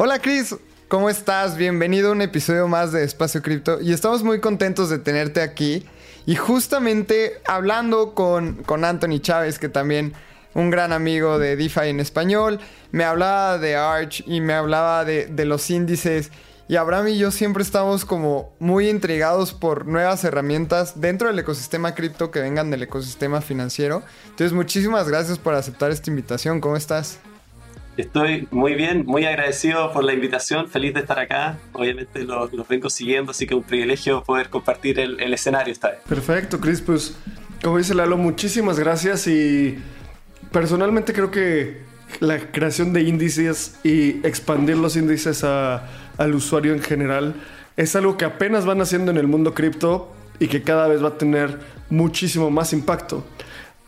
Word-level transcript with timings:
Hola 0.00 0.20
Chris, 0.20 0.54
¿cómo 0.86 1.10
estás? 1.10 1.56
Bienvenido 1.56 2.10
a 2.10 2.12
un 2.12 2.22
episodio 2.22 2.68
más 2.68 2.92
de 2.92 3.02
Espacio 3.02 3.42
Cripto 3.42 3.80
y 3.80 3.92
estamos 3.92 4.22
muy 4.22 4.38
contentos 4.38 4.90
de 4.90 5.00
tenerte 5.00 5.40
aquí 5.40 5.84
y 6.24 6.36
justamente 6.36 7.42
hablando 7.48 8.14
con, 8.14 8.62
con 8.62 8.84
Anthony 8.84 9.18
Chávez, 9.18 9.58
que 9.58 9.68
también 9.68 10.12
un 10.54 10.70
gran 10.70 10.92
amigo 10.92 11.40
de 11.40 11.56
DeFi 11.56 11.88
en 11.88 11.98
español, 11.98 12.60
me 12.92 13.02
hablaba 13.02 13.58
de 13.58 13.74
Arch 13.74 14.22
y 14.24 14.40
me 14.40 14.52
hablaba 14.52 15.04
de, 15.04 15.26
de 15.26 15.44
los 15.44 15.68
índices 15.68 16.30
y 16.68 16.76
Abraham 16.76 17.08
y 17.08 17.18
yo 17.18 17.32
siempre 17.32 17.64
estamos 17.64 18.04
como 18.04 18.52
muy 18.60 18.88
intrigados 18.88 19.52
por 19.52 19.84
nuevas 19.86 20.22
herramientas 20.22 21.00
dentro 21.00 21.26
del 21.26 21.40
ecosistema 21.40 21.96
cripto 21.96 22.30
que 22.30 22.38
vengan 22.38 22.70
del 22.70 22.84
ecosistema 22.84 23.40
financiero. 23.40 24.04
Entonces, 24.26 24.52
muchísimas 24.52 25.08
gracias 25.08 25.38
por 25.38 25.54
aceptar 25.54 25.90
esta 25.90 26.08
invitación. 26.08 26.60
¿Cómo 26.60 26.76
estás? 26.76 27.18
Estoy 27.98 28.46
muy 28.52 28.74
bien, 28.74 29.04
muy 29.06 29.24
agradecido 29.24 29.92
por 29.92 30.04
la 30.04 30.12
invitación, 30.12 30.68
feliz 30.68 30.94
de 30.94 31.00
estar 31.00 31.18
acá. 31.18 31.58
Obviamente 31.72 32.22
los, 32.22 32.48
vengo 32.68 32.88
siguiendo, 32.88 33.32
así 33.32 33.44
que 33.44 33.56
un 33.56 33.64
privilegio 33.64 34.22
poder 34.22 34.50
compartir 34.50 35.00
el, 35.00 35.34
escenario 35.34 35.72
esta 35.72 35.90
vez. 35.90 35.98
Perfecto, 36.08 36.60
Chris, 36.60 36.80
pues 36.80 37.16
como 37.60 37.76
dice 37.76 37.96
Lalo, 37.96 38.16
muchísimas 38.16 38.78
gracias 38.78 39.26
y 39.26 39.78
personalmente 40.52 41.12
creo 41.12 41.32
que 41.32 41.82
la 42.20 42.38
creación 42.52 42.92
de 42.92 43.02
índices 43.02 43.80
y 43.82 44.24
expandir 44.24 44.76
los 44.76 44.94
índices 44.94 45.42
al 45.42 46.34
usuario 46.36 46.74
en 46.74 46.82
general 46.82 47.34
es 47.76 47.96
algo 47.96 48.16
que 48.16 48.24
apenas 48.24 48.64
van 48.64 48.80
haciendo 48.80 49.10
en 49.10 49.16
el 49.16 49.26
mundo 49.26 49.54
cripto 49.54 50.14
y 50.38 50.46
que 50.46 50.62
cada 50.62 50.86
vez 50.86 51.02
va 51.02 51.08
a 51.08 51.18
tener 51.18 51.58
muchísimo 51.90 52.48
más 52.48 52.72
impacto. 52.72 53.26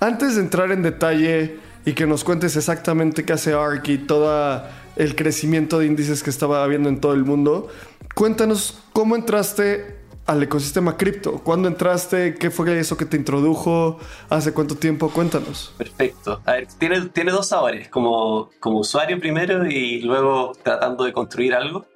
Antes 0.01 0.35
de 0.35 0.41
entrar 0.41 0.73
en 0.73 0.83
detalle 0.83 1.70
y 1.85 1.93
que 1.93 2.07
nos 2.07 2.25
cuentes 2.25 2.57
exactamente 2.57 3.25
qué 3.25 3.33
hace 3.33 3.55
ARK 3.55 3.89
y 3.89 3.99
todo 3.99 4.63
el 4.97 5.17
crecimiento 5.17 5.79
de 5.79 5.87
índices 5.87 6.23
que 6.23 6.31
estaba 6.31 6.63
habiendo 6.63 6.89
en 6.89 7.01
todo 7.01 7.15
el 7.15 7.25
mundo. 7.25 7.69
Cuéntanos 8.15 8.79
cómo 8.93 9.17
entraste 9.17 10.01
al 10.27 10.43
ecosistema 10.43 10.97
cripto. 10.97 11.41
¿Cuándo 11.43 11.67
entraste? 11.67 12.35
¿Qué 12.35 12.51
fue 12.51 12.79
eso 12.79 12.97
que 12.97 13.05
te 13.05 13.17
introdujo? 13.17 13.99
¿Hace 14.29 14.53
cuánto 14.53 14.77
tiempo? 14.77 15.11
Cuéntanos. 15.11 15.75
Perfecto. 15.77 16.41
A 16.45 16.53
ver, 16.53 16.69
tiene, 16.79 17.01
tiene 17.09 17.33
dos 17.33 17.49
sabores, 17.49 17.89
como, 17.89 18.51
como 18.61 18.79
usuario 18.79 19.19
primero 19.19 19.67
y 19.67 20.03
luego 20.03 20.53
tratando 20.63 21.05
de 21.05 21.13
construir 21.13 21.55
algo. 21.55 21.87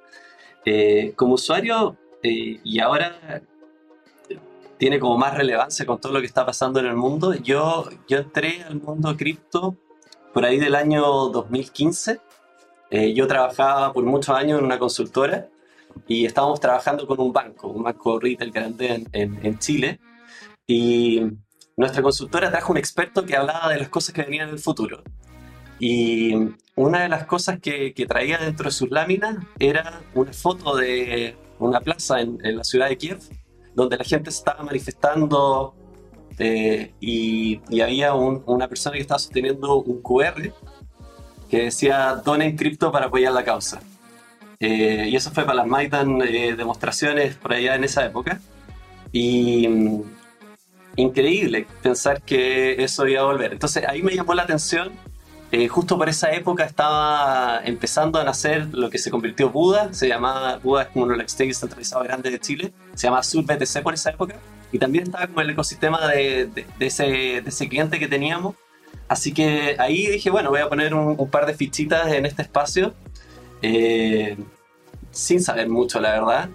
Eh, 0.65 1.13
como 1.15 1.35
usuario, 1.35 1.95
eh, 2.23 2.59
y 2.63 2.79
ahora 2.79 3.15
tiene 4.77 4.99
como 4.99 5.17
más 5.17 5.35
relevancia 5.35 5.85
con 5.85 5.99
todo 5.99 6.13
lo 6.13 6.19
que 6.19 6.27
está 6.27 6.45
pasando 6.45 6.79
en 6.79 6.87
el 6.87 6.95
mundo. 6.95 7.33
Yo, 7.33 7.89
yo 8.07 8.17
entré 8.17 8.63
al 8.63 8.81
mundo 8.81 9.15
cripto 9.15 9.77
por 10.33 10.45
ahí 10.45 10.59
del 10.59 10.75
año 10.75 11.01
2015. 11.29 12.19
Eh, 12.91 13.13
yo 13.13 13.27
trabajaba 13.27 13.93
por 13.93 14.03
muchos 14.03 14.35
años 14.35 14.59
en 14.59 14.65
una 14.65 14.77
consultora 14.77 15.47
y 16.07 16.25
estábamos 16.25 16.59
trabajando 16.59 17.07
con 17.07 17.19
un 17.19 17.31
banco, 17.31 17.69
un 17.69 17.83
banco 17.83 18.19
retail 18.19 18.51
grande 18.51 19.05
en, 19.11 19.39
en, 19.43 19.59
Chile. 19.59 19.99
Y 20.67 21.21
nuestra 21.77 22.01
consultora 22.01 22.51
trajo 22.51 22.73
un 22.73 22.77
experto 22.77 23.25
que 23.25 23.35
hablaba 23.35 23.69
de 23.69 23.79
las 23.79 23.89
cosas 23.89 24.13
que 24.13 24.23
venían 24.23 24.49
en 24.49 24.55
el 24.55 24.59
futuro. 24.59 25.03
Y 25.79 26.33
una 26.75 27.03
de 27.03 27.09
las 27.09 27.25
cosas 27.25 27.59
que, 27.59 27.93
que 27.93 28.05
traía 28.05 28.37
dentro 28.37 28.65
de 28.65 28.71
sus 28.71 28.91
láminas 28.91 29.37
era 29.59 30.01
una 30.13 30.33
foto 30.33 30.75
de 30.75 31.35
una 31.59 31.79
plaza 31.79 32.19
en, 32.19 32.37
en 32.45 32.57
la 32.57 32.63
ciudad 32.63 32.89
de 32.89 32.97
Kiev 32.97 33.19
donde 33.75 33.97
la 33.97 34.03
gente 34.03 34.29
estaba 34.29 34.63
manifestando 34.63 35.75
eh, 36.37 36.93
y, 36.99 37.61
había 37.81 38.13
una 38.13 38.67
persona 38.67 38.95
que 38.95 39.01
estaba 39.01 39.19
sosteniendo 39.19 39.75
un 39.77 40.01
QR 40.01 40.51
que 41.49 41.63
decía 41.65 42.21
donen 42.25 42.55
cripto 42.57 42.91
para 42.91 43.07
apoyar 43.07 43.33
la 43.33 43.43
causa. 43.43 43.81
Eh, 44.59 45.09
y 45.09 45.15
eso 45.15 45.31
fue 45.31 45.43
para 45.43 45.57
las 45.57 45.67
Maidan 45.67 46.21
eh, 46.21 46.55
demostraciones 46.55 47.35
por 47.35 47.53
allá 47.53 47.75
en 47.75 47.83
esa 47.83 48.05
época. 48.05 48.39
Y 49.11 49.67
mm, 49.67 50.01
increíble 50.95 51.67
pensar 51.81 52.21
que 52.21 52.83
eso 52.83 53.07
iba 53.07 53.21
a 53.21 53.25
volver. 53.25 53.53
Entonces 53.53 53.83
ahí 53.87 54.01
me 54.01 54.15
llamó 54.15 54.33
la 54.33 54.43
atención 54.43 54.91
eh, 55.57 55.69
justo 55.69 55.97
por 55.97 56.09
esa 56.09 56.33
época 56.33 56.65
estaba 56.65 57.61
empezando 57.63 58.19
a 58.19 58.25
nacer 58.25 58.67
lo 58.73 58.89
que 58.89 58.97
se 58.97 59.09
convirtió 59.09 59.51
Buda, 59.51 59.93
se 59.93 60.09
llamaba, 60.09 60.57
Buda 60.57 60.81
es 60.81 60.89
como 60.89 61.05
uno 61.05 61.13
de 61.13 61.19
los 61.19 61.23
exchanges 61.23 61.61
centralizados 61.61 62.05
grandes 62.05 62.33
de 62.33 62.39
Chile, 62.41 62.73
se 62.93 63.07
llamaba 63.07 63.23
SurBTC 63.23 63.81
por 63.81 63.93
esa 63.93 64.09
época, 64.09 64.35
y 64.73 64.79
también 64.79 65.05
estaba 65.05 65.27
como 65.27 65.39
el 65.39 65.49
ecosistema 65.49 66.09
de, 66.09 66.47
de, 66.47 66.85
ese, 66.85 67.05
de 67.05 67.43
ese 67.45 67.69
cliente 67.69 67.99
que 67.99 68.09
teníamos. 68.09 68.55
Así 69.07 69.33
que 69.33 69.77
ahí 69.79 70.07
dije, 70.07 70.29
bueno, 70.29 70.49
voy 70.49 70.59
a 70.59 70.67
poner 70.67 70.93
un, 70.93 71.29
par 71.29 71.45
de 71.45 71.53
fichitas 71.53 72.11
en 72.11 72.25
este 72.25 72.41
espacio, 72.41 72.93
eh, 73.61 74.35
sin 75.11 75.41
saber 75.41 75.69
mucho, 75.69 76.01
la 76.01 76.11
verdad, 76.11 76.49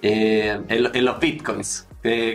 eh, 0.00 0.58
en, 0.66 0.86
en, 0.96 1.04
los 1.04 1.20
bitcoins, 1.20 1.86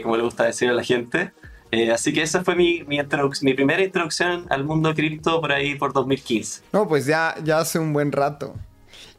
como 0.04 0.18
le 0.18 0.22
gusta 0.22 0.44
decir 0.44 0.70
a 0.70 0.74
la 0.74 0.84
gente. 0.84 1.32
Eh, 1.76 1.92
así 1.92 2.14
que 2.14 2.22
esa 2.22 2.42
fue 2.42 2.56
mi, 2.56 2.84
mi, 2.86 3.00
mi, 3.42 3.54
primera 3.54 3.84
introducción 3.84 4.46
al 4.50 4.64
mundo 4.64 4.96
cripto 4.96 5.42
por 5.42 5.52
ahí 5.52 5.76
por 5.76 5.92
2015. 5.92 6.64
No, 6.72 6.88
pues 6.88 7.06
ya, 7.06 7.36
ya 7.44 7.60
hace 7.60 7.80
un 7.80 7.92
buen 7.92 8.14
rato. 8.14 8.56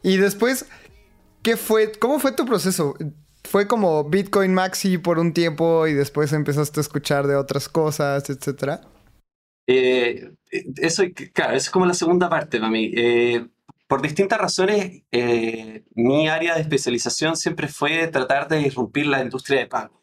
Y 0.01 0.17
después, 0.17 0.65
¿qué 1.43 1.55
fue? 1.55 1.91
¿Cómo 1.91 2.19
fue 2.19 2.31
tu 2.31 2.45
proceso? 2.45 2.95
¿Fue 3.43 3.67
como 3.67 4.05
Bitcoin 4.05 4.55
Maxi 4.55 4.97
por 4.97 5.19
un 5.19 5.33
tiempo 5.33 5.85
y 5.85 5.93
después 5.93 6.33
empezaste 6.33 6.79
a 6.79 6.81
escuchar 6.81 7.27
de 7.27 7.35
otras 7.35 7.69
cosas, 7.69 8.27
etcétera? 8.27 8.81
Eh, 9.67 10.31
eso, 10.77 11.03
claro, 11.33 11.55
eso 11.55 11.65
es 11.65 11.69
como 11.69 11.85
la 11.85 11.93
segunda 11.93 12.27
parte 12.27 12.57
para 12.57 12.71
mí. 12.71 12.91
Eh, 12.95 13.45
por 13.87 14.01
distintas 14.01 14.39
razones, 14.39 15.03
mi 15.93 16.27
área 16.27 16.55
de 16.55 16.61
especialización 16.61 17.37
siempre 17.37 17.67
fue 17.67 18.07
tratar 18.07 18.47
de 18.47 18.61
irrumpir 18.61 19.05
la 19.05 19.21
industria 19.21 19.59
de 19.59 19.67
pago. 19.67 20.01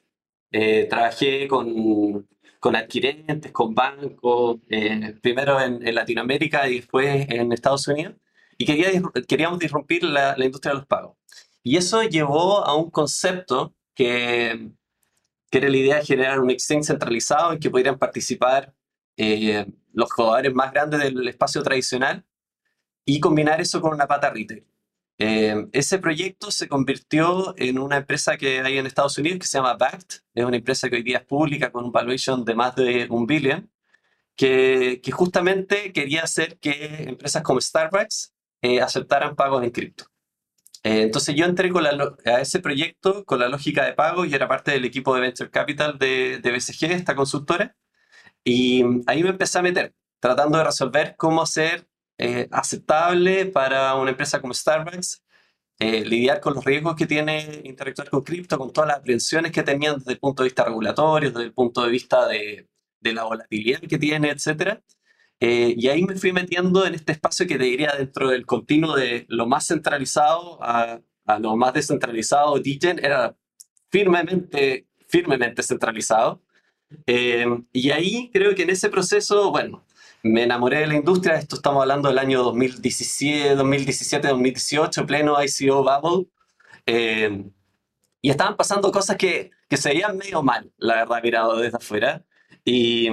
trabajé 0.88 1.48
con 1.48 2.24
con 2.64 2.76
adquirentes, 2.76 3.52
con 3.52 3.74
bancos, 3.74 4.56
eh, 4.70 5.14
primero 5.20 5.60
en, 5.60 5.94
Latinoamérica 5.94 6.66
y 6.66 6.76
después 6.76 7.26
en 7.28 7.52
Estados 7.52 7.86
Unidos, 7.88 8.14
y 8.56 8.64
quería, 8.64 8.88
queríamos 9.28 9.58
disrumpir 9.58 10.02
la, 10.02 10.34
industria 10.42 10.72
de 10.72 10.78
los 10.78 10.86
pagos. 10.86 11.14
y 11.62 11.76
eso 11.76 12.02
llevó 12.04 12.64
a 12.64 12.74
un 12.74 12.90
concepto 12.90 13.74
que, 13.94 14.70
que 15.50 15.58
era 15.58 15.68
la 15.68 15.76
idea 15.76 15.96
de 15.96 16.06
generar 16.06 16.40
un 16.40 16.50
exchange 16.50 16.86
centralizado 16.86 17.52
en 17.52 17.58
que 17.58 17.68
pudieran 17.68 17.98
participar 17.98 18.72
eh, 19.18 19.66
los 19.92 20.10
jugadores 20.10 20.54
más 20.54 20.72
grandes 20.72 21.00
del 21.00 21.28
espacio 21.28 21.62
tradicional 21.62 22.24
y 23.04 23.20
combinar 23.20 23.60
eso 23.60 23.78
con 23.82 23.92
una 23.92 24.06
pata 24.06 24.30
retail. 24.30 24.64
Eh, 25.18 25.66
ese 25.72 25.98
proyecto 25.98 26.50
se 26.50 26.68
convirtió 26.68 27.54
en 27.56 27.78
una 27.78 27.98
empresa 27.98 28.36
que 28.36 28.60
hay 28.60 28.78
en 28.78 28.86
Estados 28.86 29.16
Unidos 29.18 29.38
que 29.40 29.46
se 29.46 29.58
llama 29.58 29.74
Bact. 29.74 30.14
Es 30.34 30.44
una 30.44 30.56
empresa 30.56 30.88
que 30.90 30.96
hoy 30.96 31.02
día 31.02 31.18
es 31.18 31.24
pública 31.26 31.70
con 31.70 31.84
un 31.84 31.92
valuation 31.92 32.44
de 32.44 32.54
más 32.54 32.74
de 32.76 33.06
un 33.10 33.26
billón, 33.26 33.70
que, 34.36 35.00
justamente 35.12 35.92
quería 35.92 36.22
hacer 36.22 36.58
que 36.58 37.04
empresas 37.08 37.42
como 37.42 37.60
Starbucks 37.60 38.34
eh, 38.62 38.80
aceptaran 38.80 39.36
pagos 39.36 39.62
en 39.64 39.70
cripto. 39.70 40.06
Eh, 40.82 41.02
entonces 41.02 41.34
yo 41.34 41.46
entré 41.46 41.70
con 41.70 41.82
la, 41.84 41.90
a 42.26 42.40
ese 42.40 42.60
proyecto 42.60 43.24
con 43.24 43.38
la 43.40 43.48
lógica 43.48 43.84
de 43.84 43.94
pago 43.94 44.24
y 44.24 44.34
era 44.34 44.48
parte 44.48 44.72
del 44.72 44.84
equipo 44.84 45.14
de 45.14 45.22
Venture 45.22 45.50
Capital 45.50 45.98
de, 45.98 46.40
de 46.40 46.52
BCG, 46.52 46.92
esta 46.92 47.14
consultora, 47.14 47.76
y 48.44 48.84
ahí 49.06 49.22
me 49.22 49.30
empecé 49.30 49.58
a 49.58 49.62
meter, 49.62 49.94
tratando 50.20 50.58
de 50.58 50.64
resolver 50.64 51.14
cómo 51.16 51.42
hacer 51.42 51.88
eh, 52.18 52.48
aceptable 52.52 53.46
para 53.46 53.94
una 53.96 54.10
empresa 54.10 54.40
como 54.40 54.54
Starbucks 54.54 55.24
eh, 55.80 56.04
lidiar 56.04 56.40
con 56.40 56.54
los 56.54 56.64
riesgos 56.64 56.94
que 56.94 57.06
tiene 57.06 57.62
interactuar 57.64 58.08
con 58.08 58.22
cripto, 58.22 58.56
con 58.58 58.72
todas 58.72 58.88
las 58.88 58.98
aprensiones 58.98 59.50
que 59.50 59.64
tenían 59.64 59.98
desde 59.98 60.12
el 60.12 60.18
punto 60.20 60.42
de 60.42 60.48
vista 60.48 60.64
regulatorio, 60.64 61.30
desde 61.32 61.44
el 61.44 61.52
punto 61.52 61.82
de 61.82 61.90
vista 61.90 62.28
de, 62.28 62.68
de 63.00 63.12
la 63.12 63.24
volatilidad 63.24 63.80
que 63.80 63.98
tiene, 63.98 64.30
etc. 64.30 64.80
Eh, 65.40 65.74
y 65.76 65.88
ahí 65.88 66.04
me 66.04 66.14
fui 66.14 66.32
metiendo 66.32 66.86
en 66.86 66.94
este 66.94 67.12
espacio 67.12 67.46
que 67.48 67.58
te 67.58 67.64
diría 67.64 67.92
dentro 67.98 68.30
del 68.30 68.46
continuo 68.46 68.94
de 68.94 69.26
lo 69.28 69.46
más 69.46 69.66
centralizado 69.66 70.62
a, 70.62 71.00
a 71.26 71.38
lo 71.40 71.56
más 71.56 71.74
descentralizado. 71.74 72.58
Digen 72.60 73.04
era 73.04 73.36
firmemente, 73.90 74.86
firmemente 75.08 75.62
centralizado. 75.64 76.40
y 77.72 77.90
ahí 77.90 78.30
creo 78.32 78.54
que 78.54 78.62
en 78.62 78.70
ese 78.70 78.88
proceso, 78.90 79.50
bueno, 79.50 79.84
me 80.24 80.44
enamoré 80.44 80.80
de 80.80 80.86
la 80.86 80.94
industria, 80.94 81.36
esto 81.36 81.56
estamos 81.56 81.82
hablando 81.82 82.08
del 82.08 82.18
año 82.18 82.42
2017, 82.42 83.56
2017, 83.56 84.28
2018, 84.28 85.06
pleno 85.06 85.36
ICO 85.44 85.84
bubble, 85.84 86.26
eh, 86.86 87.44
y 88.22 88.30
estaban 88.30 88.56
pasando 88.56 88.90
cosas 88.90 89.16
que, 89.16 89.50
que 89.68 89.76
se 89.76 89.90
veían 89.90 90.16
medio 90.16 90.42
mal, 90.42 90.72
la 90.78 90.94
verdad, 90.94 91.22
mirado 91.22 91.58
desde 91.58 91.76
afuera, 91.76 92.24
y, 92.64 93.10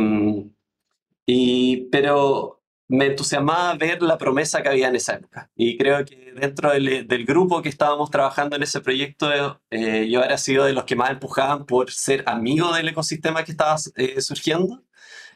y, 1.26 1.90
pero 1.92 2.62
me 2.88 3.08
entusiasmaba 3.08 3.74
ver 3.76 4.02
la 4.02 4.18
promesa 4.18 4.64
que 4.64 4.70
había 4.70 4.88
en 4.88 4.96
esa 4.96 5.16
época, 5.16 5.52
y 5.54 5.78
creo 5.78 6.06
que 6.06 6.32
dentro 6.34 6.72
del, 6.72 7.06
del 7.10 7.26
grupo 7.26 7.62
que 7.62 7.68
estábamos 7.68 8.10
trabajando 8.10 8.56
en 8.56 8.64
ese 8.64 8.80
proyecto, 8.80 9.60
eh, 9.70 10.08
yo 10.10 10.22
habría 10.22 10.38
sido 10.38 10.64
de 10.64 10.72
los 10.72 10.86
que 10.86 10.96
más 10.96 11.12
empujaban 11.12 11.66
por 11.66 11.92
ser 11.92 12.24
amigo 12.26 12.74
del 12.74 12.88
ecosistema 12.88 13.44
que 13.44 13.52
estaba 13.52 13.76
eh, 13.98 14.22
surgiendo, 14.22 14.82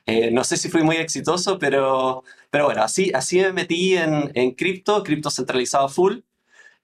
eh, 0.05 0.31
no 0.31 0.43
sé 0.43 0.57
si 0.57 0.69
fui 0.69 0.83
muy 0.83 0.97
exitoso, 0.97 1.57
pero, 1.59 2.23
pero 2.49 2.65
bueno, 2.65 2.83
así, 2.83 3.11
así 3.13 3.39
me 3.39 3.53
metí 3.53 3.97
en, 3.97 4.31
en 4.35 4.51
cripto, 4.53 5.03
cripto 5.03 5.29
centralizado 5.31 5.89
full. 5.89 6.19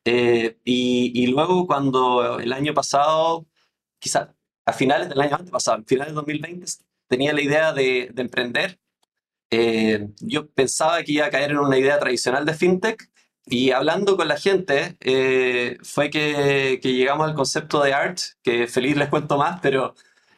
Eh, 0.05 0.57
y, 0.65 1.11
y, 1.23 1.27
luego 1.27 1.67
cuando 1.67 2.39
el 2.39 2.53
año 2.53 2.73
pasado, 2.73 3.45
quizás 3.99 4.29
a 4.65 4.73
finales 4.73 5.09
del 5.09 5.21
año 5.21 5.35
antepasado, 5.35 5.77
a 5.79 5.83
finales 5.83 6.13
de 6.13 6.15
2020, 6.15 6.65
tenía 7.07 7.33
la 7.33 7.41
idea 7.41 7.73
de, 7.73 8.09
de 8.13 8.21
emprender, 8.23 8.79
eh, 9.51 10.07
yo 10.21 10.49
pensaba 10.49 11.03
que 11.03 11.11
iba 11.11 11.25
a 11.25 11.29
caer 11.29 11.51
en 11.51 11.57
una 11.59 11.77
idea 11.77 11.99
tradicional 11.99 12.45
de 12.45 12.53
fintech. 12.53 13.09
Y 13.45 13.71
hablando 13.71 14.17
con 14.17 14.27
la 14.27 14.37
gente, 14.37 14.97
eh, 15.01 15.77
fue 15.83 16.09
que, 16.09 16.79
que 16.81 16.93
llegamos 16.93 17.27
al 17.27 17.35
concepto 17.35 17.83
de 17.83 17.93
art, 17.93 18.19
que 18.43 18.67
feliz 18.67 18.95
les 18.95 19.09
cuento 19.09 19.37
más, 19.37 19.59
pero 19.61 19.95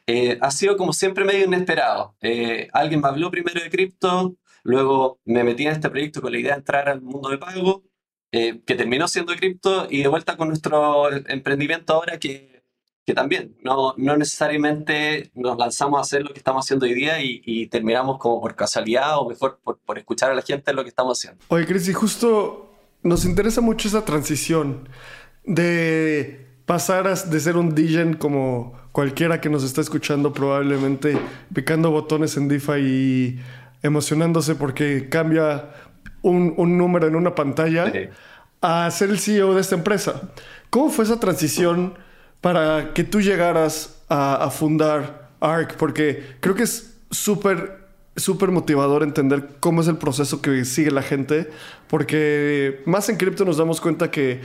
eh, 0.07 0.37
ha 0.41 0.51
sido 0.51 0.77
como 0.77 0.93
siempre 0.93 1.23
medio 1.23 1.45
inesperado. 1.45 2.15
Eh, 2.21 2.67
alguien 2.73 3.01
me 3.01 3.07
habló 3.07 3.31
primero 3.31 3.61
de 3.61 3.69
cripto, 3.69 4.35
luego 4.63 5.19
me 5.25 5.43
metí 5.43 5.63
en 5.63 5.71
este 5.71 5.89
proyecto 5.89 6.21
con 6.21 6.31
la 6.31 6.39
idea 6.39 6.53
de 6.53 6.59
entrar 6.59 6.89
al 6.89 7.01
mundo 7.01 7.29
de 7.29 7.37
pago, 7.37 7.83
eh, 8.31 8.61
que 8.65 8.75
terminó 8.75 9.07
siendo 9.07 9.35
cripto 9.35 9.87
y 9.89 10.01
de 10.01 10.07
vuelta 10.07 10.35
con 10.35 10.49
nuestro 10.49 11.11
emprendimiento 11.27 11.93
ahora 11.93 12.17
que, 12.17 12.63
que 13.05 13.13
también 13.13 13.55
no, 13.63 13.93
no, 13.97 14.17
necesariamente 14.17 15.31
nos 15.35 15.57
lanzamos 15.57 15.99
a 15.99 16.01
hacer 16.01 16.23
lo 16.23 16.33
que 16.33 16.39
estamos 16.39 16.65
haciendo 16.65 16.85
hoy 16.85 16.95
día 16.95 17.21
y, 17.21 17.41
y 17.45 17.67
terminamos 17.67 18.17
como 18.17 18.41
por 18.41 18.55
casualidad 18.55 19.19
o 19.19 19.29
mejor 19.29 19.59
por, 19.63 19.79
por, 19.79 19.97
escuchar 19.97 20.31
a 20.31 20.35
la 20.35 20.41
gente 20.41 20.73
lo 20.73 20.83
que 20.83 20.89
estamos 20.89 21.19
haciendo. 21.19 21.45
Oye, 21.49 21.65
Cris, 21.65 21.87
y 21.87 21.93
justo 21.93 22.73
nos 23.03 23.23
interesa 23.25 23.61
mucho 23.61 23.87
esa 23.87 24.03
transición 24.03 24.89
de 25.45 26.47
pasar 26.65 27.13
de 27.13 27.39
ser 27.39 27.57
un 27.57 27.75
DJ 27.75 28.17
como 28.17 28.82
cualquiera 28.93 29.41
que 29.41 29.49
nos 29.49 29.63
está 29.63 29.81
escuchando 29.81 30.31
probablemente 30.31 31.17
picando 31.53 31.91
botones 31.91 32.37
en 32.37 32.47
DeFi 32.47 32.79
y 32.79 33.39
emocionándose 33.81 34.55
porque 34.55 35.09
cambia 35.09 35.71
un, 36.21 36.53
un 36.55 36.77
número 36.77 37.07
en 37.07 37.15
una 37.15 37.35
pantalla 37.35 37.91
sí. 37.91 38.07
a 38.61 38.89
ser 38.91 39.09
el 39.09 39.19
CEO 39.19 39.55
de 39.55 39.61
esta 39.61 39.75
empresa. 39.75 40.29
¿Cómo 40.69 40.89
fue 40.89 41.03
esa 41.03 41.19
transición 41.19 41.95
para 42.39 42.93
que 42.93 43.03
tú 43.03 43.19
llegaras 43.19 44.03
a, 44.07 44.35
a 44.35 44.49
fundar 44.51 45.31
ARC? 45.41 45.75
Porque 45.75 46.37
creo 46.39 46.55
que 46.55 46.63
es 46.63 46.95
súper 47.11 47.83
súper 48.15 48.51
motivador 48.51 49.01
entender 49.01 49.57
cómo 49.59 49.81
es 49.81 49.87
el 49.87 49.97
proceso 49.97 50.39
que 50.39 50.65
sigue 50.65 50.91
la 50.91 51.01
gente, 51.01 51.49
porque 51.87 52.83
más 52.85 53.09
en 53.09 53.17
cripto 53.17 53.43
nos 53.43 53.57
damos 53.57 53.81
cuenta 53.81 54.11
que 54.11 54.41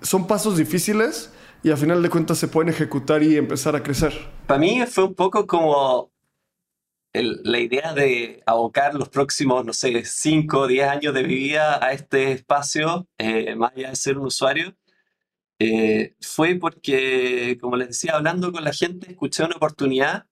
son 0.00 0.26
pasos 0.26 0.56
difíciles, 0.56 1.30
y 1.62 1.70
a 1.70 1.76
final 1.76 2.02
de 2.02 2.10
cuentas 2.10 2.38
se 2.38 2.48
pueden 2.48 2.68
ejecutar 2.68 3.22
y 3.22 3.36
empezar 3.36 3.76
a 3.76 3.82
crecer. 3.82 4.12
Para 4.46 4.60
mí 4.60 4.84
fue 4.86 5.04
un 5.04 5.14
poco 5.14 5.46
como 5.46 6.12
el, 7.12 7.40
la 7.44 7.58
idea 7.58 7.92
de 7.92 8.42
abocar 8.46 8.94
los 8.94 9.08
próximos, 9.08 9.64
no 9.64 9.72
sé, 9.72 10.04
5 10.04 10.58
o 10.58 10.66
10 10.66 10.88
años 10.88 11.14
de 11.14 11.22
mi 11.22 11.34
vida 11.34 11.84
a 11.84 11.92
este 11.92 12.32
espacio, 12.32 13.06
eh, 13.18 13.54
más 13.54 13.72
allá 13.76 13.90
de 13.90 13.96
ser 13.96 14.18
un 14.18 14.26
usuario, 14.26 14.74
eh, 15.58 16.16
fue 16.20 16.56
porque, 16.56 17.56
como 17.60 17.76
les 17.76 17.88
decía, 17.88 18.14
hablando 18.14 18.50
con 18.50 18.64
la 18.64 18.72
gente, 18.72 19.10
escuché 19.12 19.44
una 19.44 19.56
oportunidad 19.56 20.26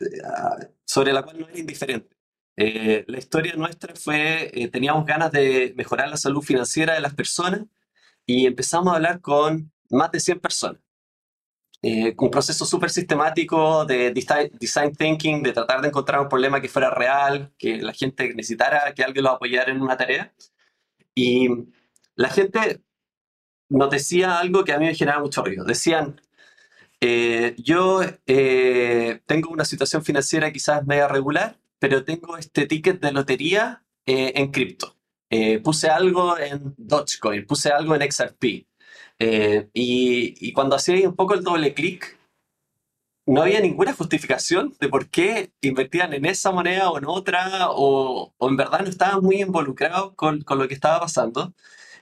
eh, 0.00 0.06
sobre 0.84 1.12
la 1.12 1.22
cual 1.22 1.40
no 1.40 1.48
era 1.48 1.58
indiferente. 1.58 2.14
Eh, 2.56 3.04
la 3.08 3.18
historia 3.18 3.54
nuestra 3.56 3.94
fue, 3.96 4.50
eh, 4.54 4.68
teníamos 4.68 5.04
ganas 5.06 5.32
de 5.32 5.74
mejorar 5.76 6.08
la 6.08 6.16
salud 6.16 6.42
financiera 6.42 6.94
de 6.94 7.00
las 7.00 7.14
personas 7.14 7.62
y 8.26 8.46
empezamos 8.46 8.92
a 8.92 8.96
hablar 8.96 9.20
con 9.20 9.72
más 9.94 10.10
de 10.10 10.20
100 10.20 10.40
personas. 10.40 10.80
Eh, 11.82 12.14
un 12.18 12.30
proceso 12.30 12.64
súper 12.64 12.90
sistemático 12.90 13.84
de 13.84 14.10
design, 14.10 14.94
thinking, 14.96 15.42
de 15.42 15.52
tratar 15.52 15.82
de 15.82 15.88
encontrar 15.88 16.20
un 16.20 16.28
problema 16.28 16.60
que 16.60 16.68
fuera 16.68 16.90
real, 16.90 17.52
que 17.58 17.76
la 17.78 17.92
gente 17.92 18.32
necesitara 18.34 18.94
que 18.94 19.04
alguien 19.04 19.24
lo 19.24 19.30
apoyara 19.30 19.70
en 19.70 19.82
una 19.82 19.96
tarea. 19.96 20.32
Y 21.14 21.48
la 22.16 22.30
gente 22.30 22.82
nos 23.68 23.90
decía 23.90 24.38
algo 24.38 24.64
que 24.64 24.72
a 24.72 24.78
mí 24.78 24.86
me 24.86 24.94
generaba 24.94 25.22
mucho 25.22 25.44
ruido. 25.44 25.64
Decían, 25.64 26.20
eh, 27.00 27.54
yo 27.58 28.00
eh, 28.26 29.20
tengo 29.26 29.50
una 29.50 29.64
situación 29.64 30.04
financiera 30.04 30.52
quizás 30.52 30.86
media 30.86 31.08
regular, 31.08 31.58
pero 31.78 32.04
tengo 32.04 32.38
este 32.38 32.66
ticket 32.66 33.00
de 33.00 33.12
lotería 33.12 33.84
eh, 34.06 34.32
en 34.36 34.50
cripto. 34.50 34.96
Eh, 35.30 35.58
puse 35.58 35.88
algo 35.88 36.38
en 36.38 36.74
Dogecoin, 36.76 37.46
puse 37.46 37.70
algo 37.70 37.94
en 37.94 38.10
XRP. 38.10 38.66
Eh, 39.18 39.68
y, 39.72 40.34
y, 40.48 40.52
cuando 40.52 40.76
hacía 40.76 41.08
un 41.08 41.14
poco 41.16 41.34
el 41.34 41.42
doble 41.44 41.72
clic, 41.74 42.18
no 43.26 43.42
había 43.42 43.60
ninguna 43.60 43.92
justificación 43.94 44.74
de 44.80 44.88
por 44.88 45.08
qué 45.08 45.52
invertían 45.62 46.12
en 46.12 46.26
esa 46.26 46.50
moneda 46.52 46.90
o 46.90 46.98
en 46.98 47.06
otra, 47.06 47.70
o, 47.70 48.34
o 48.36 48.48
en 48.48 48.56
verdad 48.56 48.80
no 48.80 48.90
estaban 48.90 49.22
muy 49.22 49.40
involucrados 49.40 50.14
con, 50.14 50.42
con 50.42 50.58
lo 50.58 50.68
que 50.68 50.74
estaba 50.74 51.00
pasando. 51.00 51.54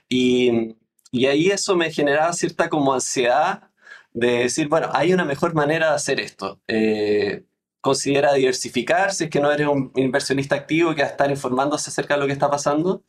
Y, 0.09 0.75
y, 1.11 1.27
ahí 1.27 1.49
eso 1.51 1.75
me 1.75 1.91
generaba 1.91 2.33
cierta 2.33 2.69
como 2.69 2.93
ansiedad 2.93 3.69
de 4.13 4.39
decir, 4.39 4.67
bueno, 4.69 4.89
hay 4.93 5.13
una 5.13 5.25
mejor 5.25 5.53
manera 5.55 5.89
de 5.89 5.95
hacer 5.95 6.19
esto. 6.19 6.61
Eh, 6.67 7.45
considera 7.81 8.33
diversificar 8.33 9.13
si 9.13 9.25
es 9.25 9.29
que 9.29 9.39
no 9.41 9.51
eres 9.51 9.67
un 9.67 9.91
inversionista 9.95 10.55
activo 10.55 10.95
que 10.95 11.01
va 11.03 11.09
a 11.09 11.11
estar 11.11 11.29
informándose 11.31 11.89
acerca 11.89 12.15
de 12.15 12.21
lo 12.21 12.27
que 12.27 12.33
está 12.33 12.49
pasando. 12.49 13.03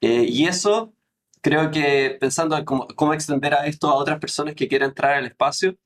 Eh, 0.00 0.26
y 0.28 0.46
eso 0.46 0.93
creo 1.44 1.70
que 1.70 2.16
pensando 2.18 2.56
en 2.56 2.64
cómo, 2.64 2.86
cómo, 2.96 3.12
extender 3.14 3.54
a 3.54 3.66
esto 3.66 3.88
a 3.88 3.94
otras 3.94 4.18
personas 4.18 4.54
que 4.54 4.66
quieran 4.66 4.90
entrar 4.90 5.14
al 5.14 5.26
espacio, 5.26 5.76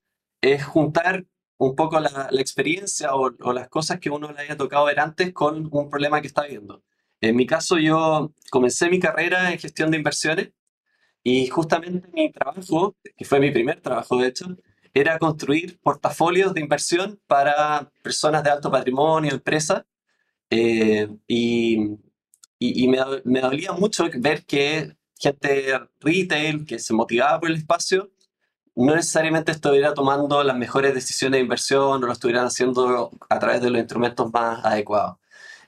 es 0.40 0.64
juntar 0.64 1.26
un 1.58 1.74
poco 1.76 1.98
la, 2.00 2.28
la 2.30 2.40
experiencia 2.40 3.14
o, 3.16 3.32
o, 3.40 3.52
las 3.52 3.68
cosas 3.68 3.98
que 4.00 4.10
uno 4.10 4.32
le 4.32 4.40
haya 4.40 4.56
tocado 4.56 4.84
ver 4.86 5.00
antes 5.00 5.32
con 5.32 5.68
un 5.72 5.90
problema 5.90 6.20
que 6.20 6.28
está 6.28 6.44
viendo. 6.46 6.84
En 7.20 7.34
mi 7.36 7.46
caso, 7.46 7.78
yo 7.78 8.32
comencé 8.50 8.88
mi 8.88 9.00
carrera 9.00 9.50
en 9.52 9.58
gestión 9.58 9.90
de 9.90 9.98
inversiones 9.98 10.50
y 11.24 11.48
justamente 11.48 12.08
mi 12.12 12.30
trabajo, 12.32 12.96
que 13.16 13.24
fue 13.24 13.40
mi 13.40 13.50
primer 13.50 13.80
trabajo 13.80 14.18
de 14.18 14.28
hecho, 14.28 14.46
era 14.94 15.18
construir 15.18 15.80
portafolios 15.80 16.54
de 16.54 16.60
inversión 16.60 17.20
para 17.26 17.90
personas 18.02 18.44
de 18.44 18.50
alto 18.50 18.70
patrimonio, 18.70 19.32
empresas. 19.32 19.84
Eh, 20.50 21.08
y, 21.26 21.78
y, 22.58 22.84
y 22.84 22.88
me, 22.88 22.98
me 23.24 23.40
dolía 23.40 23.72
mucho 23.72 24.08
ver 24.20 24.44
que 24.46 24.97
gente 25.18 25.78
retail 26.00 26.64
que 26.66 26.78
se 26.78 26.94
motivaba 26.94 27.40
por 27.40 27.50
el 27.50 27.56
espacio, 27.56 28.10
no 28.78 28.94
necesariamente 28.94 29.50
estuviera 29.52 29.92
tomando 29.92 30.44
las 30.44 30.56
mejores 30.56 30.94
decisiones 30.94 31.38
de 31.38 31.42
inversión 31.42 32.02
o 32.02 32.06
lo 32.06 32.12
estuvieran 32.12 32.46
haciendo 32.46 33.10
a 33.28 33.38
través 33.40 33.60
de 33.60 33.70
los 33.70 33.80
instrumentos 33.80 34.32
más 34.32 34.64
adecuados. 34.64 35.16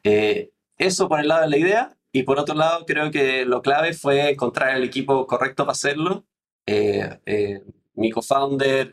Eh, 0.05 0.53
eso 0.79 1.09
por 1.09 1.21
el 1.21 1.29
lado 1.29 1.43
de 1.43 1.49
la 1.49 1.59
idea, 1.59 1.97
y 2.13 2.23
por 2.23 2.39
otro 2.39 2.55
lado 2.55 2.87
creo 2.87 3.11
que 3.11 3.45
lo 3.45 3.63
clave 3.63 3.95
fue 3.95 4.31
encontrar 4.31 4.77
el 4.77 4.85
equipo 4.85 5.27
correcto 5.27 5.65
para 5.65 5.73
hacerlo. 5.73 6.25
Eh, 6.67 7.21
eh, 7.27 7.63
mi 7.95 8.11
co-founder, 8.11 8.93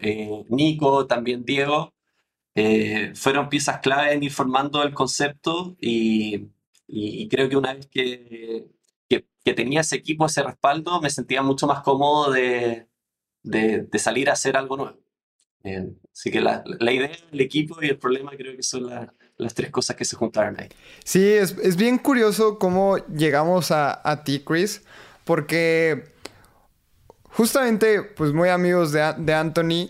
Nico, 0.49 1.05
también 1.07 1.45
Diego, 1.45 1.93
fueron 3.13 3.49
piezas 3.49 3.79
clave 3.81 4.13
en 4.13 4.23
ir 4.23 4.31
formando 4.31 4.81
el 4.83 4.93
concepto 4.93 5.77
y, 5.79 6.47
y 6.87 7.27
creo 7.29 7.49
que 7.49 7.57
una 7.57 7.73
vez 7.75 7.87
que, 7.87 8.67
que, 9.47 9.53
tenía 9.53 9.81
ese 9.81 9.95
equipo, 9.95 10.25
ese 10.25 10.43
respaldo, 10.43 11.01
me 11.01 11.09
sentía 11.09 11.41
mucho 11.41 11.67
más 11.67 11.81
cómodo 11.81 12.31
de, 12.31 12.87
de, 13.43 13.99
salir 13.99 14.29
a 14.29 14.33
hacer 14.33 14.57
algo 14.57 14.77
nuevo. 14.77 14.99
Así 16.13 16.31
que 16.31 16.39
la, 16.39 16.63
la, 16.65 16.91
idea, 16.91 17.11
el 17.31 17.41
equipo 17.41 17.81
y 17.81 17.87
el 17.87 17.97
problema 17.97 18.31
creo 18.37 18.55
que 18.55 18.63
son 18.63 18.89
las 19.37 19.53
tres 19.53 19.69
cosas 19.71 19.95
que 19.95 20.05
se 20.05 20.15
juntaron 20.15 20.59
ahí. 20.59 20.69
Sí, 21.03 21.23
es, 21.23 21.57
es 21.63 21.75
bien 21.75 21.97
curioso 21.97 22.57
cómo 22.57 22.97
llegamos 23.07 23.71
a, 23.71 24.01
a, 24.09 24.23
ti, 24.23 24.43
Chris, 24.45 24.83
porque 25.25 26.13
justamente, 27.23 28.01
pues 28.01 28.33
muy 28.33 28.49
amigos 28.49 28.91
de, 28.91 29.13
de 29.17 29.33
Anthony, 29.33 29.89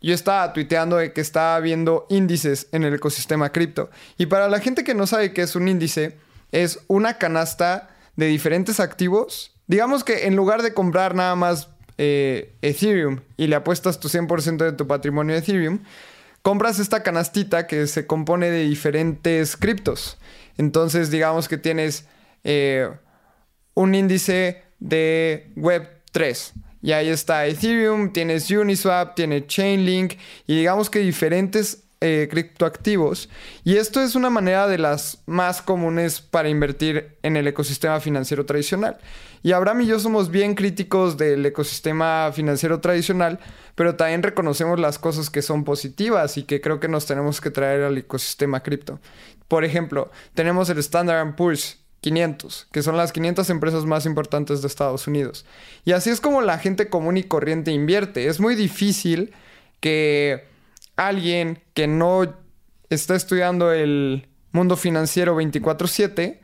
yo 0.00 0.14
estaba 0.14 0.52
tuiteando 0.52 0.96
de 0.96 1.12
que 1.12 1.20
estaba 1.20 1.60
viendo 1.60 2.06
índices 2.08 2.68
en 2.72 2.84
el 2.84 2.94
ecosistema 2.94 3.52
cripto. 3.52 3.90
Y 4.16 4.26
para 4.26 4.48
la 4.48 4.60
gente 4.60 4.82
que 4.82 4.94
no 4.94 5.06
sabe 5.06 5.32
qué 5.32 5.42
es 5.42 5.54
un 5.56 5.68
índice, 5.68 6.18
es 6.52 6.80
una 6.88 7.18
canasta 7.18 7.89
de 8.16 8.26
diferentes 8.26 8.80
activos. 8.80 9.56
Digamos 9.66 10.04
que 10.04 10.26
en 10.26 10.36
lugar 10.36 10.62
de 10.62 10.74
comprar 10.74 11.14
nada 11.14 11.36
más 11.36 11.68
eh, 11.98 12.54
Ethereum 12.62 13.20
y 13.36 13.46
le 13.46 13.56
apuestas 13.56 14.00
tu 14.00 14.08
100% 14.08 14.56
de 14.56 14.72
tu 14.72 14.86
patrimonio 14.86 15.34
de 15.34 15.40
Ethereum, 15.40 15.80
compras 16.42 16.78
esta 16.78 17.02
canastita 17.02 17.66
que 17.66 17.86
se 17.86 18.06
compone 18.06 18.50
de 18.50 18.64
diferentes 18.64 19.56
criptos. 19.56 20.18
Entonces, 20.56 21.10
digamos 21.10 21.48
que 21.48 21.58
tienes 21.58 22.06
eh, 22.44 22.90
un 23.74 23.94
índice 23.94 24.62
de 24.78 25.52
Web3. 25.56 26.52
Y 26.82 26.92
ahí 26.92 27.08
está 27.08 27.46
Ethereum, 27.46 28.12
tienes 28.12 28.50
Uniswap, 28.50 29.14
tienes 29.14 29.46
Chainlink 29.46 30.14
y 30.46 30.56
digamos 30.56 30.88
que 30.88 31.00
diferentes 31.00 31.84
eh, 32.02 32.28
criptoactivos. 32.30 33.28
Y 33.62 33.76
esto 33.76 34.00
es 34.00 34.14
una 34.14 34.30
manera 34.30 34.66
de 34.66 34.78
las 34.78 35.18
más 35.26 35.60
comunes 35.60 36.22
para 36.22 36.48
invertir 36.48 37.16
en 37.22 37.36
el 37.36 37.46
ecosistema 37.46 38.00
financiero 38.00 38.46
tradicional. 38.46 38.98
Y 39.42 39.52
Abraham 39.52 39.82
y 39.82 39.86
yo 39.86 39.98
somos 39.98 40.30
bien 40.30 40.54
críticos 40.54 41.16
del 41.16 41.44
ecosistema 41.44 42.30
financiero 42.32 42.80
tradicional, 42.80 43.38
pero 43.74 43.96
también 43.96 44.22
reconocemos 44.22 44.80
las 44.80 44.98
cosas 44.98 45.28
que 45.28 45.42
son 45.42 45.64
positivas 45.64 46.36
y 46.38 46.44
que 46.44 46.60
creo 46.60 46.80
que 46.80 46.88
nos 46.88 47.06
tenemos 47.06 47.40
que 47.40 47.50
traer 47.50 47.82
al 47.82 47.98
ecosistema 47.98 48.62
cripto. 48.62 48.98
Por 49.48 49.64
ejemplo, 49.64 50.10
tenemos 50.34 50.70
el 50.70 50.78
Standard 50.78 51.36
Poor's 51.36 51.78
500, 52.00 52.68
que 52.72 52.82
son 52.82 52.96
las 52.96 53.12
500 53.12 53.50
empresas 53.50 53.84
más 53.84 54.06
importantes 54.06 54.62
de 54.62 54.68
Estados 54.68 55.06
Unidos. 55.06 55.44
Y 55.84 55.92
así 55.92 56.10
es 56.10 56.20
como 56.20 56.40
la 56.40 56.58
gente 56.58 56.88
común 56.88 57.16
y 57.16 57.24
corriente 57.24 57.72
invierte. 57.72 58.26
Es 58.26 58.40
muy 58.40 58.54
difícil 58.54 59.32
que 59.80 60.48
alguien 61.08 61.62
que 61.74 61.86
no 61.86 62.36
está 62.90 63.14
estudiando 63.14 63.72
el 63.72 64.28
mundo 64.52 64.76
financiero 64.76 65.34
24/7 65.36 66.40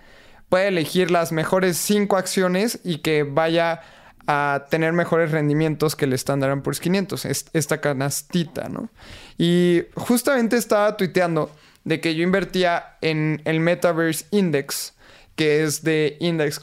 puede 0.48 0.68
elegir 0.68 1.10
las 1.10 1.32
mejores 1.32 1.76
5 1.76 2.16
acciones 2.16 2.80
y 2.84 2.98
que 2.98 3.24
vaya 3.24 3.82
a 4.28 4.66
tener 4.70 4.92
mejores 4.92 5.30
rendimientos 5.30 5.94
que 5.94 6.04
el 6.04 6.12
Standard 6.14 6.62
Poor's 6.62 6.80
500, 6.80 7.24
esta 7.52 7.80
canastita, 7.80 8.68
¿no? 8.68 8.90
Y 9.38 9.82
justamente 9.94 10.56
estaba 10.56 10.96
tuiteando 10.96 11.50
de 11.84 12.00
que 12.00 12.14
yo 12.14 12.22
invertía 12.24 12.96
en 13.02 13.42
el 13.44 13.60
Metaverse 13.60 14.26
Index, 14.30 14.94
que 15.36 15.62
es 15.62 15.84
de 15.84 16.16
Index 16.18 16.60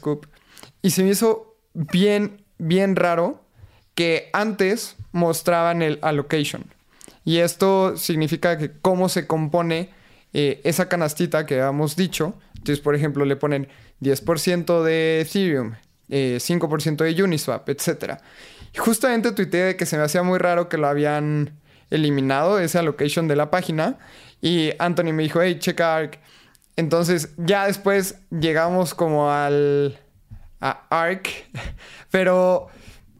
y 0.82 0.90
se 0.90 1.02
me 1.04 1.10
hizo 1.10 1.56
bien, 1.72 2.44
bien 2.58 2.96
raro 2.96 3.42
que 3.94 4.28
antes 4.32 4.96
mostraban 5.12 5.80
el 5.80 5.98
allocation. 6.02 6.73
Y 7.24 7.38
esto 7.38 7.96
significa 7.96 8.58
que 8.58 8.70
cómo 8.70 9.08
se 9.08 9.26
compone 9.26 9.90
eh, 10.32 10.60
esa 10.64 10.88
canastita 10.88 11.46
que 11.46 11.54
habíamos 11.54 11.96
dicho. 11.96 12.34
Entonces, 12.54 12.80
por 12.80 12.94
ejemplo, 12.94 13.24
le 13.24 13.36
ponen 13.36 13.68
10% 14.00 14.82
de 14.82 15.20
Ethereum, 15.20 15.74
5% 16.08 17.04
eh, 17.04 17.14
de 17.14 17.22
Uniswap, 17.22 17.68
etc. 17.68 18.18
Justamente 18.76 19.32
tuiteé 19.32 19.64
de 19.64 19.76
que 19.76 19.86
se 19.86 19.96
me 19.96 20.02
hacía 20.02 20.22
muy 20.22 20.38
raro 20.38 20.68
que 20.68 20.76
lo 20.76 20.88
habían 20.88 21.58
eliminado, 21.90 22.58
esa 22.58 22.80
allocation 22.80 23.28
de 23.28 23.36
la 23.36 23.50
página. 23.50 23.98
Y 24.40 24.72
Anthony 24.78 25.12
me 25.12 25.22
dijo, 25.22 25.40
hey, 25.40 25.58
checa 25.58 25.96
ARC. 25.96 26.18
Entonces, 26.76 27.30
ya 27.36 27.66
después 27.66 28.16
llegamos 28.30 28.94
como 28.94 29.30
al... 29.30 29.98
a 30.60 30.86
ARC. 30.90 31.28
Pero 32.10 32.68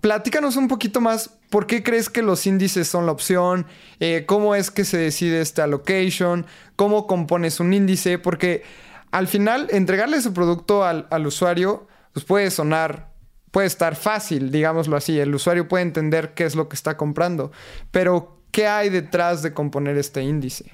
platícanos 0.00 0.56
un 0.56 0.68
poquito 0.68 1.00
más 1.00 1.30
¿Por 1.54 1.68
qué 1.68 1.84
crees 1.84 2.10
que 2.10 2.22
los 2.22 2.48
índices 2.48 2.88
son 2.88 3.06
la 3.06 3.12
opción? 3.12 3.66
Eh, 4.00 4.24
¿Cómo 4.26 4.56
es 4.56 4.72
que 4.72 4.84
se 4.84 4.96
decide 4.96 5.40
esta 5.40 5.62
allocation? 5.62 6.46
¿Cómo 6.74 7.06
compones 7.06 7.60
un 7.60 7.72
índice? 7.72 8.18
Porque 8.18 8.64
al 9.12 9.28
final, 9.28 9.68
entregarle 9.70 10.20
su 10.20 10.34
producto 10.34 10.82
al, 10.82 11.06
usuario, 11.24 11.86
pues 12.12 12.26
puede 12.26 12.50
sonar, 12.50 13.12
puede 13.52 13.68
estar 13.68 13.94
fácil, 13.94 14.50
digámoslo 14.50 14.96
así. 14.96 15.16
El 15.20 15.32
usuario 15.32 15.68
puede 15.68 15.84
entender 15.84 16.34
qué 16.34 16.44
es 16.44 16.56
lo 16.56 16.68
que 16.68 16.74
está 16.74 16.96
comprando. 16.96 17.52
Pero, 17.92 18.40
¿qué 18.50 18.66
hay 18.66 18.88
detrás 18.88 19.44
de 19.44 19.52
componer 19.52 19.96
este 19.96 20.24
índice? 20.24 20.72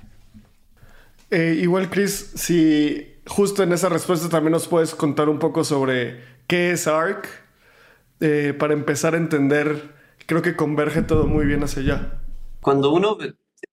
Eh, 1.30 1.58
igual, 1.60 1.90
Chris, 1.90 2.32
si 2.36 3.18
justo 3.26 3.62
en 3.62 3.74
esa 3.74 3.90
respuesta 3.90 4.30
también 4.30 4.52
nos 4.52 4.66
puedes 4.66 4.94
contar 4.94 5.28
un 5.28 5.38
poco 5.38 5.62
sobre 5.62 6.24
qué 6.46 6.70
es 6.70 6.86
ARC, 6.86 7.28
eh, 8.20 8.54
para 8.58 8.72
empezar 8.72 9.12
a 9.12 9.18
entender 9.18 9.99
creo 10.30 10.42
que 10.42 10.54
converge 10.54 11.02
todo 11.02 11.26
muy 11.26 11.44
bien 11.44 11.64
hacia 11.64 11.82
allá. 11.82 12.22
Cuando 12.60 12.92
uno 12.92 13.18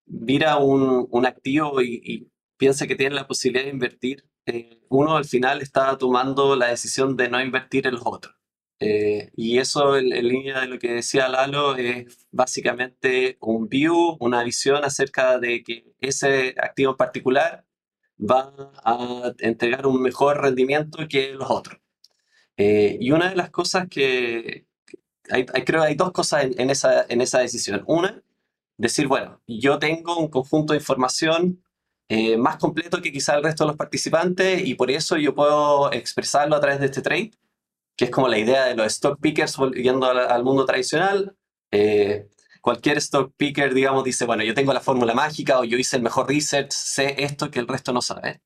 mira 0.07 0.57
un, 0.57 1.07
un 1.11 1.25
activo 1.27 1.83
y, 1.83 2.31
piensa 2.57 2.87
que 2.87 2.95
tiene 2.95 3.13
la 3.13 3.27
posibilidad 3.27 3.65
de 3.65 3.69
invertir, 3.69 4.25
eh, 4.47 4.81
uno 4.89 5.17
al 5.17 5.25
final 5.25 5.61
está 5.61 5.95
tomando 5.99 6.55
la 6.55 6.69
decisión 6.69 7.15
de 7.15 7.29
no 7.29 7.39
invertir 7.39 7.85
en 7.85 7.93
los 7.93 8.01
otros. 8.03 8.33
Eh, 8.79 9.29
y 9.35 9.59
eso, 9.59 9.97
en, 9.97 10.09
línea 10.09 10.61
de 10.61 10.67
lo 10.67 10.79
que 10.79 10.93
decía 10.93 11.29
Lalo, 11.29 11.75
es 11.75 12.27
básicamente 12.31 13.37
un 13.39 13.69
view, 13.69 14.17
una 14.19 14.43
visión 14.43 14.83
acerca 14.83 15.37
de 15.37 15.61
que 15.61 15.93
ese 15.99 16.55
activo 16.57 16.91
en 16.93 16.97
particular 16.97 17.65
va 18.19 18.51
a 18.83 19.31
entregar 19.39 19.85
un 19.85 20.01
mejor 20.01 20.41
rendimiento 20.41 21.07
que 21.07 21.33
los 21.33 21.51
otros. 21.51 21.79
Eh, 22.57 22.97
y 22.99 23.11
una 23.11 23.29
de 23.29 23.35
las 23.35 23.51
cosas 23.51 23.87
que, 23.87 24.66
hay, 25.29 25.45
creo 25.45 25.81
que 25.81 25.87
hay 25.87 25.95
dos 25.95 26.11
cosas 26.11 26.47
en, 26.57 26.69
esa, 26.69 27.05
en 27.09 27.21
esa 27.21 27.39
decisión. 27.39 27.83
Una, 27.87 28.21
decir, 28.77 29.07
bueno, 29.07 29.41
yo 29.47 29.79
tengo 29.79 30.17
un 30.17 30.29
conjunto 30.29 30.73
de 30.73 30.79
información 30.79 31.63
eh, 32.09 32.37
más 32.37 32.57
completo 32.57 33.01
que 33.01 33.11
quizá 33.11 33.35
el 33.35 33.43
resto 33.43 33.63
de 33.63 33.69
los 33.69 33.77
participantes 33.77 34.65
y 34.65 34.75
por 34.75 34.91
eso 34.91 35.17
yo 35.17 35.35
puedo 35.35 35.91
expresarlo 35.91 36.55
a 36.55 36.61
través 36.61 36.79
de 36.79 36.85
este 36.85 37.01
trade, 37.01 37.31
que 37.97 38.05
es 38.05 38.11
como 38.11 38.27
la 38.29 38.37
idea 38.39 38.65
de 38.65 38.75
los 38.75 38.87
stock 38.87 39.19
pickers 39.19 39.57
volviendo 39.57 40.05
al, 40.07 40.43
mundo 40.43 40.65
tradicional. 40.65 41.35
Eh, 41.71 42.27
cualquier 42.61 42.97
stock 42.99 43.33
picker, 43.35 43.73
digamos, 43.73 44.03
dice, 44.03 44.25
bueno, 44.25 44.43
yo 44.43 44.53
tengo 44.53 44.73
la 44.73 44.81
fórmula 44.81 45.13
mágica 45.13 45.59
o 45.59 45.63
yo 45.63 45.77
hice 45.77 45.97
el 45.97 46.03
mejor 46.03 46.27
research, 46.29 46.71
sé 46.71 47.15
esto 47.23 47.51
que 47.51 47.59
el 47.59 47.67
resto 47.67 47.93
no 47.93 48.01
sabe. 48.01 48.41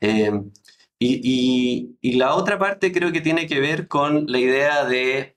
Eh, 0.00 0.32
y, 0.98 1.20
y, 1.22 1.98
y, 2.00 2.12
la 2.16 2.34
otra 2.34 2.58
parte 2.58 2.92
creo 2.92 3.12
que 3.12 3.20
tiene 3.20 3.46
que 3.46 3.60
ver 3.60 3.88
con 3.88 4.26
la 4.28 4.38
idea 4.38 4.84
de 4.84 5.33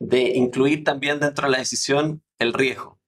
de 0.00 0.36
incluir 0.36 0.82
también 0.82 1.20
dentro 1.20 1.46
de 1.46 1.52
la 1.52 1.58
decisión 1.58 2.22
el 2.38 2.52
riesgo. 2.54 2.98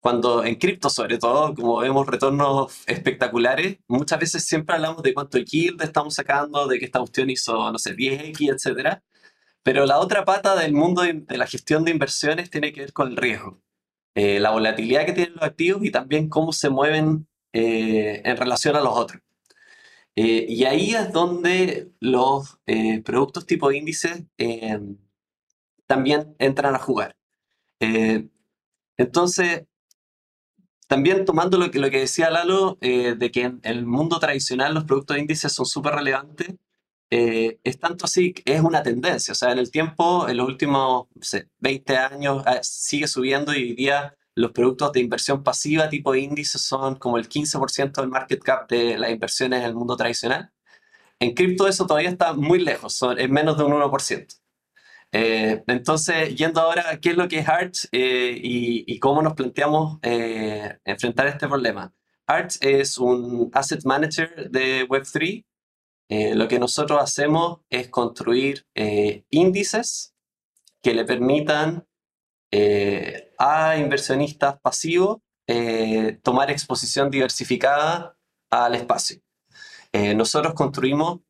Cuando 0.00 0.44
en 0.44 0.56
cripto, 0.56 0.90
sobre 0.90 1.18
todo, 1.18 1.54
como 1.54 1.78
vemos 1.78 2.06
retornos 2.06 2.82
espectaculares, 2.86 3.78
muchas 3.88 4.20
veces 4.20 4.44
siempre 4.44 4.74
hablamos 4.76 5.02
de 5.02 5.14
cuánto 5.14 5.38
yield 5.38 5.80
estamos 5.82 6.14
sacando, 6.14 6.66
de 6.66 6.78
que 6.78 6.86
esta 6.86 6.98
cuestión 6.98 7.30
hizo, 7.30 7.72
no 7.72 7.78
sé, 7.78 7.96
10x, 7.96 8.50
etc. 8.50 9.00
Pero 9.62 9.86
la 9.86 9.98
otra 10.00 10.24
pata 10.24 10.56
del 10.56 10.72
mundo 10.72 11.02
de, 11.02 11.24
la 11.36 11.46
gestión 11.46 11.84
de 11.84 11.92
inversiones 11.92 12.50
tiene 12.50 12.72
que 12.72 12.80
ver 12.82 12.92
con 12.92 13.08
el 13.10 13.16
riesgo. 13.16 13.62
Eh, 14.14 14.40
la 14.40 14.50
volatilidad 14.50 15.06
que 15.06 15.12
tienen 15.12 15.34
los 15.34 15.44
activos 15.44 15.84
y 15.84 15.90
también 15.90 16.28
cómo 16.28 16.52
se 16.52 16.68
mueven 16.68 17.28
eh, 17.52 18.22
en 18.24 18.36
relación 18.36 18.76
a 18.76 18.80
los 18.80 18.96
otros. 18.98 19.22
Eh, 20.16 20.46
y 20.48 20.64
ahí 20.64 20.94
es 20.94 21.12
donde 21.12 21.90
los 22.00 22.58
productos 23.04 23.46
tipo 23.46 23.72
índices 23.72 24.24
también 25.92 26.34
entran 26.38 26.74
a 26.74 26.78
jugar. 26.78 27.14
Eh, 27.78 28.26
entonces, 28.96 29.66
también 30.88 31.26
tomando 31.26 31.58
lo 31.58 31.70
que, 31.70 31.78
lo 31.78 31.90
que 31.90 31.98
decía 32.00 32.30
Lalo, 32.30 32.78
eh, 32.80 33.14
de 33.14 33.30
que 33.30 33.42
en 33.42 33.60
el 33.62 33.84
mundo 33.84 34.18
tradicional 34.18 34.72
los 34.72 34.84
productos 34.84 35.16
de 35.16 35.20
índices 35.20 35.52
son 35.52 35.66
súper 35.66 35.94
relevantes, 35.96 36.54
eh, 37.10 37.58
es 37.62 37.78
tanto 37.78 38.06
así, 38.06 38.32
que 38.32 38.54
es 38.54 38.62
una 38.62 38.82
tendencia. 38.82 39.32
O 39.32 39.34
sea, 39.34 39.52
en 39.52 39.58
el 39.58 39.70
tiempo, 39.70 40.26
en 40.30 40.38
los 40.38 40.48
últimos 40.48 41.08
no 41.14 41.22
sé, 41.22 41.50
20 41.58 41.96
años, 41.98 42.42
eh, 42.46 42.60
sigue 42.62 43.06
subiendo 43.06 43.52
y 43.52 43.62
hoy 43.62 43.74
día 43.74 44.16
los 44.34 44.52
productos 44.52 44.92
de 44.92 45.00
inversión 45.00 45.42
pasiva 45.42 45.90
tipo 45.90 46.14
índice 46.14 46.58
son 46.58 46.96
como 46.96 47.18
el 47.18 47.28
15% 47.28 48.00
del 48.00 48.08
market 48.08 48.42
cap 48.42 48.66
de 48.70 48.96
las 48.96 49.10
inversiones 49.10 49.60
en 49.60 49.66
el 49.66 49.74
mundo 49.74 49.94
tradicional. 49.96 50.50
En 51.20 51.34
cripto 51.34 51.68
eso 51.68 51.86
todavía 51.86 52.08
está 52.08 52.32
muy 52.32 52.60
lejos, 52.60 52.94
son, 52.94 53.18
es 53.18 53.28
menos 53.28 53.58
de 53.58 53.64
un 53.64 53.72
1%. 53.72 54.41
Eh, 55.12 55.62
entonces, 55.66 56.34
yendo 56.34 56.60
ahora 56.60 56.90
a 56.90 57.00
qué 57.00 57.10
es 57.10 57.16
lo 57.16 57.28
que 57.28 57.40
es 57.40 57.48
Arch 57.48 57.88
eh, 57.92 58.38
y, 58.42 58.84
y 58.86 58.98
cómo 58.98 59.22
nos 59.22 59.34
planteamos 59.34 59.98
eh, 60.02 60.78
enfrentar 60.84 61.26
este 61.26 61.46
problema. 61.46 61.92
Arch 62.26 62.56
es 62.60 62.98
un 62.98 63.50
asset 63.52 63.84
manager 63.84 64.50
de 64.50 64.88
Web3. 64.88 65.44
Eh, 66.08 66.34
lo 66.34 66.48
que 66.48 66.58
nosotros 66.58 67.00
hacemos 67.00 67.60
es 67.70 67.88
construir 67.88 68.66
eh, 68.74 69.24
índices 69.30 70.14
que 70.82 70.94
le 70.94 71.04
permitan 71.04 71.86
eh, 72.50 73.32
a 73.38 73.76
inversionistas 73.76 74.60
pasivos 74.60 75.18
tomar 76.22 76.50
exposición 76.50 77.10
diversificada 77.10 78.16
al 78.48 78.74
espacio. 78.74 79.20
Nosotros 79.92 80.54
construimos, 80.54 81.20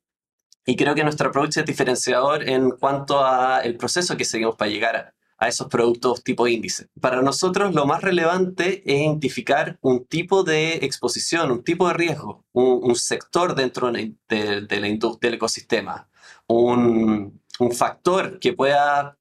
y 0.64 0.76
creo 0.76 0.95
que 0.95 1.04
nuestro 1.04 1.28
approach 1.28 1.57
es 1.59 1.64
diferenciador 1.64 2.49
en 2.49 2.71
cuanto 2.71 3.25
al 3.25 3.76
proceso 3.76 4.16
que 4.16 4.25
seguimos 4.25 4.57
para 4.57 4.71
llegar 4.71 4.97
a, 4.97 5.14
a 5.42 5.49
esos 5.49 5.66
productos 5.66 6.23
tipo 6.23 6.47
índice. 6.47 6.87
Para 7.00 7.21
nosotros 7.21 7.75
lo 7.75 7.85
más 7.85 8.00
relevante 8.00 8.81
es 8.87 9.00
identificar 9.00 9.76
un 9.81 10.07
tipo 10.07 10.45
de 10.45 10.75
exposición, 10.76 11.50
un 11.50 11.64
tipo 11.64 11.88
de 11.88 11.95
riesgo, 11.95 12.45
un, 12.52 12.78
un 12.81 12.95
sector 12.95 13.57
dentro 13.57 13.90
de, 13.90 14.14
de, 14.28 14.81
la 14.81 14.87
industria, 14.87 15.31
del 15.31 15.38
ecosistema, 15.38 16.09
un, 16.47 17.42
un 17.59 17.73
factor 17.73 18.38
que 18.38 18.52
pueda 18.52 19.19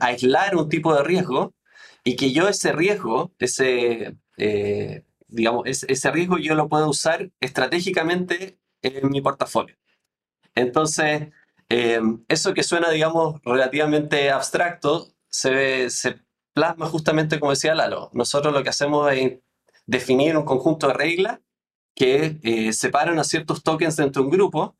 aislar 0.00 0.56
un 0.56 0.70
tipo 0.70 0.94
de 0.94 1.02
riesgo 1.02 1.54
y 2.02 2.16
que 2.16 2.32
yo 2.32 2.48
ese 2.48 2.72
riesgo, 2.72 3.34
ese, 3.38 4.16
eh, 4.38 5.04
digamos, 5.28 5.64
ese, 5.66 5.84
ese 5.92 6.10
riesgo 6.10 6.38
yo 6.38 6.54
lo 6.54 6.70
puedo 6.70 6.88
usar 6.88 7.30
estratégicamente 7.40 8.58
en 8.80 9.10
mi 9.10 9.20
portafolio. 9.20 9.76
Entonces, 10.54 11.28
eh, 11.68 12.00
eso 12.28 12.54
que 12.54 12.62
suena, 12.62 12.90
digamos, 12.90 13.40
relativamente 13.44 14.30
abstracto, 14.30 15.08
se, 15.28 15.88
plasma 16.54 16.86
justamente 16.86 17.40
como 17.40 17.52
decía 17.52 17.74
Lalo. 17.74 18.10
Nosotros 18.12 18.52
lo 18.52 18.62
que 18.62 18.68
hacemos 18.70 19.10
es 19.12 19.38
definir 19.86 20.36
un 20.36 20.44
conjunto 20.44 20.88
de 20.88 20.94
reglas 20.94 21.40
que 21.94 22.38
eh, 22.42 22.72
separan 22.72 23.18
a 23.18 23.24
ciertos 23.24 23.62
tokens 23.62 23.96
dentro 23.96 24.22
de 24.22 24.26
un 24.28 24.32
grupo 24.32 24.76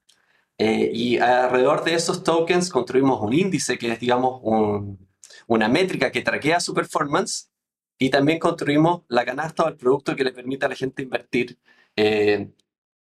eh, 0.58 0.90
y 0.92 1.18
alrededor 1.18 1.84
de 1.84 1.94
esos 1.94 2.22
tokens 2.24 2.70
construimos 2.70 3.20
un 3.22 3.32
índice 3.34 3.78
que 3.78 3.92
es, 3.92 4.00
digamos, 4.00 4.40
un- 4.42 5.08
una 5.46 5.68
métrica 5.68 6.12
que 6.12 6.22
traquea 6.22 6.60
su 6.60 6.74
performance 6.74 7.50
y 7.98 8.10
también 8.10 8.38
construimos 8.38 9.02
la 9.08 9.24
canasta 9.24 9.64
o 9.64 9.68
el 9.68 9.76
producto 9.76 10.14
que 10.16 10.24
le 10.24 10.32
permite 10.32 10.66
a 10.66 10.68
la 10.68 10.76
gente 10.76 11.02
invertir 11.02 11.58
eh, 11.96 12.50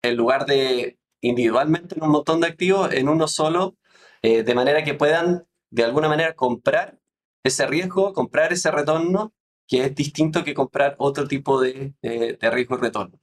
en 0.03 0.17
lugar 0.17 0.47
de 0.47 0.99
individualmente 1.21 1.95
en 1.97 2.03
un 2.03 2.11
montón 2.11 2.41
de 2.41 2.49
activos, 2.49 2.93
en 2.93 3.09
uno 3.09 3.29
solo, 3.29 3.77
eh, 4.23 4.43
de 4.43 4.55
manera 4.55 4.85
que 4.85 4.95
puedan 4.95 5.47
de 5.71 5.85
alguna 5.85 6.09
manera 6.09 6.35
comprar 6.35 6.99
ese 7.45 7.67
riesgo, 7.67 8.13
comprar 8.13 8.53
ese 8.53 8.71
retorno, 8.71 9.33
que 9.67 9.85
es 9.87 9.95
distinto 9.95 10.45
que 10.45 10.55
comprar 10.55 10.97
otro 10.99 11.29
tipo 11.29 11.61
de, 11.61 11.95
eh, 12.03 12.37
de 12.41 12.51
riesgo 12.51 12.77
y 12.77 12.81
retorno. 12.81 13.21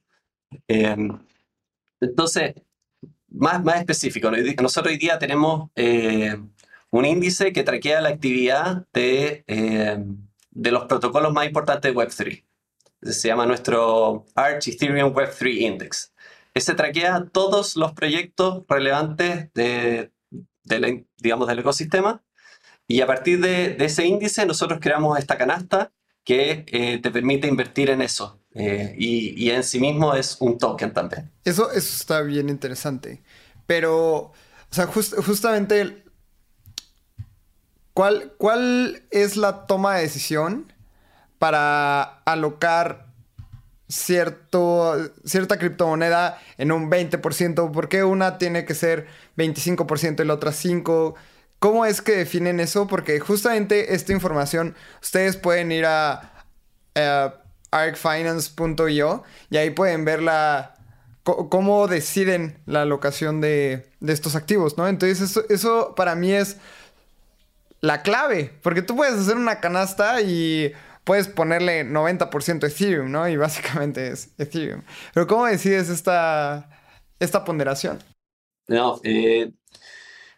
Eh, 0.66 0.96
entonces, 2.00 2.54
más, 3.28 3.62
más 3.62 3.78
específico, 3.78 4.30
¿no? 4.30 4.36
nosotros 4.62 4.92
hoy 4.92 4.98
día 4.98 5.18
tenemos 5.18 5.70
eh, 5.76 6.36
un 6.90 7.04
índice 7.04 7.52
que 7.52 7.62
traquea 7.64 8.00
la 8.00 8.10
actividad 8.10 8.86
de, 8.92 9.44
eh, 9.46 9.98
de 10.50 10.70
los 10.70 10.84
protocolos 10.86 11.32
más 11.32 11.46
importantes 11.46 11.92
de 11.92 11.98
Web3. 11.98 12.44
Se 13.02 13.28
llama 13.28 13.46
nuestro 13.46 14.24
Arch 14.34 14.68
Ethereum 14.68 15.12
Web3 15.14 15.60
Index. 15.60 16.12
Ese 16.58 16.74
traquea 16.74 17.26
todos 17.32 17.76
los 17.76 17.92
proyectos 17.92 18.64
relevantes 18.68 19.52
de, 19.54 20.12
de 20.64 20.80
la- 20.80 21.00
digamos, 21.18 21.46
del 21.48 21.60
ecosistema 21.60 22.22
y 22.88 23.00
a 23.00 23.06
partir 23.06 23.40
de, 23.40 23.74
de 23.74 23.84
ese 23.84 24.06
índice 24.06 24.44
nosotros 24.44 24.80
creamos 24.82 25.18
esta 25.18 25.36
canasta 25.38 25.92
que 26.24 26.64
eh, 26.66 26.98
te 26.98 27.10
permite 27.10 27.46
invertir 27.46 27.90
en 27.90 28.02
eso. 28.02 28.40
Eh, 28.54 28.94
y, 28.98 29.42
y 29.42 29.50
en 29.50 29.62
sí 29.62 29.78
mismo 29.78 30.14
es 30.14 30.36
un 30.40 30.58
token 30.58 30.92
también. 30.92 31.30
Eso, 31.44 31.70
eso 31.70 31.96
está 31.96 32.22
bien 32.22 32.48
interesante. 32.48 33.22
Pero, 33.66 34.16
o 34.16 34.32
sea, 34.70 34.86
jus- 34.88 35.14
justamente, 35.24 36.02
¿cuál, 37.94 38.32
¿cuál 38.38 39.02
es 39.10 39.36
la 39.36 39.66
toma 39.66 39.96
de 39.96 40.02
decisión 40.02 40.72
para 41.38 42.02
alocar 42.24 43.07
cierto, 43.88 45.12
cierta 45.24 45.58
criptomoneda 45.58 46.40
en 46.58 46.72
un 46.72 46.90
20%? 46.90 47.70
¿Por 47.70 47.88
qué 47.88 48.04
una 48.04 48.38
tiene 48.38 48.64
que 48.64 48.74
ser 48.74 49.06
25% 49.36 50.22
y 50.22 50.26
la 50.26 50.34
otra 50.34 50.52
5%? 50.52 51.14
¿Cómo 51.58 51.84
es 51.84 52.02
que 52.02 52.12
definen 52.12 52.60
eso? 52.60 52.86
Porque 52.86 53.18
justamente 53.18 53.94
esta 53.94 54.12
información 54.12 54.76
ustedes 55.02 55.36
pueden 55.36 55.72
ir 55.72 55.86
a, 55.86 56.44
a 56.94 57.34
arcfinance.io 57.72 59.24
y 59.50 59.56
ahí 59.56 59.70
pueden 59.70 60.04
ver 60.04 60.22
la, 60.22 60.76
cómo 61.24 61.88
deciden 61.88 62.58
la 62.66 62.82
alocación 62.82 63.40
de, 63.40 63.90
de 64.00 64.12
estos 64.12 64.36
activos, 64.36 64.78
¿no? 64.78 64.86
Entonces 64.86 65.20
eso, 65.20 65.42
eso 65.48 65.94
para 65.96 66.14
mí 66.14 66.32
es 66.32 66.58
la 67.80 68.02
clave, 68.02 68.52
porque 68.62 68.82
tú 68.82 68.96
puedes 68.96 69.14
hacer 69.14 69.36
una 69.36 69.60
canasta 69.60 70.20
y 70.20 70.72
puedes 71.08 71.26
ponerle 71.26 71.86
90% 71.86 72.66
Ethereum, 72.66 73.10
¿no? 73.10 73.26
Y 73.26 73.38
básicamente 73.38 74.08
es 74.08 74.34
Ethereum. 74.36 74.82
Pero 75.14 75.26
¿cómo 75.26 75.46
decides 75.46 75.88
esta, 75.88 76.68
esta 77.18 77.46
ponderación? 77.46 77.98
No, 78.66 79.00
eh, 79.04 79.50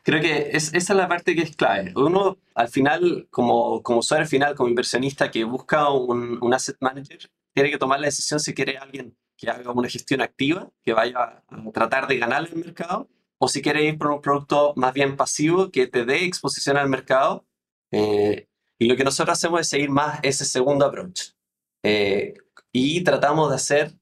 creo 0.05 0.21
que 0.21 0.51
es, 0.53 0.73
esa 0.73 0.93
es 0.93 0.97
la 0.97 1.09
parte 1.09 1.35
que 1.35 1.43
es 1.43 1.57
clave. 1.57 1.93
Uno, 1.97 2.39
al 2.55 2.69
final, 2.69 3.27
como, 3.33 3.83
como 3.83 3.99
usuario 3.99 4.29
final, 4.29 4.55
como 4.55 4.69
inversionista 4.69 5.29
que 5.29 5.43
busca 5.43 5.91
un, 5.91 6.39
un 6.41 6.55
asset 6.55 6.77
manager, 6.79 7.19
tiene 7.53 7.73
que 7.73 7.79
tomar 7.79 7.99
la 7.99 8.07
decisión 8.07 8.39
si 8.39 8.55
quiere 8.55 8.79
alguien 8.79 9.17
que 9.37 9.51
haga 9.51 9.73
una 9.73 9.89
gestión 9.89 10.21
activa, 10.21 10.71
que 10.85 10.93
vaya 10.93 11.19
a 11.19 11.43
tratar 11.75 12.07
de 12.07 12.17
ganar 12.17 12.47
el 12.47 12.55
mercado, 12.65 13.09
o 13.39 13.49
si 13.49 13.61
quiere 13.61 13.83
ir 13.83 13.99
por 13.99 14.13
un 14.13 14.21
producto 14.21 14.73
más 14.77 14.95
bien 14.95 15.17
pasivo 15.17 15.73
que 15.73 15.89
te 15.89 16.05
dé 16.05 16.25
exposición 16.27 16.77
al 16.77 16.89
mercado. 16.89 17.45
Eh, 17.91 18.47
y 18.81 18.87
lo 18.87 18.97
que 18.97 19.05
nosotros 19.05 19.37
hacemos 19.37 19.61
es 19.61 19.69
seguir 19.69 19.90
más 19.90 20.19
ese 20.23 20.47
segundo 20.47 20.87
approach. 20.87 21.33
Eh, 21.85 22.33
y 22.73 23.05
tratamos 23.05 23.51
de 23.51 23.57
hacer 23.57 23.95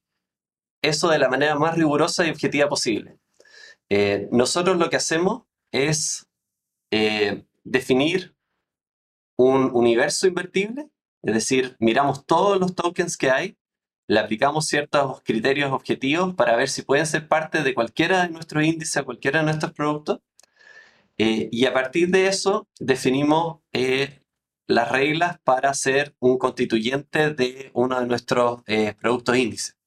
eso 0.81 1.09
de 1.09 1.19
la 1.19 1.27
manera 1.27 1.55
más 1.55 1.75
rigurosa 1.75 2.25
y 2.25 2.29
objetiva 2.29 2.69
posible. 2.69 3.19
Eh, 3.89 4.29
nosotros 4.31 4.77
lo 4.77 4.89
que 4.89 4.95
hacemos 4.95 5.43
es 5.71 6.25
eh, 6.91 7.43
definir 7.65 8.35
un 9.37 9.69
universo 9.73 10.27
invertible, 10.27 10.89
es 11.23 11.33
decir, 11.33 11.75
miramos 11.79 12.25
todos 12.25 12.57
los 12.57 12.73
tokens 12.73 13.17
que 13.17 13.29
hay, 13.29 13.57
le 14.07 14.19
aplicamos 14.19 14.65
ciertos 14.65 15.21
criterios 15.23 15.73
objetivos 15.73 16.35
para 16.35 16.55
ver 16.55 16.69
si 16.69 16.83
pueden 16.83 17.05
ser 17.05 17.27
parte 17.27 17.63
de 17.63 17.73
cualquiera 17.73 18.23
de 18.23 18.29
nuestros 18.29 18.63
índices, 18.63 19.03
cualquiera 19.03 19.39
de 19.39 19.45
nuestros 19.45 19.73
productos, 19.73 20.19
eh, 21.17 21.49
y 21.51 21.65
a 21.65 21.73
partir 21.73 22.07
de 22.11 22.27
eso 22.27 22.69
definimos 22.79 23.57
eh, 23.73 24.21
las 24.69 24.91
reglas 24.91 25.39
para 25.43 25.73
ser 25.75 26.15
un 26.19 26.37
constituyente 26.39 27.31
de 27.35 27.71
uno 27.73 27.99
de 27.99 28.07
nuestros 28.07 28.61
eh, 28.67 28.95
productos 29.01 29.37
índices. 29.37 29.77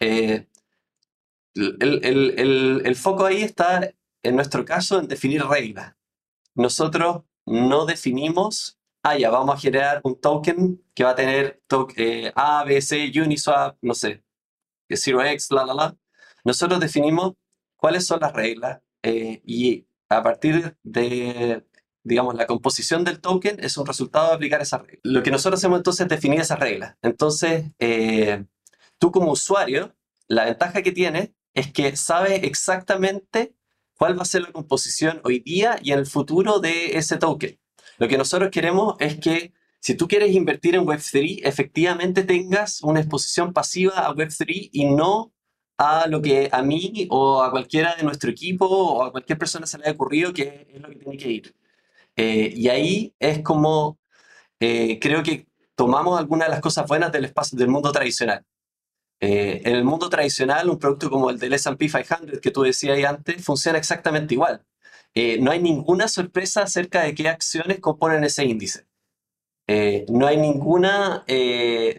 Eh, 0.00 0.48
el, 1.54 2.00
el- 2.04 2.38
el- 2.38 2.82
el 2.84 2.96
foco 2.96 3.26
ahí 3.26 3.42
está, 3.42 3.90
en 4.22 4.36
nuestro 4.36 4.64
caso, 4.64 4.98
en 5.00 5.08
definir 5.08 5.44
reglas. 5.44 5.94
Nosotros 6.54 7.24
no 7.46 7.86
definimos, 7.86 8.78
ah, 9.02 9.18
ya, 9.18 9.30
vamos 9.30 9.56
a 9.56 9.60
generar 9.60 10.00
un 10.04 10.20
token 10.20 10.82
que 10.94 11.04
va 11.04 11.10
a 11.10 11.14
tener 11.16 11.62
to- 11.68 11.88
eh, 11.96 12.32
A, 12.36 12.64
B, 12.64 12.80
C, 12.82 13.10
Uniswap, 13.16 13.78
no 13.82 13.94
sé, 13.94 14.24
que 14.88 14.96
0x, 14.96 15.50
la, 15.52 15.64
la, 15.66 15.74
la. 15.74 15.96
Nosotros 16.44 16.80
definimos 16.80 17.34
cuáles 17.76 18.06
son 18.06 18.20
las 18.20 18.32
reglas 18.32 18.80
eh, 19.02 19.42
y 19.44 19.86
a 20.08 20.22
partir 20.22 20.76
de, 20.82 21.64
digamos, 22.02 22.34
la 22.34 22.46
composición 22.46 23.04
del 23.04 23.20
token 23.20 23.58
es 23.60 23.76
un 23.76 23.86
resultado 23.86 24.28
de 24.28 24.34
aplicar 24.34 24.60
esas 24.60 24.82
reglas. 24.82 25.00
Lo 25.02 25.22
que 25.22 25.30
nosotros 25.30 25.60
hacemos 25.60 25.78
entonces 25.78 26.04
es 26.04 26.08
definir 26.08 26.40
esas 26.40 26.58
reglas. 26.58 26.96
Entonces, 27.02 27.70
eh, 27.78 28.44
tú 28.98 29.10
como 29.10 29.32
usuario, 29.32 29.94
la 30.28 30.44
ventaja 30.44 30.82
que 30.82 30.92
tienes 30.92 31.30
es 31.54 31.72
que 31.72 31.96
sabes 31.96 32.42
exactamente 32.44 33.54
cuál 33.98 34.18
va 34.18 34.22
a 34.22 34.26
ser 34.26 34.42
la 34.42 34.52
composición 34.52 35.20
hoy 35.24 35.40
día 35.40 35.78
y 35.82 35.92
en 35.92 35.98
el 35.98 36.06
futuro 36.06 36.58
de 36.58 36.96
ese 36.96 37.18
token. 37.18 37.58
Lo 37.98 38.08
que 38.08 38.16
nosotros 38.16 38.50
queremos 38.50 38.94
es 38.98 39.18
que 39.18 39.52
si 39.80 39.94
tú 39.94 40.08
quieres 40.08 40.34
invertir 40.34 40.74
en 40.74 40.86
Web3, 40.86 41.40
efectivamente 41.42 42.22
tengas 42.22 42.82
una 42.82 43.00
exposición 43.00 43.52
pasiva 43.52 44.06
a 44.06 44.14
Web3 44.14 44.70
y 44.72 44.84
no 44.86 45.34
a 45.78 46.06
lo 46.06 46.20
que 46.20 46.50
a 46.52 46.62
mí 46.62 47.06
o 47.10 47.42
a 47.42 47.50
cualquiera 47.50 47.94
de 47.96 48.02
nuestro 48.02 48.30
equipo 48.30 48.66
o 48.66 49.02
a 49.02 49.10
cualquier 49.10 49.38
persona 49.38 49.66
se 49.66 49.78
le 49.78 49.84
haya 49.84 49.94
ocurrido 49.94 50.32
que 50.32 50.66
es 50.70 50.80
lo 50.80 50.88
que 50.88 50.96
tiene 50.96 51.16
que 51.16 51.30
ir. 51.30 51.54
Eh, 52.16 52.52
y 52.54 52.68
ahí 52.68 53.14
es 53.18 53.42
como 53.42 53.98
eh, 54.60 54.98
creo 55.00 55.22
que 55.22 55.46
tomamos 55.74 56.18
algunas 56.18 56.48
de 56.48 56.52
las 56.52 56.60
cosas 56.60 56.86
buenas 56.86 57.12
del 57.12 57.24
espacio 57.24 57.58
del 57.58 57.68
mundo 57.68 57.92
tradicional. 57.92 58.44
Eh, 59.20 59.62
en 59.64 59.76
el 59.76 59.84
mundo 59.84 60.08
tradicional, 60.08 60.70
un 60.70 60.78
producto 60.78 61.10
como 61.10 61.30
el 61.30 61.38
del 61.38 61.52
S&P 61.54 61.88
500 61.88 62.40
que 62.40 62.50
tú 62.50 62.62
decías 62.62 63.02
antes 63.04 63.44
funciona 63.44 63.78
exactamente 63.78 64.34
igual. 64.34 64.64
no 65.40 65.50
hay 65.50 65.60
ninguna 65.60 66.08
sorpresa 66.08 66.62
acerca 66.62 67.02
de 67.02 67.14
qué 67.14 67.28
acciones 67.28 67.80
componen 67.80 68.24
ese 68.24 68.44
índice. 68.44 68.86
no 70.08 70.26
hay 70.26 70.36
ninguna 70.36 71.24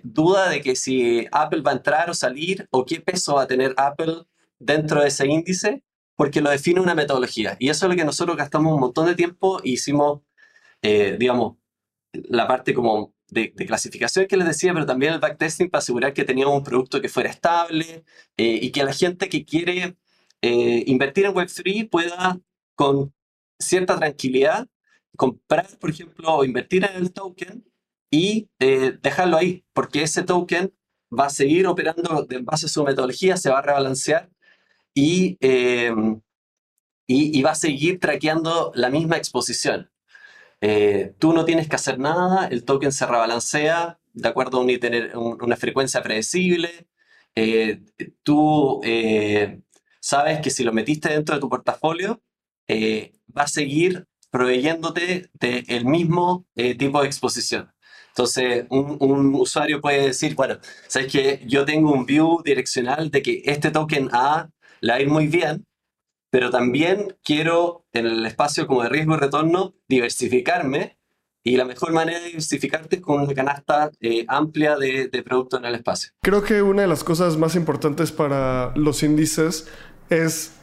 duda 0.03 0.49
de 0.49 0.61
que 0.61 0.75
si 0.75 1.27
Apple 1.31 1.61
va 1.61 1.71
a 1.71 1.75
entrar 1.75 2.09
o 2.09 2.13
salir 2.13 2.67
o 2.71 2.85
qué 2.85 3.01
peso 3.01 3.35
va 3.35 3.43
a 3.43 3.47
tener 3.47 3.73
Apple 3.77 4.23
dentro 4.59 5.01
de 5.01 5.07
ese 5.07 5.27
índice, 5.27 5.83
porque 6.21 6.41
lo 6.41 6.51
define 6.51 6.79
una 6.79 6.93
metodología. 6.93 7.57
Y 7.59 7.69
eso 7.69 7.85
es 7.85 7.89
lo 7.89 7.95
que 7.95 8.05
nosotros 8.05 8.37
gastamos 8.37 8.73
un 8.75 8.79
montón 8.79 9.07
de 9.07 9.15
tiempo 9.15 9.59
e 9.63 9.71
hicimos, 9.71 10.21
digamos, 10.83 11.57
la 12.13 12.47
parte 12.47 12.73
como 12.73 13.15
de, 13.31 13.53
clasificación 13.53 14.27
que 14.27 14.37
les 14.37 14.47
decía, 14.47 14.73
pero 14.73 14.85
también 14.85 15.13
el 15.13 15.19
backtesting 15.19 15.69
para 15.69 15.79
asegurar 15.79 16.13
que 16.13 16.25
teníamos 16.25 16.55
un 16.55 16.63
producto 16.63 17.01
que 17.01 17.09
fuera 17.09 17.29
estable 17.29 18.03
eh, 18.37 18.59
y 18.61 18.71
que 18.71 18.83
la 18.83 18.93
gente 18.93 19.29
que 19.29 19.45
quiere 19.45 19.97
eh, 20.41 20.83
invertir 20.85 21.25
en 21.25 21.33
Web3 21.33 21.89
pueda 21.89 22.39
con 22.75 23.13
cierta 23.59 23.97
tranquilidad 23.97 24.67
comprar, 25.17 25.67
por 25.79 25.89
ejemplo, 25.89 26.35
o 26.35 26.45
invertir 26.45 26.85
en 26.85 26.95
el 26.95 27.13
token 27.13 27.65
y 28.11 28.49
eh, 28.59 28.97
dejarlo 29.01 29.37
ahí, 29.37 29.65
porque 29.73 30.03
ese 30.03 30.23
token 30.23 30.73
va 31.17 31.25
a 31.27 31.29
seguir 31.29 31.67
operando 31.67 32.27
en 32.29 32.45
base 32.45 32.65
a 32.65 32.69
su 32.69 32.83
metodología, 32.83 33.37
se 33.37 33.49
va 33.49 33.59
a 33.59 33.61
rebalancear 33.61 34.29
y, 34.93 35.37
y, 35.41 36.19
y 37.07 37.41
va 37.41 37.51
a 37.51 37.55
seguir 37.55 37.99
traqueando 37.99 38.71
la 38.75 38.89
misma 38.89 39.17
exposición. 39.17 39.91
Eh, 40.61 41.15
tú 41.17 41.33
no 41.33 41.43
tienes 41.43 41.67
que 41.67 41.75
hacer 41.75 41.97
nada, 41.99 42.47
el 42.47 42.63
token 42.63 42.91
se 42.91 43.07
rebalancea 43.07 43.99
de 44.13 44.29
acuerdo 44.29 44.59
a 44.61 45.17
una 45.17 45.57
frecuencia 45.57 46.03
predecible. 46.03 46.87
Eh, 47.35 47.81
tú 48.23 48.81
eh, 48.83 49.61
sabes 49.99 50.39
que 50.41 50.51
si 50.51 50.63
lo 50.63 50.71
metiste 50.71 51.09
dentro 51.09 51.35
de 51.35 51.41
tu 51.41 51.49
portafolio, 51.49 52.21
va 53.37 53.43
a 53.43 53.47
seguir 53.47 54.07
proveyéndote 54.29 55.29
del 55.33 55.85
mismo 55.85 56.45
tipo 56.79 57.01
de 57.01 57.07
exposición. 57.07 57.73
Entonces, 58.09 58.65
un, 58.69 58.97
un, 58.99 59.35
usuario 59.35 59.81
puede 59.81 60.07
decir, 60.07 60.35
bueno, 60.35 60.57
sabes 60.87 61.11
que 61.11 61.41
yo 61.47 61.65
tengo 61.65 61.91
un 61.91 62.05
view 62.05 62.41
direccional 62.43 63.09
de 63.11 63.21
que 63.21 63.41
este 63.45 63.71
token 63.71 64.09
A 64.13 64.49
le 64.81 64.91
va 64.91 64.97
a 64.97 65.01
ir 65.01 65.09
muy 65.09 65.27
bien, 65.27 65.65
pero 66.29 66.49
también 66.49 67.15
quiero, 67.23 67.85
en 67.93 68.05
el 68.05 68.25
espacio 68.25 68.67
como 68.67 68.83
de 68.83 68.89
riesgo 68.89 69.15
y 69.15 69.17
retorno, 69.17 69.75
diversificarme. 69.87 70.97
Y 71.43 71.57
la 71.57 71.65
mejor 71.65 71.91
manera 71.91 72.19
de 72.19 72.27
diversificarte 72.27 72.97
es 72.97 73.01
con 73.01 73.21
una 73.21 73.33
canasta 73.33 73.89
eh, 73.99 74.25
amplia 74.27 74.77
de, 74.77 75.07
de 75.07 75.23
productos 75.23 75.59
en 75.59 75.65
el 75.65 75.75
espacio. 75.75 76.11
Creo 76.21 76.43
que 76.43 76.61
una 76.61 76.83
de 76.83 76.87
las 76.87 77.03
cosas 77.03 77.35
más 77.37 77.55
importantes 77.55 78.11
para 78.11 78.73
los 78.75 79.01
índices 79.01 79.67
es 80.09 80.53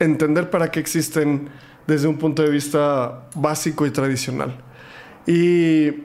entender 0.00 0.50
para 0.50 0.70
qué 0.70 0.80
existen 0.80 1.48
desde 1.86 2.06
un 2.06 2.18
punto 2.18 2.42
de 2.42 2.50
vista 2.50 3.30
básico 3.34 3.86
y 3.86 3.90
tradicional. 3.90 4.54
Y 5.26 6.04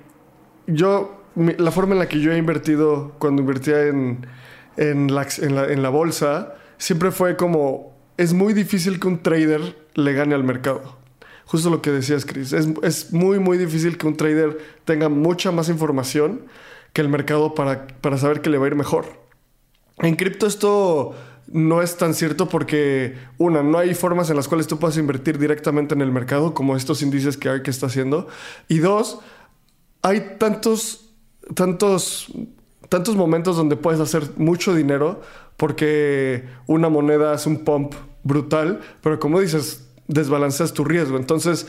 yo, 0.68 1.24
la 1.36 1.72
forma 1.72 1.94
en 1.94 2.00
la 2.00 2.08
que 2.08 2.20
yo 2.20 2.32
he 2.32 2.38
invertido 2.38 3.16
cuando 3.20 3.42
invertía 3.42 3.88
en, 3.88 4.26
en, 4.78 5.14
la, 5.14 5.90
bolsa, 5.90 6.56
siempre 6.84 7.12
fue 7.12 7.38
como 7.38 7.94
es 8.18 8.34
muy 8.34 8.54
difícil 8.54 9.00
que 9.00 9.08
un 9.08 9.24
trader 9.24 9.78
le 9.94 10.12
gane 10.12 10.36
al 10.36 10.44
mercado. 10.44 10.98
Justo 11.46 11.70
lo 11.70 11.82
que 11.82 11.92
decías, 11.92 12.26
Chris. 12.26 12.52
Es, 12.52 13.14
muy, 13.14 13.40
muy 13.40 13.58
difícil 13.58 13.98
que 13.98 14.06
un 14.06 14.18
trader 14.18 14.60
tenga 14.84 15.08
mucha 15.08 15.52
más 15.54 15.70
información 15.70 16.42
que 16.92 17.00
el 17.00 17.08
mercado 17.08 17.56
para, 17.56 17.88
para 17.88 18.18
saber 18.18 18.42
que 18.42 18.50
le 18.50 18.58
va 18.58 18.66
a 18.66 18.68
ir 18.68 18.76
mejor. 18.76 19.06
En 20.00 20.18
cripto 20.18 20.46
esto 20.46 21.16
no 21.48 21.82
es 21.82 21.96
tan 21.96 22.14
cierto 22.14 22.50
porque, 22.50 23.16
una, 23.38 23.64
no 23.64 23.78
hay 23.78 23.94
formas 23.94 24.30
en 24.30 24.36
las 24.36 24.50
cuales 24.50 24.68
tú 24.68 24.78
puedas 24.78 24.98
invertir 24.98 25.38
directamente 25.38 25.96
en 25.96 26.02
el 26.02 26.12
mercado 26.12 26.54
como 26.54 26.76
estos 26.76 27.02
índices 27.02 27.38
que 27.38 27.62
que 27.64 27.72
está 27.72 27.86
haciendo. 27.86 28.28
Y 28.68 28.80
dos, 28.80 29.20
hay 30.02 30.36
tantos, 30.38 31.14
tantos, 31.56 32.28
tantos 32.90 33.16
momentos 33.16 33.56
donde 33.56 33.78
puedes 33.78 34.02
hacer 34.02 34.32
mucho 34.36 34.76
dinero 34.76 35.22
porque 35.58 36.46
una 36.68 36.90
moneda 36.90 37.34
es 37.34 37.46
un 37.46 37.64
pump 37.64 37.94
brutal, 38.24 38.82
pero 39.02 39.20
como 39.20 39.40
dices, 39.40 39.88
desbalanceas 40.08 40.74
tu 40.74 40.84
riesgo. 40.84 41.18
Entonces, 41.18 41.68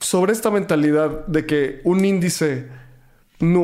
sobre 0.00 0.32
esta 0.32 0.50
mentalidad 0.50 1.26
de 1.26 1.46
que 1.46 1.80
un 1.84 2.04
índice 2.04 2.68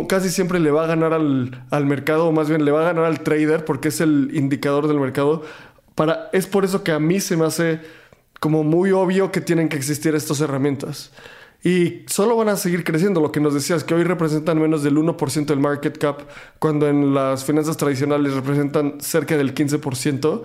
casi 0.08 0.30
siempre 0.30 0.58
le 0.58 0.70
va 0.70 0.84
a 0.84 0.86
ganar 0.86 1.12
al, 1.12 1.64
al, 1.70 1.86
mercado, 1.86 2.26
o 2.26 2.32
más 2.32 2.48
bien 2.48 2.64
le 2.64 2.72
va 2.72 2.80
a 2.80 2.92
ganar 2.92 3.04
al 3.04 3.20
trader, 3.20 3.64
porque 3.64 3.88
es 3.88 4.00
el 4.00 4.30
indicador 4.32 4.88
del 4.88 4.98
mercado, 4.98 5.42
para, 5.94 6.30
es 6.32 6.46
por 6.46 6.64
eso 6.64 6.82
que 6.82 6.92
a 6.92 6.98
mí 6.98 7.20
se 7.20 7.36
me 7.36 7.44
hace 7.44 7.80
como 8.40 8.64
muy 8.64 8.92
obvio 8.92 9.30
que 9.30 9.40
tienen 9.40 9.68
que 9.68 9.76
existir 9.76 10.14
estas 10.14 10.40
herramientas. 10.40 11.12
Y 11.62 12.04
solo 12.06 12.36
van 12.36 12.48
a 12.48 12.56
seguir 12.56 12.84
creciendo. 12.84 13.20
Lo 13.20 13.32
que 13.32 13.40
nos 13.40 13.54
decías, 13.54 13.84
que 13.84 13.94
hoy 13.94 14.04
representan 14.04 14.60
menos 14.60 14.82
del 14.82 14.96
1% 14.96 15.46
del 15.46 15.60
market 15.60 15.98
cap, 15.98 16.20
cuando 16.58 16.88
en 16.88 17.14
las 17.14 17.44
finanzas 17.44 17.76
tradicionales 17.76 18.34
representan 18.34 19.00
cerca 19.00 19.36
del 19.36 19.54
15%. 19.54 20.42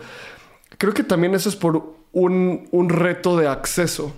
Creo 0.77 0.93
que 0.93 1.03
también 1.03 1.35
eso 1.35 1.49
es 1.49 1.55
por 1.55 1.95
un, 2.11 2.67
un 2.71 2.89
reto 2.89 3.37
de 3.37 3.47
acceso. 3.47 4.13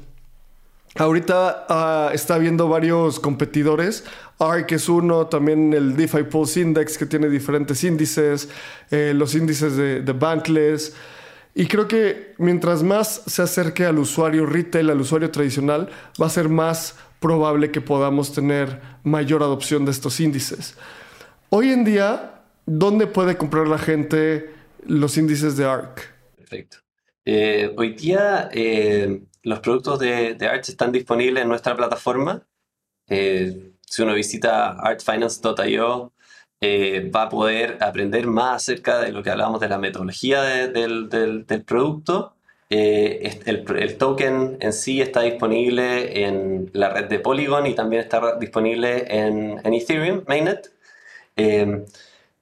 Ahorita 0.97 1.65
uh, 2.09 2.13
está 2.13 2.37
viendo 2.37 2.69
varios 2.69 3.19
competidores. 3.19 4.05
ARK 4.39 4.71
es 4.71 4.87
uno, 4.87 5.27
también 5.27 5.73
el 5.73 5.97
DeFi 5.97 6.23
Pulse 6.23 6.61
Index 6.61 6.97
que 6.97 7.05
tiene 7.05 7.27
diferentes 7.27 7.83
índices, 7.83 8.47
eh, 8.91 9.11
los 9.13 9.35
índices 9.35 9.75
de, 9.75 10.01
de 10.01 10.13
Bankless. 10.13 10.93
Y 11.57 11.67
creo 11.67 11.87
que 11.87 12.35
mientras 12.37 12.83
más 12.83 13.23
se 13.25 13.41
acerque 13.41 13.85
al 13.85 13.97
usuario 13.97 14.45
retail, 14.45 14.89
al 14.89 14.99
usuario 14.99 15.31
tradicional, 15.31 15.89
va 16.21 16.25
a 16.25 16.29
ser 16.29 16.49
más 16.49 16.97
probable 17.21 17.71
que 17.71 17.79
podamos 17.79 18.33
tener 18.33 18.81
mayor 19.03 19.41
adopción 19.41 19.85
de 19.85 19.91
estos 19.91 20.19
índices. 20.19 20.75
Hoy 21.49 21.71
en 21.71 21.85
día, 21.85 22.41
¿dónde 22.65 23.07
puede 23.07 23.37
comprar 23.37 23.69
la 23.69 23.77
gente 23.77 24.53
los 24.85 25.17
índices 25.17 25.55
de 25.55 25.63
ARC? 25.63 26.13
Perfecto. 26.35 26.79
Eh, 27.23 27.73
hoy 27.77 27.93
día 27.93 28.49
eh, 28.51 29.21
los 29.43 29.59
productos 29.61 29.99
de, 29.99 30.35
de, 30.35 30.47
ARC 30.47 30.67
están 30.67 30.91
disponibles 30.91 31.41
en 31.41 31.47
nuestra 31.47 31.73
plataforma. 31.73 32.45
Eh, 33.07 33.71
si 33.79 34.01
uno 34.01 34.13
visita 34.13 34.71
artfinance.io, 34.71 36.11
eh, 36.61 37.11
va 37.13 37.23
a 37.23 37.29
poder 37.29 37.77
aprender 37.81 38.27
más 38.27 38.63
acerca 38.63 38.99
de 38.99 39.11
lo 39.11 39.21
que 39.21 39.29
hablábamos 39.29 39.59
de 39.59 39.69
la 39.69 39.77
metodología 39.77 40.41
del, 40.41 41.09
del, 41.09 41.63
producto. 41.65 42.35
Eh, 42.69 43.41
el, 43.45 43.65
el, 43.77 43.97
token 43.97 44.57
en 44.59 44.73
sí 44.73 45.01
está 45.01 45.21
disponible 45.21 46.25
en 46.25 46.71
la 46.73 46.89
red 46.89 47.05
de 47.05 47.19
Polygon 47.19 47.67
y 47.67 47.75
también 47.75 48.01
está 48.03 48.37
disponible 48.39 49.05
en, 49.09 49.59
en 49.63 49.73
Ethereum, 49.73 50.23
Mainnet. 50.27 50.73
Eh, 51.35 51.85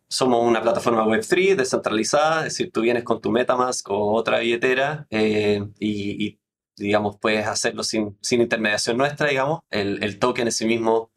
somos 0.08 0.47
una 0.47 0.62
plataforma 0.62 1.06
Web3 1.06 1.56
descentralizada, 1.56 2.39
es 2.45 2.54
decir, 2.54 2.71
tú 2.71 2.82
vienes 2.82 3.04
con 3.04 3.19
tu 3.19 3.32
Metamask 3.32 3.89
o 3.89 4.13
otra 4.13 4.39
billetera 4.39 5.08
y, 5.10 5.58
y, 5.80 6.39
digamos, 6.78 7.17
puedes 7.19 7.47
hacerlo 7.47 7.84
sin, 7.84 8.17
sin 8.21 8.41
intermediación 8.41 8.97
nuestra, 8.97 9.28
digamos. 9.30 9.62
El, 9.71 10.04
el 10.04 10.19
token 10.19 10.47
en 10.47 10.52
sí 10.52 10.65
mismo 10.65 11.12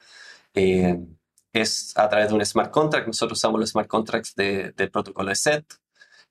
es 1.62 1.92
a 1.96 2.08
través 2.08 2.28
de 2.28 2.34
un 2.34 2.44
smart 2.44 2.70
contract. 2.70 3.06
Nosotros 3.06 3.38
usamos 3.38 3.60
los 3.60 3.70
smart 3.70 3.88
contracts 3.88 4.34
del 4.34 4.90
protocolo 4.90 5.28
de 5.28 5.34
SET. 5.36 5.64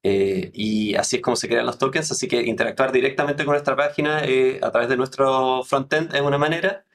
Eh, 0.04 0.52
y 0.54 0.96
así 0.96 1.18
es 1.18 1.22
como 1.22 1.36
se 1.36 1.48
crean 1.48 1.66
los 1.66 1.78
tokens. 1.78 2.12
Así 2.12 2.28
que 2.28 2.42
interactuar 2.42 2.92
directamente 2.92 3.46
con 3.46 3.54
nuestra 3.54 3.76
página 3.76 4.24
eh, 4.26 4.60
a 4.62 4.72
través 4.72 4.90
de 4.90 4.98
nuestro 4.98 5.64
frontend 5.64 6.14
es 6.16 6.22
una 6.22 6.38
manera. 6.38 6.86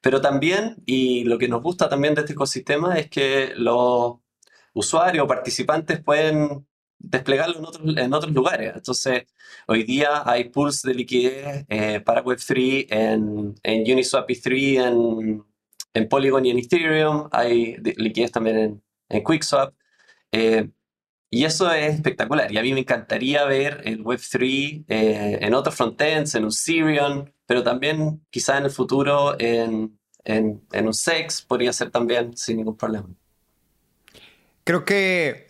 Pero 0.00 0.20
también, 0.20 0.76
y 0.86 1.24
lo 1.24 1.38
que 1.38 1.48
nos 1.48 1.62
gusta 1.62 1.88
también 1.88 2.14
de 2.14 2.22
este 2.22 2.34
ecosistema 2.34 2.98
es 2.98 3.10
que 3.10 3.52
los 3.56 4.16
usuarios 4.74 5.24
o 5.24 5.28
participantes 5.28 6.02
pueden 6.02 6.66
desplegarlo 6.98 7.58
en 7.58 7.64
otros, 7.64 7.96
en 7.96 8.14
otros 8.14 8.32
lugares. 8.32 8.72
Entonces, 8.76 9.24
hoy 9.66 9.84
día 9.84 10.22
hay 10.26 10.50
pools 10.50 10.82
de 10.82 10.94
liquidez 10.94 11.66
eh, 11.68 12.00
para 12.00 12.24
Web3 12.24 12.86
en, 12.90 13.54
en 13.62 13.92
Uniswap 13.92 14.28
E3, 14.28 14.86
en 14.88 15.44
en 15.96 16.08
Polygon 16.08 16.44
y 16.44 16.50
en 16.50 16.58
Ethereum, 16.58 17.28
hay 17.32 17.76
liquidez 17.96 18.30
también 18.30 18.82
en, 19.08 19.22
QuickSwap. 19.22 19.74
Eh, 20.30 20.68
y 21.30 21.44
eso 21.44 21.72
es 21.72 21.94
espectacular. 21.94 22.52
Y 22.52 22.58
a 22.58 22.62
mí 22.62 22.72
me 22.74 22.80
encantaría 22.80 23.44
ver 23.44 23.80
el 23.84 24.04
Web3 24.04 24.84
eh, 24.88 25.38
en 25.40 25.54
otros 25.54 25.74
frontends, 25.74 26.34
en 26.34 26.44
un 26.44 26.52
Sirion, 26.52 27.32
pero 27.46 27.62
también 27.62 28.24
quizá 28.30 28.58
en 28.58 28.64
el 28.64 28.70
futuro 28.70 29.36
en, 29.40 29.98
en, 30.24 30.62
en 30.72 30.86
un 30.86 30.94
SEX 30.94 31.40
podría 31.42 31.72
ser 31.72 31.90
también 31.90 32.36
sin 32.36 32.58
ningún 32.58 32.76
problema. 32.76 33.08
Creo 34.64 34.84
que 34.84 35.46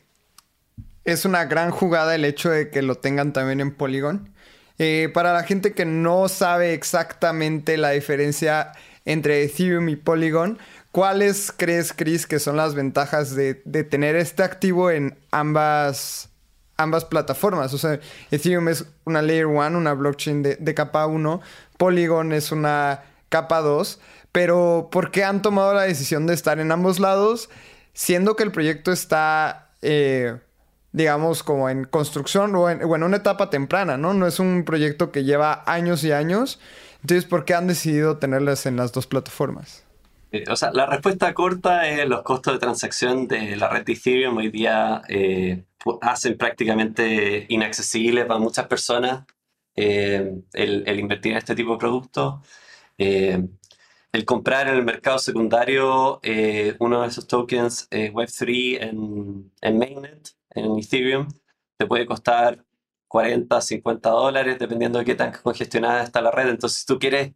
es 1.05 1.25
una 1.25 1.45
gran 1.47 1.71
jugada 1.73 2.15
el 2.15 2.25
hecho 2.25 2.51
de 2.51 2.71
que 2.71 2.83
lo 2.83 2.97
tengan 2.97 3.33
también 3.33 3.61
en 3.61 3.75
Polygon. 3.75 4.33
Eh, 4.79 5.11
para 5.13 5.33
la 5.33 5.43
gente 5.43 5.73
que 5.73 5.87
no 5.87 6.29
sabe 6.29 6.75
exactamente 6.75 7.77
la 7.79 7.91
diferencia 7.91 8.73
entre 9.07 9.43
Ethereum 9.45 9.89
y 9.89 9.97
Polygon, 9.97 10.59
¿cuáles 10.93 11.53
crees, 11.57 11.95
Chris, 11.95 12.27
que 12.27 12.39
son 12.39 12.57
las 12.59 12.75
ventajas 12.75 13.35
de, 13.35 13.55
tener 13.55 14.17
este 14.17 14.43
activo 14.43 14.91
en 14.91 15.17
ambas, 15.31 16.29
ambas 16.77 17.07
plataformas? 17.07 17.73
O 17.73 17.79
sea, 17.79 17.99
Ethereum 18.31 18.69
es 18.69 18.85
una 19.05 19.23
Layer 19.23 19.47
1, 19.47 19.79
una 19.79 19.95
blockchain 19.95 20.43
de, 20.43 20.75
capa 20.75 21.07
1, 21.07 21.41
Polygon 21.79 22.33
es 22.33 22.53
una 22.53 23.05
capa 23.31 23.63
2, 23.63 24.01
pero 24.33 24.89
¿por 24.93 25.11
qué 25.11 25.25
han 25.25 25.41
tomado 25.41 25.73
la 25.73 25.83
decisión 25.83 26.27
de 26.27 26.35
estar 26.35 26.59
en 26.59 26.71
ambos 26.71 27.01
lados? 27.01 27.49
Siendo 27.95 28.37
que 28.37 28.43
el 28.43 28.53
proyecto 28.53 28.93
está... 28.93 29.71
Eh, 29.81 30.37
digamos, 30.93 31.43
como 31.43 31.69
en 31.69 31.85
construcción 31.85 32.57
o 32.57 32.71
en, 32.71 32.83
una 32.83 33.19
etapa 33.19 33.51
temprana, 33.51 33.99
¿no? 33.99 34.15
No 34.15 34.27
es 34.27 34.41
un 34.41 34.65
proyecto 34.65 35.13
que 35.13 35.25
lleva 35.25 35.63
años 35.67 36.03
y 36.05 36.13
años. 36.13 36.59
Entonces, 37.07 37.31
¿por 37.31 37.45
qué 37.45 37.55
han 37.55 37.69
decidido 37.69 38.19
tenerlas 38.19 38.67
en 38.67 38.77
las 38.77 38.91
dos 38.91 39.07
plataformas? 39.07 39.87
Eh, 40.33 40.43
o 40.51 40.57
sea, 40.57 40.73
la 40.73 40.87
respuesta 40.87 41.33
corta 41.35 41.87
es 41.87 42.09
los 42.09 42.23
costos 42.23 42.55
de 42.55 42.59
transacción 42.59 43.29
de 43.29 43.55
la 43.55 43.69
red 43.69 43.85
de 43.85 43.93
Ethereum 43.93 44.39
hoy 44.39 44.51
día 44.51 45.03
eh, 45.09 45.67
hacen 46.01 46.37
prácticamente 46.37 47.47
inaccesible 47.49 48.25
para 48.25 48.41
muchas 48.41 48.67
personas 48.67 49.25
eh, 49.77 50.35
el, 50.53 50.99
invertir 50.99 51.31
en 51.31 51.39
este 51.39 51.55
tipo 51.55 51.75
de 51.75 51.79
productos. 51.79 52.41
el 52.99 54.25
comprar 54.25 54.67
en 54.67 54.75
el 54.75 54.85
mercado 54.85 55.21
secundario 55.21 56.21
uno 56.81 57.03
de 57.03 57.07
esos 57.07 57.29
tokens 57.29 57.89
Web3 57.89 58.79
en, 58.81 59.53
en 59.61 59.79
Mainnet 59.79 60.31
en 60.57 60.77
Ethereum 60.77 61.29
te 61.79 61.87
puede 61.87 62.05
costar 62.05 62.66
40, 63.09 63.61
50 63.61 64.11
dólares, 64.11 64.59
dependiendo 64.59 64.99
de 64.99 65.05
qué 65.05 65.15
tan 65.15 65.33
congestionada 65.33 66.03
está 66.03 66.21
la 66.21 66.31
red. 66.31 66.49
Entonces, 66.49 66.81
si 66.81 66.87
tú 66.87 66.99
quieres 66.99 67.35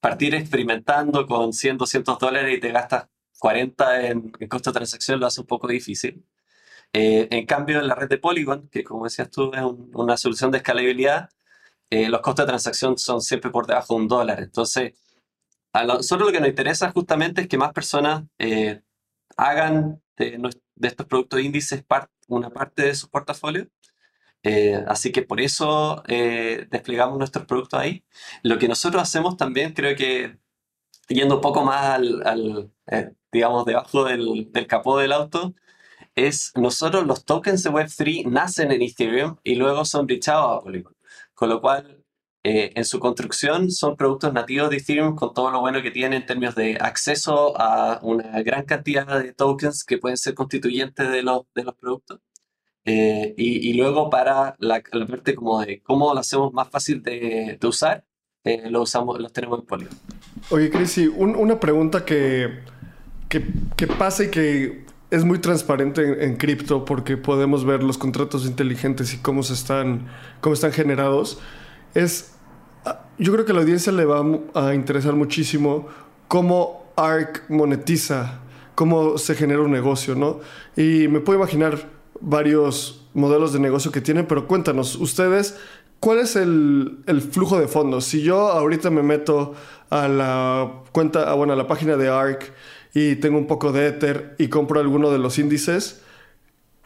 partir 0.00 0.34
experimentando 0.34 1.26
con 1.26 1.52
100, 1.52 1.78
200 1.78 2.18
dólares 2.18 2.56
y 2.56 2.60
te 2.60 2.72
gastas 2.72 3.08
40 3.38 4.06
en, 4.06 4.30
costo 4.48 4.70
de 4.70 4.74
transacción, 4.74 5.20
lo 5.20 5.26
hace 5.26 5.40
un 5.40 5.46
poco 5.46 5.68
difícil. 5.68 6.24
Eh, 6.92 7.28
en 7.30 7.46
cambio, 7.46 7.80
en 7.80 7.88
la 7.88 7.94
red 7.94 8.08
de 8.08 8.18
Polygon, 8.18 8.68
que 8.68 8.84
como 8.84 9.04
decías 9.04 9.30
tú 9.30 9.52
es 9.54 9.62
una 9.94 10.16
solución 10.16 10.50
de 10.50 10.58
escalabilidad, 10.58 11.28
eh, 11.90 12.08
los 12.08 12.20
costos 12.20 12.44
de 12.44 12.50
transacción 12.50 12.98
son 12.98 13.20
siempre 13.20 13.50
por 13.50 13.66
debajo 13.66 13.94
de 13.94 14.00
un 14.00 14.08
dólar. 14.08 14.40
Entonces, 14.40 14.94
a 15.72 15.84
nosotros 15.84 16.28
lo 16.28 16.32
que 16.32 16.40
nos 16.40 16.48
interesa 16.48 16.90
justamente 16.92 17.42
es 17.42 17.48
que 17.48 17.58
más 17.58 17.72
personas 17.72 18.24
eh, 18.38 18.82
hagan 19.36 20.02
de, 20.16 20.38
de, 20.76 20.88
estos 20.88 21.06
productos 21.06 21.40
índices 21.40 21.82
parte 21.82 22.14
una 22.28 22.50
parte 22.50 22.82
de 22.82 22.94
su 22.94 23.08
portafolio. 23.10 23.68
Eh, 24.44 24.84
así 24.88 25.10
que 25.10 25.22
por 25.22 25.40
eso 25.40 26.02
eh, 26.06 26.66
desplegamos 26.70 27.18
nuestros 27.18 27.46
productos 27.46 27.80
ahí. 27.80 28.04
Lo 28.42 28.58
que 28.58 28.68
nosotros 28.68 29.02
hacemos 29.02 29.36
también, 29.38 29.72
creo 29.72 29.96
que 29.96 30.38
yendo 31.08 31.36
un 31.36 31.40
poco 31.40 31.64
más 31.64 31.86
al, 31.86 32.70
eh, 32.88 33.12
digamos, 33.32 33.64
debajo 33.66 34.04
del, 34.04 34.52
del, 34.52 34.66
capó 34.66 34.98
del 34.98 35.12
auto, 35.12 35.54
es 36.14 36.52
nosotros 36.56 37.06
los 37.06 37.24
tokens 37.24 37.62
de 37.64 37.70
Web3 37.70 38.26
nacen 38.26 38.72
en 38.72 38.82
Ethereum 38.82 39.36
y 39.44 39.56
luego 39.56 39.84
son 39.84 40.06
brichados 40.06 40.58
a 40.58 40.62
Polygon. 40.62 40.94
Con 41.34 41.48
lo 41.50 41.60
cual, 41.60 42.04
en 42.44 42.84
su 42.84 43.00
construcción 43.00 43.70
son 43.70 43.96
productos 43.96 44.32
nativos 44.34 44.70
de 44.70 44.76
Ethereum 44.76 45.16
con 45.16 45.32
todo 45.34 45.50
lo 45.50 45.60
bueno 45.60 45.82
que 45.82 45.90
tienen 45.90 46.22
en 46.22 46.26
términos 46.26 46.54
de 46.54 46.76
acceso 46.78 47.58
a 47.58 48.00
una 48.02 48.42
gran 48.42 48.64
cantidad 48.66 49.06
de 49.22 49.32
tokens 49.32 49.84
que 49.84 49.98
pueden 49.98 50.18
ser 50.18 50.34
constituyentes 50.34 51.10
de 51.10 51.22
los, 51.22 51.42
de 51.54 51.64
los 51.64 51.74
productos. 51.76 52.20
Eh, 52.86 53.34
y, 53.36 53.72
luego 53.72 54.10
para 54.10 54.56
la, 54.58 54.82
parte 55.08 55.34
como 55.34 55.60
de 55.60 55.80
cómo 55.82 56.12
lo 56.12 56.20
hacemos 56.20 56.52
más 56.52 56.68
fácil 56.68 57.02
de, 57.02 57.56
de 57.58 57.66
usar, 57.66 58.04
eh, 58.44 58.68
lo 58.70 58.82
usamos, 58.82 59.18
los 59.20 59.32
tenemos 59.32 59.60
en 59.60 59.66
Polygon. 59.66 59.94
Oye, 60.50 60.70
Cris, 60.70 60.98
una 61.16 61.58
pregunta 61.58 62.04
que, 62.04 62.60
que, 63.30 63.42
que, 63.74 63.86
pasa 63.86 64.24
y 64.24 64.30
que 64.30 64.84
es 65.10 65.24
muy 65.24 65.38
transparente 65.38 66.02
en, 66.02 66.20
en 66.20 66.36
cripto 66.36 66.84
porque 66.84 67.16
podemos 67.16 67.64
ver 67.64 67.82
los 67.82 67.96
contratos 67.96 68.44
inteligentes 68.44 69.14
y 69.14 69.18
cómo, 69.18 69.42
se 69.42 69.54
están, 69.54 70.06
cómo 70.42 70.52
están 70.52 70.72
generados 70.72 71.38
es 71.94 72.34
yo 73.18 73.32
creo 73.32 73.44
que 73.44 73.52
a 73.52 73.54
la 73.54 73.60
audiencia 73.60 73.92
le 73.92 74.04
va 74.04 74.24
a 74.54 74.74
interesar 74.74 75.14
muchísimo 75.14 75.86
cómo 76.28 76.92
ARC 76.96 77.48
monetiza, 77.48 78.40
cómo 78.74 79.18
se 79.18 79.34
genera 79.34 79.62
un 79.62 79.70
negocio, 79.70 80.14
¿no? 80.14 80.40
Y 80.76 81.08
me 81.08 81.20
puedo 81.20 81.38
imaginar 81.38 81.93
varios 82.20 83.06
modelos 83.14 83.52
de 83.52 83.60
negocio 83.60 83.92
que 83.92 84.00
tienen, 84.00 84.26
pero 84.26 84.46
cuéntanos, 84.46 84.96
ustedes, 84.96 85.58
¿cuál 86.00 86.18
es 86.18 86.36
el, 86.36 87.02
flujo 87.30 87.58
de 87.58 87.68
fondos? 87.68 88.04
Si 88.04 88.22
yo 88.22 88.48
ahorita 88.48 88.90
me 88.90 89.02
meto 89.02 89.54
a 89.90 90.08
la 90.08 90.82
cuenta, 90.92 91.32
bueno, 91.34 91.52
a 91.52 91.56
la 91.56 91.66
página 91.66 91.96
de 91.96 92.08
ARC 92.08 92.52
y 92.94 93.16
tengo 93.16 93.38
un 93.38 93.46
poco 93.46 93.72
de 93.72 93.88
Ether 93.88 94.34
y 94.38 94.48
compro 94.48 94.80
alguno 94.80 95.10
de 95.10 95.18
los 95.18 95.38
índices, 95.38 96.02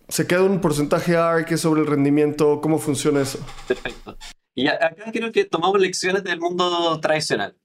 ¿se 0.09 0.27
queda 0.27 0.43
un 0.43 0.61
porcentaje 0.61 1.17
ARC 1.17 1.57
sobre 1.57 1.81
el 1.81 1.87
rendimiento? 1.87 2.61
¿Cómo 2.61 2.79
funciona 2.79 3.23
eso? 3.23 3.39
Perfecto. 3.67 4.17
Y 4.55 4.67
acá 4.67 4.95
creo 5.13 5.31
que 5.31 5.45
tomamos 5.45 5.81
lecciones 5.81 6.25
del 6.25 6.41
mundo 6.41 6.99
tradicional. 7.01 7.57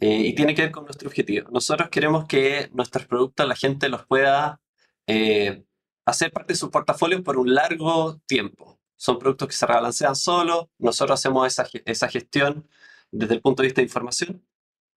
Eh, 0.00 0.28
y 0.28 0.34
tiene 0.34 0.54
que 0.54 0.62
ver 0.62 0.70
con 0.70 0.84
nuestro 0.84 1.08
objetivo. 1.08 1.50
Nosotros 1.50 1.90
queremos 1.90 2.24
que 2.26 2.70
nuestros 2.72 3.06
productos 3.06 3.46
la 3.46 3.54
gente 3.54 3.90
los 3.90 4.06
pueda 4.06 4.58
eh, 5.06 5.62
hacer 6.10 6.32
parte 6.32 6.52
de 6.52 6.58
su 6.58 6.70
portafolio 6.70 7.22
por 7.22 7.38
un 7.38 7.54
largo 7.54 8.20
tiempo. 8.26 8.78
Son 8.96 9.18
productos 9.18 9.48
que 9.48 9.54
se 9.54 9.66
rebalancean 9.66 10.16
solo, 10.16 10.70
nosotros 10.78 11.18
hacemos 11.18 11.46
esa, 11.46 11.66
esa 11.84 12.08
gestión 12.08 12.68
desde 13.10 13.34
el 13.34 13.40
punto 13.40 13.62
de 13.62 13.68
vista 13.68 13.80
de 13.80 13.86
información. 13.86 14.44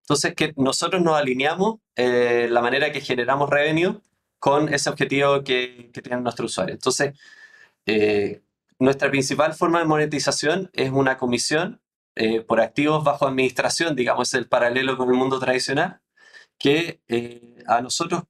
Entonces, 0.02 0.36
que 0.36 0.54
nosotros 0.58 1.02
nos 1.02 1.16
alineamos 1.16 1.80
eh, 1.96 2.48
la 2.52 2.62
manera 2.62 2.92
que 2.92 3.02
generamos 3.02 3.50
revenue 3.50 4.02
con 4.40 4.74
ese 4.74 4.90
objetivo 4.90 5.44
que, 5.44 5.90
que 5.94 6.02
tiene 6.02 6.22
nuestro 6.22 6.46
usuario. 6.46 6.76
Entonces, 6.76 7.14
nuestra 8.80 9.10
principal 9.10 9.54
forma 9.54 9.80
de 9.80 9.86
monetización 9.86 10.70
es 10.74 10.92
una 10.92 11.18
comisión 11.18 11.82
eh, 12.16 12.42
por 12.42 12.62
activos 12.62 13.04
bajo 13.04 13.28
administración, 13.28 13.96
digamos, 13.96 14.28
es 14.30 14.34
el 14.36 14.48
paralelo 14.48 14.98
con 14.98 15.10
el 15.10 15.16
mundo 15.16 15.40
tradicional, 15.40 16.02
que 16.60 17.02
eh, 17.08 17.64
a 17.68 17.82
nosotros 17.82 18.24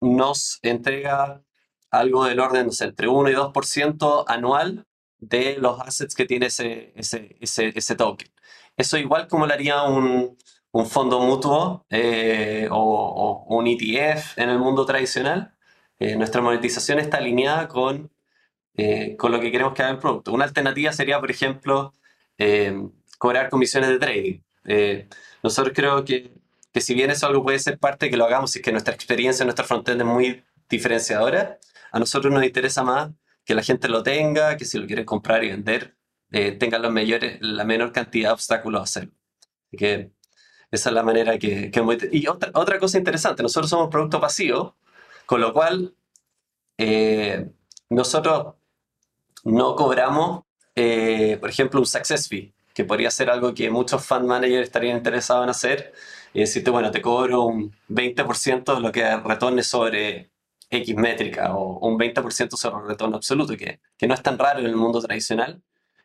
nos 0.00 0.58
entrega 0.62 1.42
algo 1.90 2.24
del 2.24 2.40
orden 2.40 2.68
de 2.68 2.84
entre 2.84 3.08
1 3.08 3.30
y 3.30 3.34
2% 3.34 4.24
anual 4.28 4.86
de 5.18 5.56
los 5.58 5.80
assets 5.80 6.14
que 6.14 6.26
tiene 6.26 6.46
ese, 6.46 6.92
ese, 6.96 7.36
ese, 7.40 7.96
token. 7.96 8.28
Eso 8.76 8.96
igual 8.98 9.28
como 9.28 9.46
lo 9.46 9.52
haría 9.52 9.82
un, 9.82 10.38
un 10.72 10.86
fondo 10.86 11.20
mutuo 11.20 11.84
eh, 11.90 12.68
o, 12.70 13.44
o, 13.48 13.56
un 13.56 13.66
ETF 13.66 14.38
en 14.38 14.50
el 14.50 14.58
mundo 14.58 14.86
tradicional. 14.86 15.54
nuestra 15.98 16.40
monetización 16.42 16.98
está 16.98 17.18
alineada 17.18 17.68
con 17.68 18.10
eh, 18.82 19.16
con 19.18 19.32
lo 19.32 19.40
que 19.40 19.50
queremos 19.52 19.74
que 19.74 19.82
haga 19.82 19.92
el 19.92 19.98
producto. 19.98 20.32
Una 20.32 20.44
alternativa 20.44 20.92
sería, 20.92 21.20
por 21.20 21.30
ejemplo, 21.30 21.92
eh, 22.38 22.72
cobrar 23.18 23.50
comisiones 23.50 23.90
de 23.90 23.98
trading. 23.98 24.40
Eh, 24.64 25.08
nosotros 25.42 25.74
creo 25.76 26.04
que, 26.04 26.32
que, 26.72 26.80
si 26.80 26.94
bien 26.94 27.10
eso 27.10 27.26
algo 27.26 27.42
puede 27.42 27.58
ser 27.58 27.78
parte 27.78 28.08
que 28.10 28.16
lo 28.16 28.24
hagamos, 28.24 28.56
y 28.56 28.62
que 28.62 28.72
nuestra 28.72 28.94
experiencia, 28.94 29.44
nuestra 29.44 29.66
frontend 29.66 30.00
es 30.00 30.06
muy 30.06 30.44
diferenciadora, 30.70 31.58
a 31.92 31.98
nosotros 31.98 32.32
nos 32.32 32.44
interesa 32.44 32.82
más 32.82 33.10
que 33.44 33.54
la 33.54 33.62
gente 33.62 33.88
lo 33.88 34.02
tenga, 34.02 34.56
que 34.56 34.64
si 34.64 34.78
lo 34.78 34.86
quieren 34.86 35.04
comprar 35.04 35.42
y 35.44 35.48
vender, 35.48 35.96
mayores, 36.90 37.38
la 37.40 37.64
menor 37.64 37.92
cantidad 37.92 38.28
de 38.28 38.34
obstáculos 38.34 38.80
a 38.80 38.84
hacerlo. 38.84 39.12
Que 39.76 40.12
esa 40.70 40.90
es 40.90 40.94
la 40.94 41.02
manera 41.02 41.38
que... 41.38 41.70
que 41.70 42.08
y 42.12 42.26
otra, 42.28 42.50
otra 42.54 42.78
cosa 42.78 42.98
interesante, 42.98 43.42
nosotros 43.42 43.68
somos 43.68 43.88
producto 43.88 44.20
pasivo, 44.20 44.76
con 45.26 45.40
lo 45.40 45.52
cual 45.52 45.94
nosotros 47.88 48.54
no 49.44 49.74
cobramos, 49.74 50.44
eh, 50.74 51.36
por 51.40 51.50
ejemplo, 51.50 51.80
un 51.80 51.86
success 51.86 52.28
fee, 52.28 52.54
que 52.74 52.84
podría 52.84 53.10
ser 53.10 53.30
algo 53.30 53.52
que 53.52 53.70
muchos 53.70 54.04
fund 54.04 54.26
managers 54.26 54.66
estarían 54.66 54.96
interesados 54.96 55.44
en 55.44 55.50
hacer, 55.50 55.92
y 56.32 56.40
decirte, 56.40 56.70
bueno, 56.70 56.90
te 56.90 57.02
cobro 57.02 57.42
un 57.42 57.74
20% 57.88 58.74
de 58.74 58.80
lo 58.80 58.92
que 58.92 59.16
retorne 59.16 59.62
sobre 59.62 60.30
X 60.70 60.96
métrica 60.96 61.54
o 61.54 61.86
un 61.86 61.98
20% 61.98 62.56
sobre 62.56 62.88
retorno 62.88 63.16
absoluto, 63.16 63.56
que, 63.56 63.80
que 63.96 64.06
no 64.06 64.14
es 64.14 64.22
tan 64.22 64.38
raro 64.38 64.60
en 64.60 64.66
el 64.66 64.76
mundo 64.76 65.00
tradicional. 65.00 65.60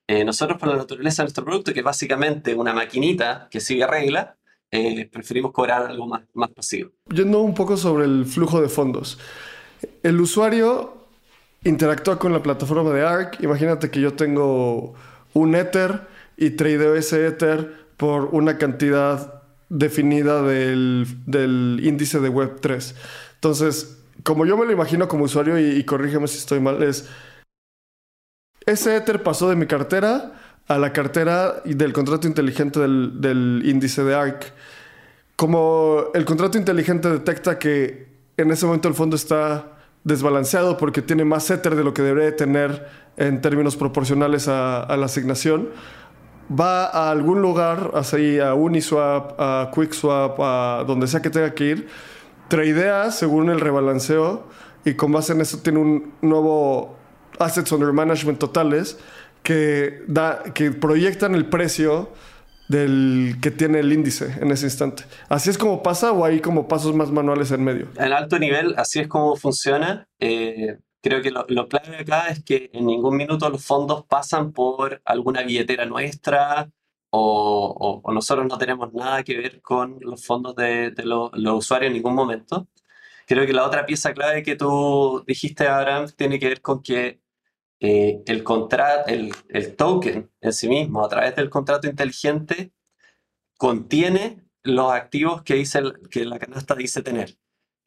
Eh, 0.07 0.23
nosotros, 0.25 0.59
por 0.59 0.69
la 0.69 0.77
naturaleza 0.77 1.21
de 1.21 1.25
nuestro 1.25 1.45
producto, 1.45 1.73
que 1.73 1.79
es 1.79 1.85
básicamente 1.85 2.53
una 2.53 2.73
maquinita 2.73 3.47
que 3.49 3.59
sigue 3.59 3.87
regla, 3.87 4.35
eh, 4.71 5.07
preferimos 5.11 5.51
cobrar 5.51 5.85
algo 5.85 6.07
más, 6.07 6.23
más 6.33 6.51
pasivo. 6.51 6.91
Yendo 7.09 7.41
un 7.41 7.53
poco 7.53 7.77
sobre 7.77 8.05
el 8.05 8.25
flujo 8.25 8.61
de 8.61 8.69
fondos. 8.69 9.19
El 10.03 10.19
usuario 10.19 11.05
interactúa 11.63 12.19
con 12.19 12.33
la 12.33 12.41
plataforma 12.41 12.91
de 12.91 13.05
ARC. 13.05 13.41
Imagínate 13.41 13.89
que 13.89 13.99
yo 13.99 14.13
tengo 14.13 14.93
un 15.33 15.55
Ether 15.55 16.07
y 16.37 16.51
tradeo 16.51 16.95
ese 16.95 17.25
Ether 17.27 17.85
por 17.97 18.25
una 18.33 18.57
cantidad 18.57 19.43
definida 19.69 20.41
del, 20.43 21.79
índice 21.81 22.19
de 22.19 22.31
Web3. 22.31 22.93
Entonces, 23.35 23.97
como 24.25 24.47
yo 24.47 24.57
me 24.57 24.65
lo 24.65 24.71
imagino 24.71 25.07
como 25.07 25.25
usuario, 25.25 25.59
y, 25.59 25.83
corrígeme 25.83 26.27
si 26.27 26.39
estoy 26.39 26.59
mal, 26.59 26.81
es 26.81 27.07
ese 28.65 28.95
Ether 28.95 29.21
pasó 29.21 29.47
de 29.47 29.55
mi 29.55 29.67
cartera 29.67 30.33
a 30.67 30.79
la 30.79 30.91
cartera 30.91 31.61
del 31.63 31.93
contrato 31.93 32.25
inteligente 32.27 32.79
del, 32.79 33.61
índice 33.63 34.03
de 34.03 34.15
ARC. 34.15 34.51
Como 35.35 36.05
el 36.15 36.25
contrato 36.25 36.57
inteligente 36.57 37.07
detecta 37.07 37.59
que 37.59 38.07
en 38.37 38.49
ese 38.49 38.65
momento 38.65 38.87
el 38.87 38.95
fondo 38.95 39.15
está 39.15 39.77
desbalanceado 40.03 40.77
porque 40.77 41.03
tiene 41.03 41.23
más 41.23 41.47
Ether 41.51 41.75
de 41.75 41.83
lo 41.83 41.93
que 41.93 42.01
debería 42.01 42.35
tener 42.35 42.89
en 43.17 43.41
términos 43.41 43.75
proporcionales 43.75 44.47
a, 44.47 44.81
a 44.81 44.97
la 44.97 45.05
asignación, 45.05 45.69
va 46.49 46.85
a 46.85 47.11
algún 47.11 47.43
lugar, 47.43 47.91
así 47.93 48.39
a 48.39 48.55
Uniswap, 48.55 49.39
a 49.39 49.69
QuickSwap, 49.71 50.39
a 50.39 50.83
donde 50.87 51.05
sea 51.05 51.21
que 51.21 51.29
tenga 51.29 51.53
que 51.53 51.65
ir, 51.65 51.87
tradea 52.47 53.11
según 53.11 53.49
el 53.49 53.59
rebalanceo 53.59 54.47
y 54.83 54.93
con 54.93 55.11
base 55.11 55.33
en 55.33 55.41
eso 55.41 55.59
tiene 55.59 55.79
un 55.79 56.13
nuevo 56.21 56.95
assets 57.39 57.71
under 57.71 57.91
management 57.91 58.39
totales 58.39 58.99
que, 59.43 60.03
da, 60.07 60.43
que 60.53 60.71
proyectan 60.71 61.35
el 61.35 61.45
precio 61.47 62.11
del 62.67 63.37
que 63.41 63.51
tiene 63.51 63.79
el 63.79 63.93
índice 63.93 64.37
en 64.41 64.51
ese 64.51 64.65
instante. 64.65 65.03
¿Así 65.29 65.49
es 65.49 65.57
como 65.57 65.83
pasa 65.83 66.11
o 66.11 66.25
hay 66.25 66.39
como 66.39 66.67
pasos 66.67 66.95
más 66.95 67.11
manuales 67.11 67.51
en 67.51 67.63
medio? 67.63 67.87
En 67.97 68.11
alto 68.11 68.39
nivel, 68.39 68.73
así 68.77 68.99
es 68.99 69.07
como 69.07 69.35
funciona. 69.35 70.07
Eh, 70.19 70.77
creo 71.01 71.21
que 71.21 71.29
lo, 71.29 71.45
lo, 71.47 71.67
clave 71.67 71.97
acá 71.97 72.29
es 72.29 72.43
que 72.43 72.71
en 72.73 72.87
ningún 72.87 73.17
minuto 73.17 73.49
los 73.49 73.63
fondos 73.63 74.03
pasan 74.07 74.51
por 74.51 75.01
alguna 75.05 75.43
billetera 75.43 75.85
nuestra 75.85 76.69
o, 77.09 78.01
nosotros 78.13 78.45
no 78.47 78.57
tenemos 78.57 78.93
nada 78.93 79.23
que 79.23 79.37
ver 79.37 79.61
con 79.61 79.97
los 80.01 80.25
fondos 80.25 80.55
de, 80.55 80.91
de 80.91 81.03
lo, 81.05 81.31
los 81.33 81.59
usuarios 81.59 81.87
en 81.87 81.93
ningún 81.93 82.15
momento. 82.15 82.67
Creo 83.27 83.45
que 83.45 83.53
la 83.53 83.65
otra 83.65 83.85
pieza 83.85 84.13
clave 84.13 84.43
que 84.43 84.55
tú 84.55 85.23
dijiste, 85.27 85.67
Abraham, 85.67 86.07
tiene 86.15 86.39
que 86.39 86.49
ver 86.49 86.61
con 86.61 86.81
que 86.83 87.21
eh, 87.79 88.23
el, 88.25 88.43
contrato, 88.43 89.11
el, 89.11 89.75
token 89.75 90.31
en 90.41 90.53
sí 90.53 90.67
mismo, 90.69 91.03
a 91.03 91.09
través 91.09 91.35
del 91.35 91.49
contrato 91.49 91.87
inteligente, 91.87 92.71
contiene 93.57 94.45
los 94.63 94.91
activos 94.91 95.43
que, 95.43 95.55
dice 95.55 95.81
que 96.11 96.25
la 96.25 96.39
canasta 96.39 96.75
dice 96.75 97.01
tener 97.03 97.37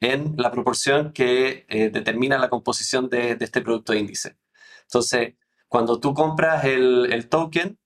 en 0.01 0.35
la 0.37 0.51
proporción 0.51 1.11
que 1.13 1.65
eh, 1.69 1.89
determina 1.89 2.37
la 2.37 2.49
composición 2.49 3.09
de, 3.09 3.37
este 3.39 3.61
producto 3.61 3.93
de 3.93 3.99
índice. 3.99 4.37
Entonces, 4.83 5.35
cuando 5.67 5.99
tú 5.99 6.13
compras 6.13 6.65
el 6.65 7.27
token, 7.29 7.79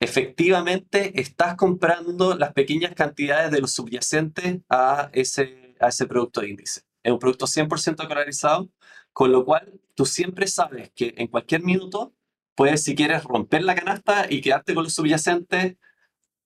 efectivamente 0.00 1.20
estás 1.20 1.56
comprando 1.56 2.36
las 2.36 2.52
pequeñas 2.52 2.94
cantidades 2.94 3.50
de 3.50 3.60
los 3.60 3.72
subyacentes 3.72 4.60
a 4.68 5.10
ese, 5.12 5.74
a 5.80 5.88
ese 5.88 6.06
producto 6.06 6.40
de 6.40 6.50
índice. 6.50 6.82
Es 7.02 7.12
un 7.12 7.18
producto 7.18 7.46
100% 7.46 7.96
dolarizado, 7.96 8.70
con 9.12 9.32
lo 9.32 9.44
cual 9.44 9.80
tú 9.94 10.06
siempre 10.06 10.46
sabes 10.46 10.90
que 10.94 11.14
en 11.16 11.28
cualquier 11.28 11.62
minuto 11.62 12.14
puedes, 12.54 12.82
si 12.84 12.94
quieres, 12.94 13.24
romper 13.24 13.62
la 13.64 13.74
canasta 13.74 14.26
y 14.28 14.40
quedarte 14.40 14.74
con 14.74 14.84
los 14.84 14.94
subyacentes. 14.94 15.76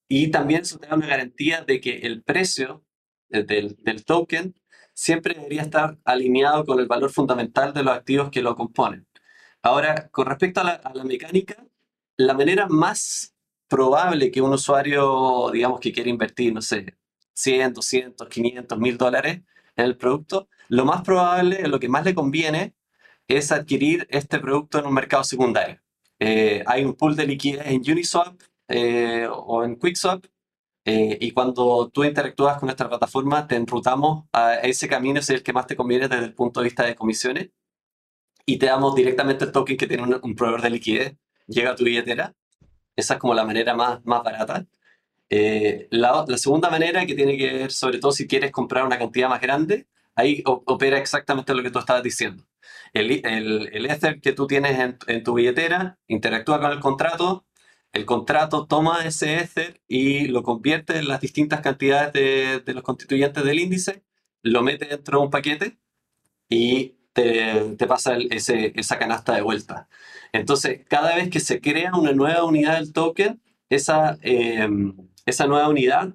Y 0.09 0.31
también 0.31 0.62
eso 0.62 0.79
te 0.79 0.87
da 0.87 0.95
una 0.95 1.07
garantía 1.07 1.62
de 1.62 1.81
que 1.81 1.99
el 1.99 2.23
precio 2.23 2.85
del, 3.29 3.77
del 3.81 4.05
token 4.05 4.55
siempre 4.95 5.35
debería 5.35 5.62
estar 5.62 5.99
alineado 6.05 6.65
con 6.65 6.79
el 6.81 6.87
valor 6.87 7.11
fundamental 7.11 7.73
de 7.73 7.83
los 7.83 7.95
activos 7.95 8.31
que 8.31 8.43
lo 8.43 8.55
componen. 8.55 9.07
Ahora, 9.62 10.09
con 10.11 10.27
respecto 10.27 10.61
a 10.61 10.65
la, 10.65 10.73
a 10.73 10.95
la 10.95 11.05
mecánica, 11.05 11.67
la 12.17 12.35
manera 12.35 12.67
más 12.69 13.32
probable 13.73 14.31
que 14.31 14.43
un 14.43 14.53
usuario, 14.53 15.51
digamos, 15.51 15.81
que 15.81 15.93
quiere 15.93 16.11
invertir, 16.11 16.53
no 16.53 16.61
sé, 16.61 16.99
100, 17.33 17.73
200, 17.73 18.29
500, 18.29 18.79
1000 18.79 18.99
dólares 18.99 19.41
en 19.77 19.85
el 19.87 19.97
producto, 19.97 20.49
lo 20.69 20.85
más 20.85 21.01
probable, 21.01 21.67
lo 21.69 21.81
que 21.81 21.89
más 21.89 22.05
le 22.05 22.15
conviene, 22.15 22.75
es 23.27 23.51
adquirir 23.51 24.07
este 24.11 24.39
producto 24.41 24.79
en 24.79 24.87
un 24.87 24.93
mercado 24.93 25.25
secundario. 25.25 25.81
Eh, 26.19 26.63
hay 26.67 26.85
un 26.85 26.95
pool 26.95 27.17
de 27.17 27.27
liquidez 27.27 27.67
en 27.67 27.81
Uniswap 27.91 28.39
eh, 28.69 29.27
o 29.31 29.65
en 29.65 29.77
QuickSwap 29.77 30.27
eh, 30.85 31.17
y 31.21 31.31
cuando 31.31 31.89
tú 31.89 32.05
interactúas 32.05 32.59
con 32.59 32.67
nuestra 32.67 32.91
plataforma, 32.91 33.47
te 33.49 33.57
enrutamos 33.57 34.27
a 34.33 34.57
ese 34.57 34.87
camino, 34.87 35.21
es 35.21 35.31
el 35.31 35.43
que 35.43 35.55
más 35.55 35.67
te 35.67 35.77
conviene 35.77 36.09
desde 36.09 36.25
el 36.27 36.35
punto 36.35 36.61
de 36.61 36.65
vista 36.65 36.85
de 36.85 36.95
comisiones 36.95 37.49
y 38.45 38.59
te 38.59 38.67
damos 38.67 38.95
directamente 38.95 39.47
el 39.47 39.53
token 39.53 39.79
que 39.79 39.87
tiene 39.87 40.03
un, 40.03 40.21
un 40.23 40.35
proveedor 40.35 40.61
de 40.61 40.71
liquidez, 40.71 41.17
llega 41.47 41.71
a 41.71 41.77
tu 41.77 41.85
billetera. 41.85 42.35
Esa 42.97 43.15
es 43.15 43.21
como 43.21 43.35
la 43.35 43.45
manera 43.45 43.75
más, 43.75 44.05
más 44.05 44.23
barata. 44.23 44.67
Eh, 45.31 45.89
la, 45.91 46.25
la 46.29 46.39
segunda 46.39 46.71
manera 46.71 47.07
que 47.07 47.15
tiene 47.15 47.37
que 47.39 47.53
ver, 47.53 47.73
sobre 47.73 47.99
todo 47.99 48.13
si 48.13 48.27
quieres 48.27 48.53
comprar 48.53 48.85
una 48.85 48.99
cantidad 48.99 49.29
más 49.29 49.41
grande, 49.41 49.87
ahí 50.15 50.43
opera 50.45 50.99
exactamente 50.99 51.55
lo 51.55 51.63
que 51.63 51.71
tú 51.71 51.79
estabas 51.79 52.03
diciendo. 52.03 52.45
El, 52.93 53.11
el, 53.27 53.71
el 53.73 53.87
Ether 53.87 54.21
que 54.21 54.33
tú 54.33 54.47
tienes 54.47 54.79
en, 54.79 54.99
en 55.07 55.23
tu 55.25 55.35
billetera 55.35 55.99
interactúa 56.07 56.61
con 56.61 56.71
el 56.73 56.81
contrato, 56.81 57.47
el 57.93 58.05
contrato 58.05 58.67
toma 58.67 59.05
ese 59.05 59.39
Ether 59.41 59.81
y 59.89 60.29
lo 60.29 60.43
convierte 60.43 60.99
en 60.99 61.09
las 61.09 61.21
distintas 61.21 61.61
cantidades 61.63 62.13
de, 62.13 62.61
de 62.61 62.75
los 62.75 62.83
constituyentes 62.83 63.45
del 63.45 63.59
índice, 63.59 64.05
lo 64.43 64.63
mete 64.63 64.87
dentro 64.87 65.19
de 65.19 65.25
un 65.25 65.31
paquete 65.31 65.79
y 66.49 66.97
te, 67.12 67.87
pasa 67.87 68.16
esa 68.16 68.98
canasta 68.98 69.35
de 69.35 69.42
vuelta. 69.42 69.88
Entonces, 70.33 70.81
cada 70.88 71.14
vez 71.16 71.29
que 71.31 71.40
se 71.40 71.61
crea 71.61 71.94
una 71.94 72.12
nueva 72.12 72.44
unidad 72.44 72.77
del 72.77 72.92
token, 72.92 73.40
esa, 73.68 74.18
eh, 74.22 74.68
esa 75.27 75.46
nueva 75.46 75.68
unidad 75.68 76.14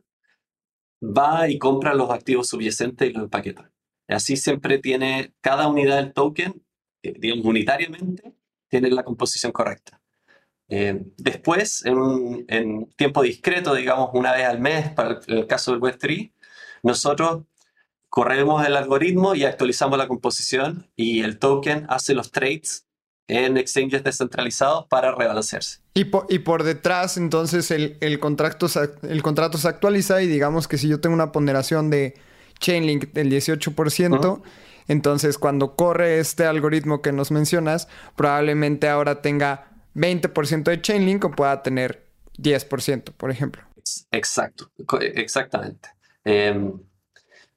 va 1.02 1.50
y 1.50 1.60
compra 1.60 1.94
los 1.94 2.10
activos 2.10 2.48
subyacentes 2.50 3.10
y 3.10 3.14
los 3.14 3.24
empaqueta. 3.24 3.72
Así 4.08 4.38
siempre 4.38 4.80
tiene 4.80 5.34
cada 5.42 5.68
unidad 5.68 5.98
del 5.98 6.14
token, 6.14 6.64
eh, 7.04 7.14
digamos, 7.18 7.46
unitariamente, 7.46 8.34
tiene 8.68 8.90
la 8.90 9.04
composición 9.04 9.52
correcta. 9.52 10.02
Eh, 10.70 11.02
después, 11.18 11.84
en 11.86 12.88
tiempo 12.98 13.22
discreto, 13.22 13.74
digamos 13.74 14.10
una 14.14 14.34
vez 14.34 14.46
al 14.46 14.60
mes, 14.60 14.92
para 14.92 15.20
el, 15.28 15.38
el 15.38 15.48
caso 15.48 15.72
del 15.72 15.80
Web3, 15.80 16.32
nosotros 16.84 17.44
corremos 18.18 18.66
el 18.66 18.76
algoritmo 18.76 19.36
y 19.36 19.46
actualizamos 19.46 19.96
la 20.00 20.08
composición 20.08 20.90
y 20.96 21.22
el 21.22 21.38
token 21.38 21.86
hace 21.88 22.16
los 22.16 22.32
trades 22.32 22.88
en 23.28 23.58
exchanges 23.58 24.04
descentralizados 24.04 24.88
para 24.88 25.14
rebalancearse. 25.14 25.82
Y 25.94 26.06
por, 26.06 26.26
y 26.28 26.40
por 26.40 26.64
detrás, 26.64 27.18
entonces, 27.18 27.70
el, 27.70 27.96
el 28.02 28.20
contrato, 28.20 28.70
se, 28.70 28.90
el 29.04 29.22
contrato 29.22 29.60
se 29.60 29.68
actualiza 29.68 30.20
y 30.24 30.26
digamos 30.26 30.68
que 30.68 30.80
si 30.80 30.88
yo 30.88 31.00
tengo 31.00 31.14
una 31.14 31.32
ponderación 31.32 31.92
de 31.92 32.16
Chainlink 32.60 33.14
del 33.14 33.30
18%, 33.30 34.42
entonces 34.88 35.38
cuando 35.38 35.76
corre 35.76 36.18
este 36.18 36.48
algoritmo 36.48 37.04
que 37.04 37.12
nos 37.12 37.30
mencionas, 37.30 37.88
probablemente 38.16 38.90
ahora 38.90 39.22
tenga 39.22 39.68
20% 39.94 40.64
de 40.64 40.82
Chainlink 40.82 41.24
o 41.24 41.30
pueda 41.34 41.62
tener 41.62 42.08
10%, 42.40 43.12
por 43.16 43.30
ejemplo. 43.30 43.62
Ex- 43.76 44.08
Exacto, 44.10 44.72
exactamente. 45.02 45.90
Eh, 46.26 46.72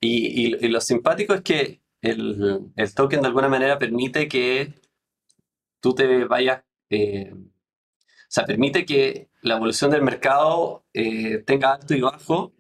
y, 0.01 0.49
y- 0.55 0.67
y 0.67 0.69
lo 0.69 0.81
simpático 0.81 1.35
es 1.35 1.43
que 1.43 1.83
el, 2.03 2.73
el 2.77 2.95
token 2.95 3.21
de 3.23 3.29
alguna 3.29 3.49
manera 3.49 3.79
permite 3.79 4.29
que 4.29 4.73
tú 5.81 5.95
te 5.95 6.25
vayas, 6.25 6.63
eh, 6.91 7.33
o 7.35 7.39
sea, 8.29 8.45
permite 8.47 8.85
que 8.87 9.31
la 9.43 9.57
evolución 9.57 9.91
del 9.91 10.03
mercado 10.03 10.85
eh, 10.95 11.39
tenga 11.47 11.75
alto 11.75 11.95
y 11.95 12.01
bajo 12.01 12.53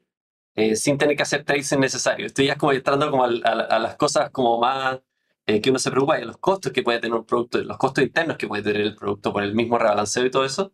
eh, 0.57 0.77
sin 0.77 0.99
tener 0.99 1.17
que 1.17 1.25
hacer 1.25 1.45
trades 1.45 1.73
innecesarios. 1.73 2.29
Estoy 2.29 2.47
ya 2.49 2.57
como 2.59 2.73
entrando 2.75 3.11
como 3.11 3.25
al- 3.25 3.43
a, 3.47 3.51
a 3.53 3.79
las 3.81 3.97
cosas 3.97 4.31
como 4.31 4.61
más 4.61 5.01
eh, 5.47 5.61
que 5.61 5.71
uno 5.71 5.79
se 5.81 5.91
preocupa, 5.91 6.19
y 6.21 6.23
a 6.25 6.27
los 6.27 6.39
costos 6.39 6.73
que 6.73 6.83
puede 6.83 7.01
tener 7.01 7.19
un 7.19 7.27
producto, 7.27 7.59
los 7.63 7.79
costos 7.79 8.05
internos 8.05 8.37
que 8.39 8.49
puede 8.49 8.63
tener 8.63 8.83
el 8.83 8.97
producto 8.97 9.33
por 9.33 9.43
el 9.45 9.55
mismo 9.55 9.79
rebalanceo 9.79 10.27
y 10.27 10.31
todo 10.31 10.45
eso. 10.47 10.73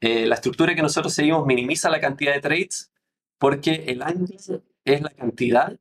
Eh, 0.00 0.26
la 0.26 0.36
estructura 0.36 0.74
que 0.74 0.82
nosotros 0.82 1.12
seguimos 1.14 1.46
minimiza 1.46 1.90
la 1.90 2.00
cantidad 2.00 2.34
de 2.34 2.40
trades 2.40 2.92
porque 3.38 3.84
el 3.88 4.02
ancho 4.02 4.62
es 4.84 5.02
la 5.02 5.10
cantidad 5.10 5.78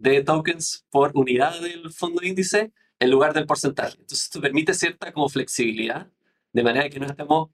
de 0.00 0.24
tokens 0.24 0.84
por 0.90 1.12
unidad 1.14 1.60
del 1.60 1.92
fondo 1.92 2.22
índice 2.22 2.72
en 2.98 3.10
lugar 3.10 3.32
del 3.34 3.46
porcentaje. 3.46 3.96
Entonces 4.00 4.24
esto 4.24 4.40
permite 4.40 4.74
cierta 4.74 5.12
como 5.12 5.28
flexibilidad 5.28 6.08
de 6.52 6.62
manera 6.64 6.88
que 6.88 6.98
no 6.98 7.06
estemos 7.06 7.50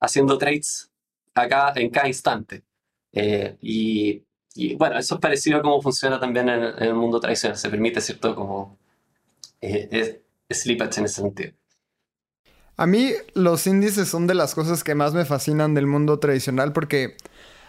haciendo 0.00 0.36
trades 0.36 0.90
acá 1.34 1.72
en 1.76 1.88
cada 1.90 2.08
instante. 2.08 2.64
Eh, 3.12 3.56
y, 3.62 4.22
y, 4.54 4.74
bueno, 4.74 4.98
eso 4.98 5.14
es 5.14 5.20
parecido 5.20 5.58
a 5.58 5.62
cómo 5.62 5.80
funciona 5.80 6.18
también 6.18 6.48
en, 6.48 6.62
en 6.64 6.82
el 6.82 6.94
mundo 6.94 7.20
tradicional. 7.20 7.56
Se 7.56 7.70
permite 7.70 8.00
cierto 8.00 8.34
como 8.34 8.76
eh, 9.60 9.88
es- 9.90 10.20
slippage 10.50 10.98
en 10.98 11.06
ese 11.06 11.20
sentido. 11.22 11.52
A 12.76 12.86
mí 12.86 13.12
los 13.34 13.66
índices 13.68 14.08
son 14.08 14.26
de 14.26 14.34
las 14.34 14.54
cosas 14.54 14.82
que 14.82 14.96
más 14.96 15.14
me 15.14 15.24
fascinan 15.24 15.74
del 15.74 15.86
mundo 15.86 16.18
tradicional 16.18 16.72
porque, 16.72 17.16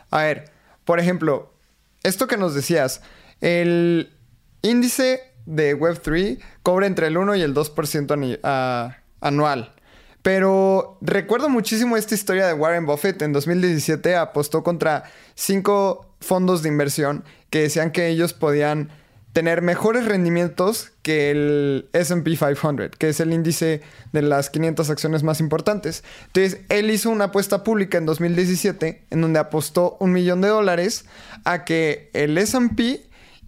a 0.09 0.23
ver, 0.23 0.51
por 0.83 0.99
ejemplo, 0.99 1.53
esto 2.01 2.25
que 2.27 2.37
nos 2.37 2.55
decías, 2.55 3.01
el 3.39 4.14
índice 4.65 5.21
de 5.45 5.77
Web3 5.77 6.39
cobra 6.63 6.87
entre 6.87 7.07
el 7.07 7.17
1 7.17 7.35
y 7.35 7.41
el 7.41 7.53
2% 7.53 8.13
ani- 8.13 8.39
a- 8.43 8.97
anual. 9.21 9.73
Pero 10.21 10.97
recuerdo 11.01 11.49
muchísimo 11.49 11.97
esta 11.97 12.15
historia 12.15 12.47
de 12.47 12.53
Warren 12.53 12.85
Buffett. 12.87 13.21
En 13.21 13.31
2017 13.31 14.15
apostó 14.15 14.63
contra 14.63 15.03
cinco 15.35 16.15
fondos 16.19 16.63
de 16.63 16.69
inversión 16.69 17.23
que 17.51 17.61
decían 17.61 17.91
que 17.91 18.07
ellos 18.07 18.33
podían 18.33 18.89
tener 19.33 19.61
mejores 19.61 20.05
rendimientos 20.05 20.93
que 21.03 21.29
el 21.29 21.89
SP 21.93 22.37
500, 22.39 22.89
que 22.97 23.09
es 23.09 23.19
el 23.19 23.33
índice 23.33 23.81
de 24.13 24.21
las 24.21 24.49
500 24.49 24.89
acciones 24.89 25.23
más 25.23 25.41
importantes. 25.41 26.03
Entonces, 26.27 26.61
él 26.69 26.89
hizo 26.89 27.09
una 27.09 27.25
apuesta 27.25 27.63
pública 27.63 27.97
en 27.97 28.05
2017 28.05 29.05
en 29.11 29.21
donde 29.21 29.37
apostó 29.39 29.97
un 29.99 30.13
millón 30.13 30.39
de 30.41 30.47
dólares 30.47 31.05
a 31.43 31.65
que 31.65 32.09
el 32.13 32.37
SP 32.39 33.05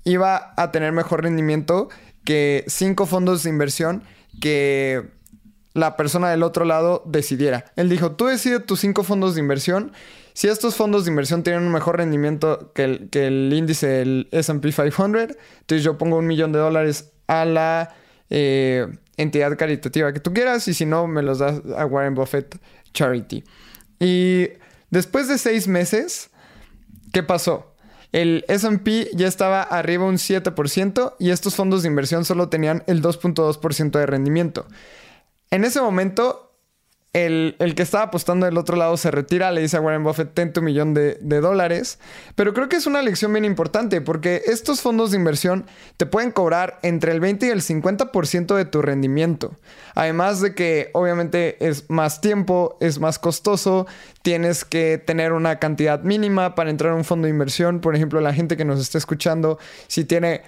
iba 0.07 0.53
a 0.55 0.71
tener 0.71 0.93
mejor 0.93 1.23
rendimiento 1.23 1.89
que 2.23 2.63
cinco 2.67 3.05
fondos 3.05 3.43
de 3.43 3.49
inversión 3.49 4.03
que 4.39 5.09
la 5.73 5.95
persona 5.95 6.29
del 6.29 6.43
otro 6.43 6.65
lado 6.65 7.03
decidiera. 7.05 7.65
Él 7.75 7.89
dijo, 7.89 8.13
tú 8.13 8.25
decides 8.25 8.65
tus 8.65 8.79
cinco 8.79 9.03
fondos 9.03 9.35
de 9.35 9.41
inversión. 9.41 9.91
Si 10.33 10.47
estos 10.47 10.75
fondos 10.75 11.05
de 11.05 11.11
inversión 11.11 11.43
tienen 11.43 11.63
un 11.63 11.71
mejor 11.71 11.97
rendimiento 11.97 12.71
que 12.73 12.83
el, 12.83 13.09
el 13.11 13.53
índice 13.53 14.27
SP 14.31 14.71
500, 14.71 15.37
entonces 15.59 15.83
yo 15.83 15.97
pongo 15.97 16.17
un 16.17 16.27
millón 16.27 16.51
de 16.51 16.59
dólares 16.59 17.11
a 17.27 17.45
la 17.45 17.93
eh, 18.29 18.87
entidad 19.17 19.57
caritativa 19.57 20.13
que 20.13 20.19
tú 20.19 20.33
quieras 20.33 20.67
y 20.67 20.73
si 20.73 20.85
no, 20.85 21.07
me 21.07 21.21
los 21.21 21.39
das 21.39 21.61
a 21.77 21.85
Warren 21.85 22.15
Buffett 22.15 22.57
Charity. 22.93 23.43
Y 23.99 24.49
después 24.89 25.27
de 25.27 25.37
seis 25.37 25.67
meses, 25.67 26.29
¿qué 27.11 27.23
pasó? 27.23 27.75
El 28.17 28.45
SP 28.49 29.13
ya 29.13 29.27
estaba 29.27 29.61
arriba 29.61 30.05
un 30.05 30.15
7% 30.15 31.13
y 31.19 31.29
estos 31.29 31.53
fondos 31.53 31.83
de 31.83 31.89
inversión 31.89 32.25
solo 32.25 32.49
tenían 32.49 32.81
el 32.87 33.03
2.2% 33.03 33.91
de 33.91 34.07
rendimiento. 34.07 34.65
En 35.51 35.63
ese 35.63 35.81
momento, 35.81 36.46
el, 37.13 37.55
que 37.75 37.81
estaba 37.81 38.05
apostando 38.05 38.45
del 38.45 38.57
otro 38.57 38.77
lado 38.77 38.95
se 38.97 39.09
retira, 39.09 39.51
le 39.51 39.61
dice 39.61 39.77
a 39.77 39.81
Warren 39.81 40.03
Buffett, 40.03 40.33
ten 40.33 40.53
tu 40.53 40.61
millón 40.61 40.93
de, 40.93 41.17
de, 41.19 41.41
dólares. 41.41 41.99
Pero 42.35 42.53
creo 42.53 42.69
que 42.69 42.75
es 42.75 42.85
una 42.85 43.01
lección 43.01 43.33
bien 43.33 43.45
importante 43.45 44.01
porque 44.01 44.43
estos 44.45 44.81
fondos 44.81 45.11
de 45.11 45.17
inversión 45.17 45.65
te 45.97 46.05
pueden 46.05 46.31
cobrar 46.31 46.79
entre 46.83 47.11
el 47.11 47.19
20 47.19 47.47
y 47.47 47.49
el 47.49 47.61
50% 47.61 48.55
de 48.55 48.65
tu 48.65 48.81
rendimiento. 48.81 49.55
Además 49.95 50.41
de 50.41 50.53
que 50.53 50.91
obviamente 50.93 51.57
es 51.65 51.89
más 51.89 52.21
tiempo, 52.21 52.77
es 52.81 52.99
más 52.99 53.17
costoso, 53.17 53.87
tienes 54.21 54.63
que 54.63 54.97
tener 54.99 55.33
una 55.33 55.57
cantidad 55.57 56.01
mínima 56.03 56.53
para 56.53 56.69
entrar 56.69 56.91
a 56.91 56.95
un 56.95 57.03
fondo 57.03 57.25
de 57.25 57.31
inversión. 57.31 57.79
Por 57.79 57.95
ejemplo, 57.95 58.21
la 58.21 58.33
gente 58.33 58.57
que 58.57 58.65
nos 58.65 58.79
está 58.79 58.99
escuchando, 58.99 59.57
si 59.87 60.05
tiene, 60.05 60.43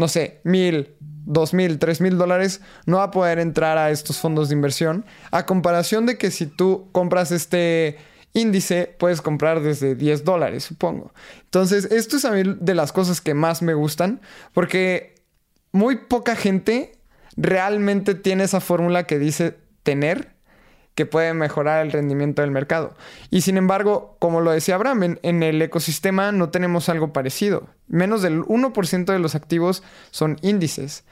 no 0.00 0.08
sé, 0.08 0.40
mil 0.42 0.96
dos 1.26 1.54
mil, 1.54 1.78
tres 1.78 2.00
mil 2.00 2.18
dólares, 2.18 2.60
no 2.86 2.96
va 2.96 3.04
a 3.04 3.10
poder 3.10 3.38
entrar 3.38 3.78
a 3.78 3.90
estos 3.90 4.18
fondos 4.18 4.48
de 4.48 4.56
inversión. 4.56 5.04
A 5.30 5.46
comparación 5.46 6.06
de 6.06 6.18
que 6.18 6.30
si 6.30 6.46
tú 6.46 6.88
compras 6.90 7.30
este 7.30 7.98
índice, 8.32 8.96
puedes 8.98 9.20
comprar 9.20 9.60
desde 9.60 9.94
10 9.94 10.24
dólares, 10.24 10.64
supongo. 10.64 11.12
Entonces, 11.44 11.84
esto 11.90 12.16
es 12.16 12.24
a 12.24 12.32
mí 12.32 12.42
de 12.44 12.74
las 12.74 12.92
cosas 12.92 13.20
que 13.20 13.34
más 13.34 13.62
me 13.62 13.74
gustan, 13.74 14.20
porque 14.54 15.14
muy 15.72 15.96
poca 15.96 16.34
gente 16.34 16.92
realmente 17.36 18.14
tiene 18.14 18.44
esa 18.44 18.60
fórmula 18.60 19.04
que 19.04 19.18
dice 19.18 19.56
tener 19.82 20.34
que 20.94 21.06
puede 21.06 21.34
mejorar 21.34 21.84
el 21.84 21.92
rendimiento 21.92 22.42
del 22.42 22.50
mercado. 22.50 22.94
Y 23.30 23.42
sin 23.42 23.56
embargo, 23.56 24.16
como 24.18 24.40
lo 24.40 24.50
decía 24.50 24.74
Abraham, 24.74 25.18
en, 25.22 25.42
el 25.42 25.62
ecosistema 25.62 26.32
no 26.32 26.50
tenemos 26.50 26.88
algo 26.88 27.12
parecido. 27.12 27.68
Menos 27.88 28.22
del 28.22 28.42
1% 28.42 29.04
de 29.04 29.18
los 29.18 29.34
activos 29.34 29.82
son 30.10 30.38
índices. 30.42 31.04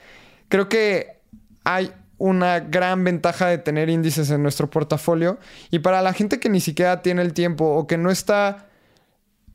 Creo 0.49 0.69
que 0.69 1.21
hay 1.65 1.93
una 2.19 2.61
gran 2.61 3.05
ventaja 3.05 3.47
de 3.47 3.59
tener 3.59 3.89
índices 3.89 4.31
en 4.31 4.43
nuestro 4.43 4.69
portafolio 4.69 5.39
y 5.71 5.79
para 5.79 6.03
la 6.03 6.13
gente 6.13 6.41
que 6.41 6.49
ni 6.49 6.61
siquiera 6.61 7.01
tiene 7.01 7.23
el 7.23 7.33
tiempo 7.33 7.65
o 7.65 7.87
que 7.87 7.97
no 7.97 8.11
está 8.11 8.67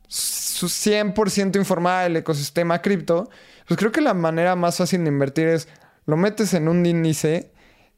100% 0.09 1.57
informada 1.57 2.03
del 2.03 2.17
ecosistema 2.17 2.81
cripto, 2.81 3.29
pues 3.67 3.77
creo 3.77 3.91
que 3.91 4.01
la 4.01 4.13
manera 4.13 4.55
más 4.55 4.77
fácil 4.77 5.03
de 5.03 5.09
invertir 5.09 5.47
es 5.47 5.67
lo 6.05 6.17
metes 6.17 6.53
en 6.53 6.67
un 6.67 6.85
índice 6.85 7.51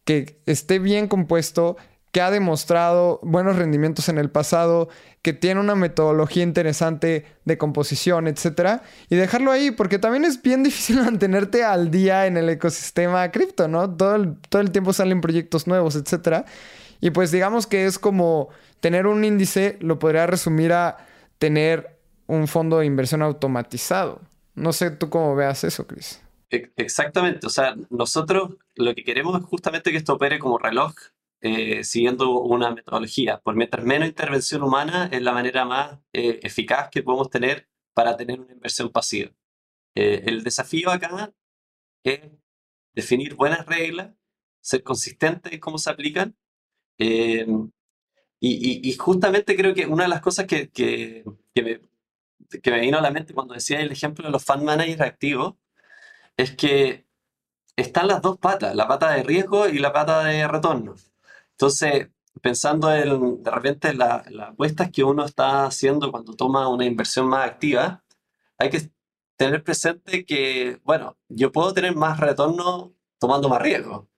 que 0.04 0.40
esté 0.46 0.80
bien 0.80 1.08
compuesto, 1.08 1.78
que 2.16 2.22
ha 2.22 2.32
demostrado 2.32 3.20
buenos 3.24 3.58
rendimientos 3.58 4.08
en 4.08 4.18
el 4.18 4.30
pasado, 4.30 4.88
que 5.22 5.34
tiene 5.34 5.60
una 5.60 5.76
metodología 5.76 6.44
interesante 6.44 7.26
de 7.44 7.58
composición, 7.58 8.30
etcétera, 8.30 8.84
y 9.10 9.18
dejarlo 9.18 9.52
ahí, 9.52 9.72
porque 9.72 10.00
también 10.00 10.24
es 10.24 10.42
bien 10.42 10.64
difícil 10.64 11.02
mantenerte 11.02 11.66
al 11.66 11.92
día 11.92 12.26
en 12.26 12.38
el 12.38 12.48
ecosistema 12.48 13.30
cripto, 13.32 13.68
¿no? 13.68 13.94
Todo 13.98 14.16
el, 14.16 14.38
todo 14.48 14.62
el 14.62 14.72
tiempo 14.72 14.94
salen 14.94 15.20
proyectos 15.20 15.68
nuevos, 15.68 15.98
etcétera. 15.98 16.46
Y 17.02 17.10
pues 17.10 17.32
digamos 17.32 17.68
que 17.68 17.86
es 17.86 18.00
como 18.00 18.48
tener 18.80 19.08
un 19.08 19.26
índice, 19.26 19.78
lo 19.82 20.00
podría 20.00 20.26
resumir 20.26 20.72
a 20.72 21.06
tener 21.38 22.00
un 22.28 22.48
fondo 22.48 22.80
de 22.80 22.86
inversión 22.86 23.24
automatizado. 23.24 24.22
No 24.54 24.72
sé 24.72 24.90
tú 24.90 25.10
cómo 25.10 25.36
veas 25.36 25.66
eso, 25.66 25.86
Chris. 25.86 26.22
Exactamente, 26.78 27.46
o 27.46 27.50
sea, 27.50 27.76
nosotros 27.90 28.52
lo 28.76 28.96
que 28.96 29.04
queremos 29.04 29.38
es 29.38 29.46
justamente 29.46 29.92
que 29.92 29.98
esto 29.98 30.14
opere 30.14 30.40
como 30.40 30.58
reloj 30.58 30.94
eh, 31.42 31.84
siguiendo 31.84 32.40
una 32.42 32.72
metodología. 32.72 33.40
Por 33.40 33.56
mientras 33.56 33.86
menos 33.86 34.08
intervención 34.08 34.64
humana 34.64 35.10
es 35.12 35.22
la 35.22 35.34
manera 35.34 35.66
más 35.66 36.00
eh, 36.14 36.40
eficaz 36.44 36.90
que 36.90 37.04
podemos 37.04 37.30
tener 37.30 37.70
para 37.94 38.18
tener 38.18 38.40
una 38.40 38.54
inversión 38.54 38.90
pasiva. 38.90 39.32
Eh, 39.96 40.24
el 40.26 40.44
desafío 40.44 40.92
acá 40.92 41.34
es 42.04 42.22
definir 42.94 43.36
buenas 43.36 43.66
reglas, 43.66 44.14
ser 44.62 44.84
consistente 44.84 45.54
en 45.54 45.60
cómo 45.60 45.78
se 45.78 45.90
aplican. 45.90 46.36
Y, 48.40 48.90
y, 48.90 48.94
justamente 48.94 49.56
creo 49.56 49.74
que 49.74 49.88
una 49.88 50.04
de 50.04 50.10
las 50.10 50.22
cosas 50.22 50.46
que, 50.46 50.70
que, 50.70 51.24
que, 51.54 51.64
me, 51.64 51.82
que 52.62 52.72
me 52.72 52.80
vino 52.82 52.98
a 52.98 53.02
la 53.02 53.12
mente 53.12 53.34
cuando 53.34 53.54
decía 53.56 53.80
el 53.82 53.92
ejemplo 53.92 54.26
de 54.26 54.32
los 54.32 54.44
fund 54.44 54.64
managers 54.64 55.02
activos 55.02 55.56
es 56.38 56.56
que 56.56 57.06
están 57.76 58.08
las 58.08 58.22
dos 58.22 58.38
patas, 58.38 58.76
la 58.76 58.88
pata 58.88 59.12
de 59.12 59.24
riesgo 59.24 59.68
y 59.68 59.80
la 59.80 59.94
pata 59.94 60.24
de 60.26 60.48
retorno. 60.48 60.96
Entonces, 61.56 62.10
pensando 62.42 62.94
en 62.94 63.44
de 63.44 63.52
repente 63.52 63.94
las 63.94 64.28
apuestas 64.50 64.92
que 64.92 65.04
uno 65.04 65.26
está 65.26 65.66
haciendo 65.66 66.12
cuando 66.12 66.34
toma 66.36 66.68
una 66.70 66.86
inversión 66.86 67.28
más 67.28 67.48
activa, 67.50 68.04
hay 68.58 68.70
que 68.70 68.92
tener 69.38 69.64
presente 69.64 70.26
que, 70.26 70.80
bueno, 70.84 71.18
yo 71.30 71.52
puedo 71.52 71.74
tener 71.74 71.96
más 71.96 72.20
retorno 72.20 72.94
tomando 73.20 73.50
más 73.50 73.62
riesgo. 73.62 74.10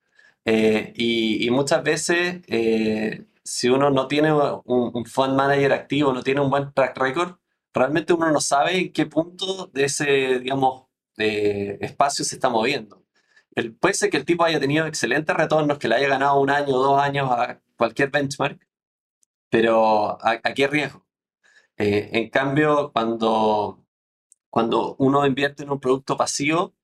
Eh, 0.46 0.94
y, 0.96 1.50
muchas 1.52 1.84
veces, 1.84 2.42
eh, 2.48 3.26
si 3.44 3.70
uno 3.70 3.90
no 3.92 4.08
tiene 4.08 4.32
un, 4.34 5.06
fund 5.06 5.36
manager 5.36 5.74
activo, 5.74 6.14
no 6.14 6.24
tiene 6.24 6.42
un 6.42 6.50
buen 6.50 6.74
track 6.74 6.98
record, 6.98 7.38
realmente 7.74 8.14
uno 8.14 8.32
no 8.32 8.42
sabe 8.42 8.78
en 8.80 8.94
qué 8.94 9.06
punto 9.08 9.68
de 9.74 9.86
ese, 9.86 10.40
digamos, 10.40 10.86
de 11.18 11.78
espacio 11.82 12.26
se 12.26 12.36
está 12.36 12.50
moviendo 12.50 13.07
puede 13.80 13.94
ser 13.96 14.10
que 14.10 14.18
el 14.18 14.26
tipo 14.26 14.44
haya 14.44 14.60
tenido 14.60 14.86
excelentes 14.86 15.36
retornos, 15.36 15.80
que 15.80 15.88
le 15.88 15.96
haya 15.96 16.08
ganado 16.10 16.40
un 16.40 16.50
año 16.50 16.76
o 16.76 16.84
dos 16.84 17.02
años 17.02 17.30
a 17.32 17.62
cualquier 17.78 18.12
benchmark, 18.12 18.60
pero 19.50 20.18
¿a, 20.24 20.40
qué 20.54 20.68
riesgo? 20.68 21.06
Eh, 21.78 22.10
en 22.14 22.30
cambio, 22.30 22.92
cuando, 22.94 23.86
cuando 24.50 24.96
uno 25.00 25.26
invierte 25.26 25.64
en 25.64 25.72
un 25.72 25.80
producto 25.80 26.18
pasivo, 26.18 26.76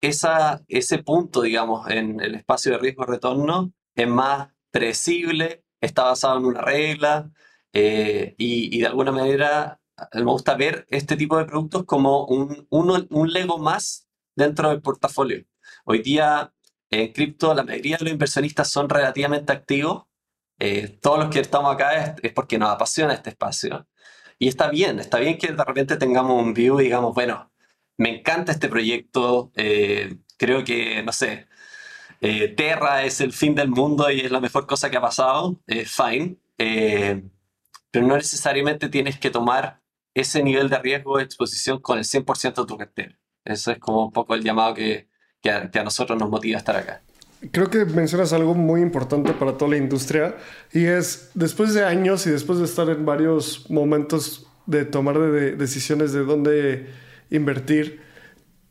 esa, 0.00 0.64
ese 0.68 1.02
punto, 1.02 1.42
digamos, 1.42 1.90
en 1.90 2.20
el 2.20 2.34
espacio 2.36 2.72
de 2.72 2.78
riesgo-retorno 2.78 3.72
es 3.94 4.08
más 4.08 4.48
predecible, 4.70 5.64
está 5.80 6.04
basado 6.04 6.38
en 6.38 6.44
una 6.46 6.60
regla 6.60 7.30
eh, 7.72 8.34
y, 8.38 8.80
de 8.80 8.86
alguna 8.86 9.12
manera 9.12 9.80
me 10.14 10.22
gusta 10.22 10.56
ver 10.56 10.86
este 10.90 11.16
tipo 11.16 11.36
de 11.38 11.44
productos 11.44 11.84
como 11.84 12.24
un, 12.26 12.66
un 12.70 13.32
Lego 13.32 13.58
más 13.58 14.07
dentro 14.38 14.70
del 14.70 14.80
portafolio. 14.80 15.44
Hoy 15.84 16.00
día 16.02 16.52
en 16.90 17.12
cripto 17.12 17.54
la 17.54 17.64
mayoría 17.64 17.98
de 17.98 18.04
los 18.04 18.12
inversionistas 18.12 18.70
son 18.70 18.88
relativamente 18.88 19.52
activos. 19.52 20.04
Eh, 20.58 20.98
todos 21.02 21.18
los 21.18 21.30
que 21.30 21.40
estamos 21.40 21.74
acá 21.74 22.16
es, 22.22 22.32
porque 22.32 22.58
nos 22.58 22.70
apasiona 22.70 23.14
este 23.14 23.30
espacio. 23.30 23.86
Y 24.38 24.48
está 24.48 24.70
bien, 24.70 25.00
está 25.00 25.18
bien 25.18 25.38
que 25.38 25.52
de 25.52 25.64
repente 25.64 25.96
tengamos 25.96 26.42
un 26.42 26.54
view 26.54 26.80
y 26.80 26.84
digamos, 26.84 27.14
bueno, 27.14 27.52
me 27.98 28.20
encanta 28.20 28.52
este 28.52 28.68
proyecto, 28.68 29.52
eh, 29.56 30.18
creo 30.38 30.64
que, 30.64 31.02
no 31.02 31.12
sé, 31.12 31.48
eh, 32.20 32.48
Terra 32.48 33.04
es 33.04 33.20
el 33.20 33.32
fin 33.32 33.54
del 33.54 33.68
mundo 33.68 34.10
y 34.10 34.20
es 34.20 34.30
la 34.30 34.40
mejor 34.40 34.66
cosa 34.66 34.90
que 34.90 34.96
ha 34.98 35.00
pasado, 35.00 35.60
fine, 35.66 36.38
pero 37.90 38.06
no 38.06 38.16
necesariamente 38.16 38.88
tienes 38.88 39.18
que 39.18 39.30
tomar 39.30 39.80
ese 40.14 40.42
nivel 40.42 40.68
de 40.68 40.78
riesgo 40.78 41.18
de 41.18 41.24
exposición 41.24 41.80
con 41.80 41.98
el 41.98 42.04
100% 42.04 42.62
de 42.62 42.66
tu 42.66 42.76
cartera. 42.76 43.18
Eso 43.48 43.72
es 43.72 43.78
como 43.78 44.04
un 44.04 44.12
poco 44.12 44.34
el 44.34 44.44
llamado 44.44 44.74
que, 44.74 45.08
a, 45.50 45.82
nosotros 45.82 46.18
nos 46.18 46.28
motiva 46.28 46.56
a 46.56 46.58
estar 46.58 46.76
acá. 46.76 47.00
Creo 47.50 47.70
que 47.70 47.84
mencionas 47.86 48.32
algo 48.32 48.54
muy 48.54 48.82
importante 48.82 49.32
para 49.32 49.56
toda 49.56 49.70
la 49.70 49.76
industria 49.78 50.36
y 50.72 50.84
es 50.84 51.30
después 51.34 51.72
de 51.72 51.84
años 51.84 52.26
y 52.26 52.30
después 52.30 52.58
de 52.58 52.66
estar 52.66 52.90
en 52.90 53.06
varios 53.06 53.70
momentos 53.70 54.46
de 54.66 54.84
tomar 54.84 55.18
decisiones 55.56 56.12
de 56.12 56.24
dónde 56.24 56.90
invertir, 57.30 58.02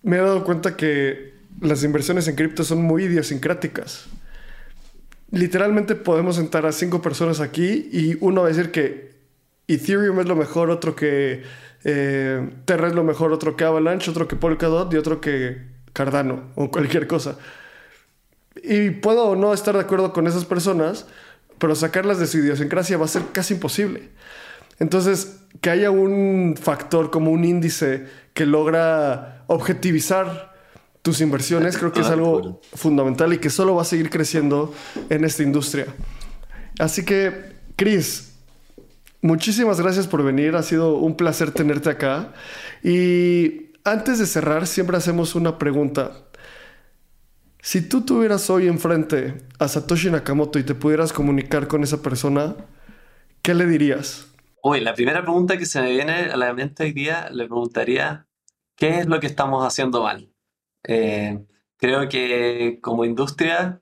me 0.04 0.18
he 0.18 0.20
dado 0.20 0.44
cuenta 0.44 0.78
que 0.78 1.34
las 1.60 1.84
inversiones 1.84 2.28
en 2.28 2.36
cripto 2.36 2.64
son 2.64 2.84
muy 2.84 3.06
idiosincráticas. 3.06 4.06
Literalmente 5.32 5.96
podemos 5.96 6.36
sentar 6.36 6.66
a 6.68 6.72
cinco 6.72 7.02
personas 7.02 7.40
aquí 7.40 7.90
y 7.92 8.18
uno 8.20 8.42
va 8.42 8.48
a 8.48 8.52
decir 8.52 8.72
que 8.72 9.18
Ethereum 9.68 10.20
es 10.20 10.28
lo 10.28 10.36
mejor, 10.36 10.70
otro 10.70 10.96
que 10.96 11.42
eh, 11.84 12.50
Terra 12.66 12.88
es 12.88 12.94
lo 12.94 13.04
mejor, 13.04 13.32
otro 13.32 13.56
que 13.56 13.64
Avalanche, 13.64 14.10
otro 14.12 14.28
que 14.28 14.36
Polkadot 14.36 14.94
y 14.94 14.98
otro 14.98 15.22
que 15.22 15.68
Cardano 15.94 16.44
o 16.56 16.70
cualquier 16.70 17.08
cosa. 17.08 17.38
Y 18.64 18.92
puedo 18.92 19.36
no 19.36 19.54
estar 19.54 19.76
de 19.76 19.82
acuerdo 19.82 20.14
con 20.14 20.28
esas 20.28 20.46
personas, 20.46 21.06
pero 21.60 21.76
sacarlas 21.76 22.20
de 22.20 22.28
su 22.28 22.40
idiosincrasia 22.40 22.98
va 22.98 23.06
a 23.06 23.10
ser 23.10 23.24
casi 23.32 23.56
imposible. 23.56 24.10
Entonces, 24.80 25.40
que 25.62 25.70
haya 25.70 25.90
un 25.90 26.56
factor 26.60 27.10
como 27.10 27.32
un 27.32 27.44
índice 27.46 28.06
que 28.34 28.46
logra 28.46 29.44
objetivizar 29.48 30.56
tus 31.02 31.22
inversiones, 31.22 31.78
creo 31.78 31.92
que 31.94 32.02
es 32.02 32.08
algo 32.08 32.62
fundamental 32.74 33.34
y 33.34 33.38
que 33.38 33.50
solo 33.50 33.76
va 33.76 33.84
a 33.84 33.86
seguir 33.86 34.10
creciendo 34.10 34.74
en 35.10 35.24
esta 35.24 35.42
industria. 35.42 35.88
Así 36.80 37.06
que, 37.06 37.56
Chris, 37.76 38.27
muchísimas 39.22 39.80
gracias 39.82 40.08
por 40.08 40.24
venir. 40.24 40.56
Ha 40.56 40.64
sido 40.64 40.98
un 40.98 41.16
placer 41.16 41.52
tenerte 41.52 41.90
acá. 41.90 42.34
Y 42.84 43.72
antes 43.84 44.20
de 44.20 44.26
cerrar, 44.26 44.68
siempre 44.68 44.98
hacemos 44.98 45.36
una 45.36 45.58
pregunta. 45.58 46.28
Si 47.62 47.88
tú 47.88 48.06
tuvieras 48.06 48.50
hoy 48.50 48.68
enfrente 48.68 49.36
a 49.60 49.68
Satoshi 49.68 50.10
Nakamoto 50.10 50.58
y 50.60 50.64
te 50.64 50.76
pudieras 50.76 51.12
comunicar 51.12 51.68
con 51.68 51.84
esa 51.84 52.02
persona, 52.02 52.56
¿qué 53.42 53.54
le 53.54 53.66
dirías? 53.66 54.34
Uy, 54.64 54.80
la 54.82 54.94
primera 54.94 55.22
pregunta 55.22 55.58
que 55.58 55.66
se 55.66 55.82
me 55.82 55.92
viene 55.92 56.14
a 56.32 56.38
la 56.38 56.54
mente 56.54 56.84
hoy 56.84 56.94
día, 56.94 57.30
le 57.30 57.46
preguntaría, 57.46 58.28
¿qué 58.76 59.00
es 59.00 59.08
lo 59.08 59.20
que 59.20 59.28
estamos 59.28 59.66
haciendo 59.66 60.04
mal? 60.04 60.32
Eh, 60.84 61.46
creo 61.78 62.08
que 62.08 62.80
como 62.82 63.06
industria, 63.06 63.82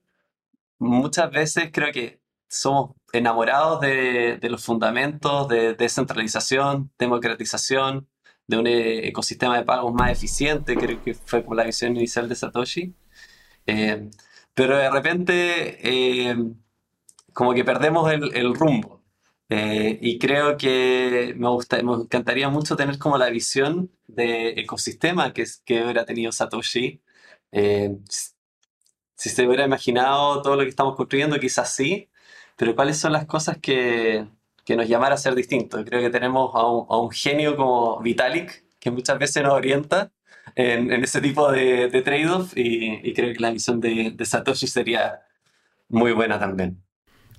muchas 0.80 1.32
veces 1.32 1.70
creo 1.72 1.92
que 1.92 2.22
somos 2.48 2.96
enamorados 3.14 3.82
de, 3.82 4.40
los 4.50 4.64
fundamentos 4.64 5.48
de 5.48 5.74
descentralización, 5.76 6.92
democratización, 6.98 8.08
de 8.48 8.58
un 8.58 8.68
ecosistema 8.68 9.58
de 9.58 9.66
pagos 9.66 9.94
más 9.94 10.12
eficiente, 10.12 10.76
creo 10.76 11.02
que 11.04 11.16
fue 11.16 11.44
como 11.44 11.56
la 11.56 11.64
visión 11.64 11.96
inicial 11.96 12.30
de 12.30 12.36
Satoshi. 12.36 12.96
Eh, 13.68 14.10
pero 14.54 14.78
de 14.78 14.90
repente, 14.90 15.80
eh, 16.30 16.36
como 17.34 17.54
que 17.54 17.64
perdemos 17.64 18.12
el, 18.12 18.56
rumbo. 18.56 19.04
Eh, 19.50 20.00
y 20.02 20.20
creo 20.20 20.58
que 20.58 21.34
me, 21.38 21.50
gusta, 21.50 21.82
me 21.84 21.94
encantaría 21.94 22.50
mucho 22.50 22.76
tener 22.76 22.98
como 23.00 23.18
la 23.18 23.30
visión 23.30 23.92
de 24.08 24.50
ecosistema 24.60 25.34
que, 25.34 25.46
que 25.66 25.84
hubiera 25.84 26.06
tenido 26.06 26.32
Satoshi. 26.32 27.02
si 29.16 29.30
se 29.30 29.48
hubiera 29.48 29.66
imaginado 29.66 30.42
todo 30.42 30.56
lo 30.56 30.64
que 30.64 30.70
estamos 30.70 30.96
construyendo, 30.96 31.40
quizás 31.40 31.74
sí, 31.74 32.10
pero 32.56 32.76
¿cuáles 32.76 32.98
son 32.98 33.14
las 33.14 33.26
cosas 33.26 33.58
que, 33.58 34.28
que 34.64 34.76
nos 34.76 34.88
llamara 34.88 35.16
a 35.16 35.18
ser 35.18 35.36
distintos? 35.36 35.84
Creo 35.86 36.02
que 36.02 36.10
tenemos 36.10 36.52
a 36.54 36.98
un, 36.98 37.12
genio 37.12 37.56
como 37.56 38.00
Vitalik, 38.02 38.66
que 38.80 38.92
muchas 38.92 39.20
veces 39.20 39.44
nos 39.44 39.54
orienta 39.54 40.12
en, 40.56 40.92
en 40.92 41.04
ese 41.04 41.22
tipo 41.22 41.52
de, 41.52 41.90
de 41.90 42.02
trade-off 42.02 42.56
y, 42.56 43.08
y, 43.08 43.14
creo 43.14 43.34
que 43.34 43.40
la 43.40 43.52
visión 43.52 43.82
de, 43.82 44.12
de, 44.16 44.26
Satoshi 44.26 44.68
sería 44.68 45.22
muy 45.90 46.12
buena 46.14 46.40
también. 46.40 46.82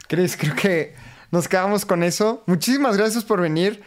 Chris, 0.08 0.36
creo 0.36 0.54
que 0.54 0.94
nos 1.30 1.48
quedamos 1.48 1.84
con 1.84 2.02
eso. 2.02 2.42
Muchísimas 2.46 2.96
gracias 2.96 3.24
por 3.24 3.40
venir. 3.40 3.82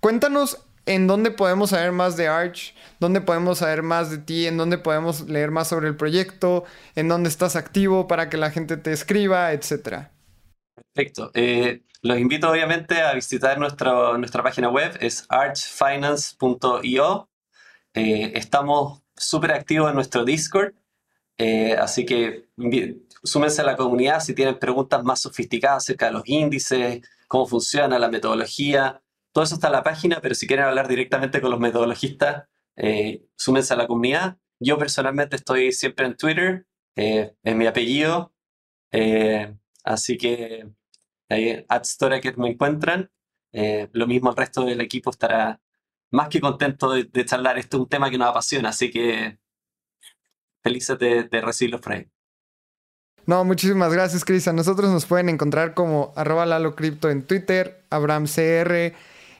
Cuéntanos 0.00 0.66
en 0.86 1.06
dónde 1.06 1.30
podemos 1.30 1.70
saber 1.70 1.92
más 1.92 2.16
de 2.16 2.28
Arch, 2.28 2.74
dónde 3.00 3.20
podemos 3.20 3.58
saber 3.58 3.82
más 3.82 4.10
de 4.10 4.18
ti, 4.18 4.46
en 4.46 4.56
dónde 4.56 4.78
podemos 4.78 5.22
leer 5.28 5.50
más 5.50 5.68
sobre 5.68 5.88
el 5.88 5.96
proyecto, 5.96 6.64
en 6.94 7.08
dónde 7.08 7.28
estás 7.28 7.56
activo 7.56 8.06
para 8.06 8.28
que 8.28 8.36
la 8.36 8.50
gente 8.50 8.76
te 8.76 8.92
escriba, 8.92 9.52
etcétera. 9.52 10.13
Perfecto. 10.94 11.30
Eh, 11.34 11.82
los 12.02 12.18
invito 12.18 12.48
obviamente 12.48 13.02
a 13.02 13.12
visitar 13.14 13.58
nuestro, 13.58 14.16
nuestra 14.16 14.44
página 14.44 14.68
web, 14.68 14.96
es 15.00 15.26
archfinance.io. 15.28 17.28
Eh, 17.94 18.32
estamos 18.36 19.02
súper 19.16 19.52
activos 19.52 19.88
en 19.88 19.96
nuestro 19.96 20.24
Discord, 20.24 20.74
eh, 21.36 21.74
así 21.74 22.06
que 22.06 22.48
súmense 23.24 23.62
a 23.62 23.64
la 23.64 23.76
comunidad 23.76 24.20
si 24.20 24.34
tienen 24.34 24.58
preguntas 24.58 25.02
más 25.02 25.22
sofisticadas 25.22 25.84
acerca 25.84 26.06
de 26.06 26.12
los 26.12 26.22
índices, 26.26 27.00
cómo 27.26 27.46
funciona 27.46 27.98
la 27.98 28.08
metodología. 28.08 29.02
Todo 29.32 29.42
eso 29.42 29.56
está 29.56 29.66
en 29.66 29.72
la 29.72 29.82
página, 29.82 30.20
pero 30.20 30.36
si 30.36 30.46
quieren 30.46 30.66
hablar 30.66 30.86
directamente 30.86 31.40
con 31.40 31.50
los 31.50 31.58
metodologistas, 31.58 32.44
súmense 33.36 33.74
a 33.74 33.76
la 33.76 33.88
comunidad. 33.88 34.38
Yo 34.60 34.78
personalmente 34.78 35.36
estoy 35.36 35.72
siempre 35.72 36.06
en 36.06 36.16
Twitter, 36.16 36.66
es 36.94 37.56
mi 37.56 37.66
apellido, 37.66 38.32
así 39.82 40.18
que 40.18 40.68
ahí, 41.28 41.64
que 42.20 42.32
me 42.36 42.50
encuentran. 42.50 43.10
Eh, 43.52 43.88
lo 43.92 44.06
mismo 44.06 44.30
el 44.30 44.36
resto 44.36 44.64
del 44.64 44.80
equipo 44.80 45.10
estará 45.10 45.60
más 46.10 46.28
que 46.28 46.40
contento 46.40 46.92
de, 46.92 47.24
charlar. 47.24 47.58
Este 47.58 47.76
es 47.76 47.80
un 47.80 47.88
tema 47.88 48.10
que 48.10 48.18
nos 48.18 48.28
apasiona, 48.28 48.70
así 48.70 48.90
que 48.90 49.38
felices 50.62 50.98
de, 50.98 51.24
de 51.24 51.40
recibirlos 51.40 51.80
por. 51.80 51.94
No, 53.26 53.44
muchísimas 53.44 53.92
gracias, 53.92 54.24
Cris. 54.24 54.48
A 54.48 54.52
nosotros 54.52 54.90
nos 54.90 55.06
pueden 55.06 55.28
encontrar 55.28 55.74
como 55.74 56.12
arroba 56.16 56.44
Lalo 56.44 56.74
Cripto 56.74 57.10
en 57.10 57.22
Twitter, 57.22 57.82
AbramCR. 57.90 58.94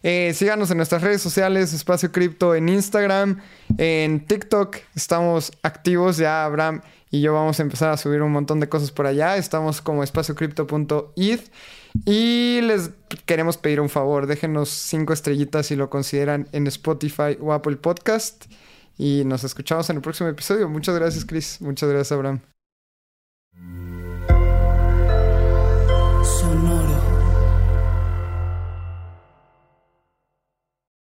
Eh, 0.07 0.35
síganos 0.35 0.70
en 0.70 0.76
nuestras 0.76 1.03
redes 1.03 1.22
sociales, 1.22 1.72
Espacio 1.72 2.12
Cripto 2.12 2.55
en 2.55 2.68
Instagram, 2.68 3.41
en 3.78 4.26
TikTok. 4.26 4.76
Estamos 4.95 5.53
activos 5.62 6.18
ya, 6.18 6.45
Abraham 6.45 6.82
y 7.15 7.21
yo 7.21 7.33
vamos 7.33 7.61
a 7.61 7.62
empezar 7.62 7.93
a 7.93 7.97
subir 7.97 8.23
un 8.23 8.33
montón 8.33 8.59
de 8.59 8.69
cosas 8.69 8.91
por 8.91 9.07
allá. 9.07 9.37
Estamos 9.37 9.81
como 9.81 10.03
espaciocrypto.id. 10.03 11.39
Y 12.05 12.61
les 12.62 12.91
queremos 13.25 13.57
pedir 13.57 13.81
un 13.81 13.89
favor, 13.89 14.27
déjenos 14.27 14.69
cinco 14.69 15.12
estrellitas 15.12 15.67
si 15.67 15.77
lo 15.77 15.91
consideran 15.91 16.49
en 16.51 16.67
Spotify 16.67 17.39
o 17.41 17.53
Apple 17.53 17.77
Podcast. 17.77 18.47
Y 18.99 19.23
nos 19.27 19.45
escuchamos 19.45 19.89
en 19.91 19.97
el 19.97 20.03
próximo 20.03 20.29
episodio. 20.29 20.69
Muchas 20.69 20.97
gracias, 20.97 21.25
Chris. 21.25 21.61
Muchas 21.61 21.89
gracias, 21.89 22.11
Abraham. 22.11 22.54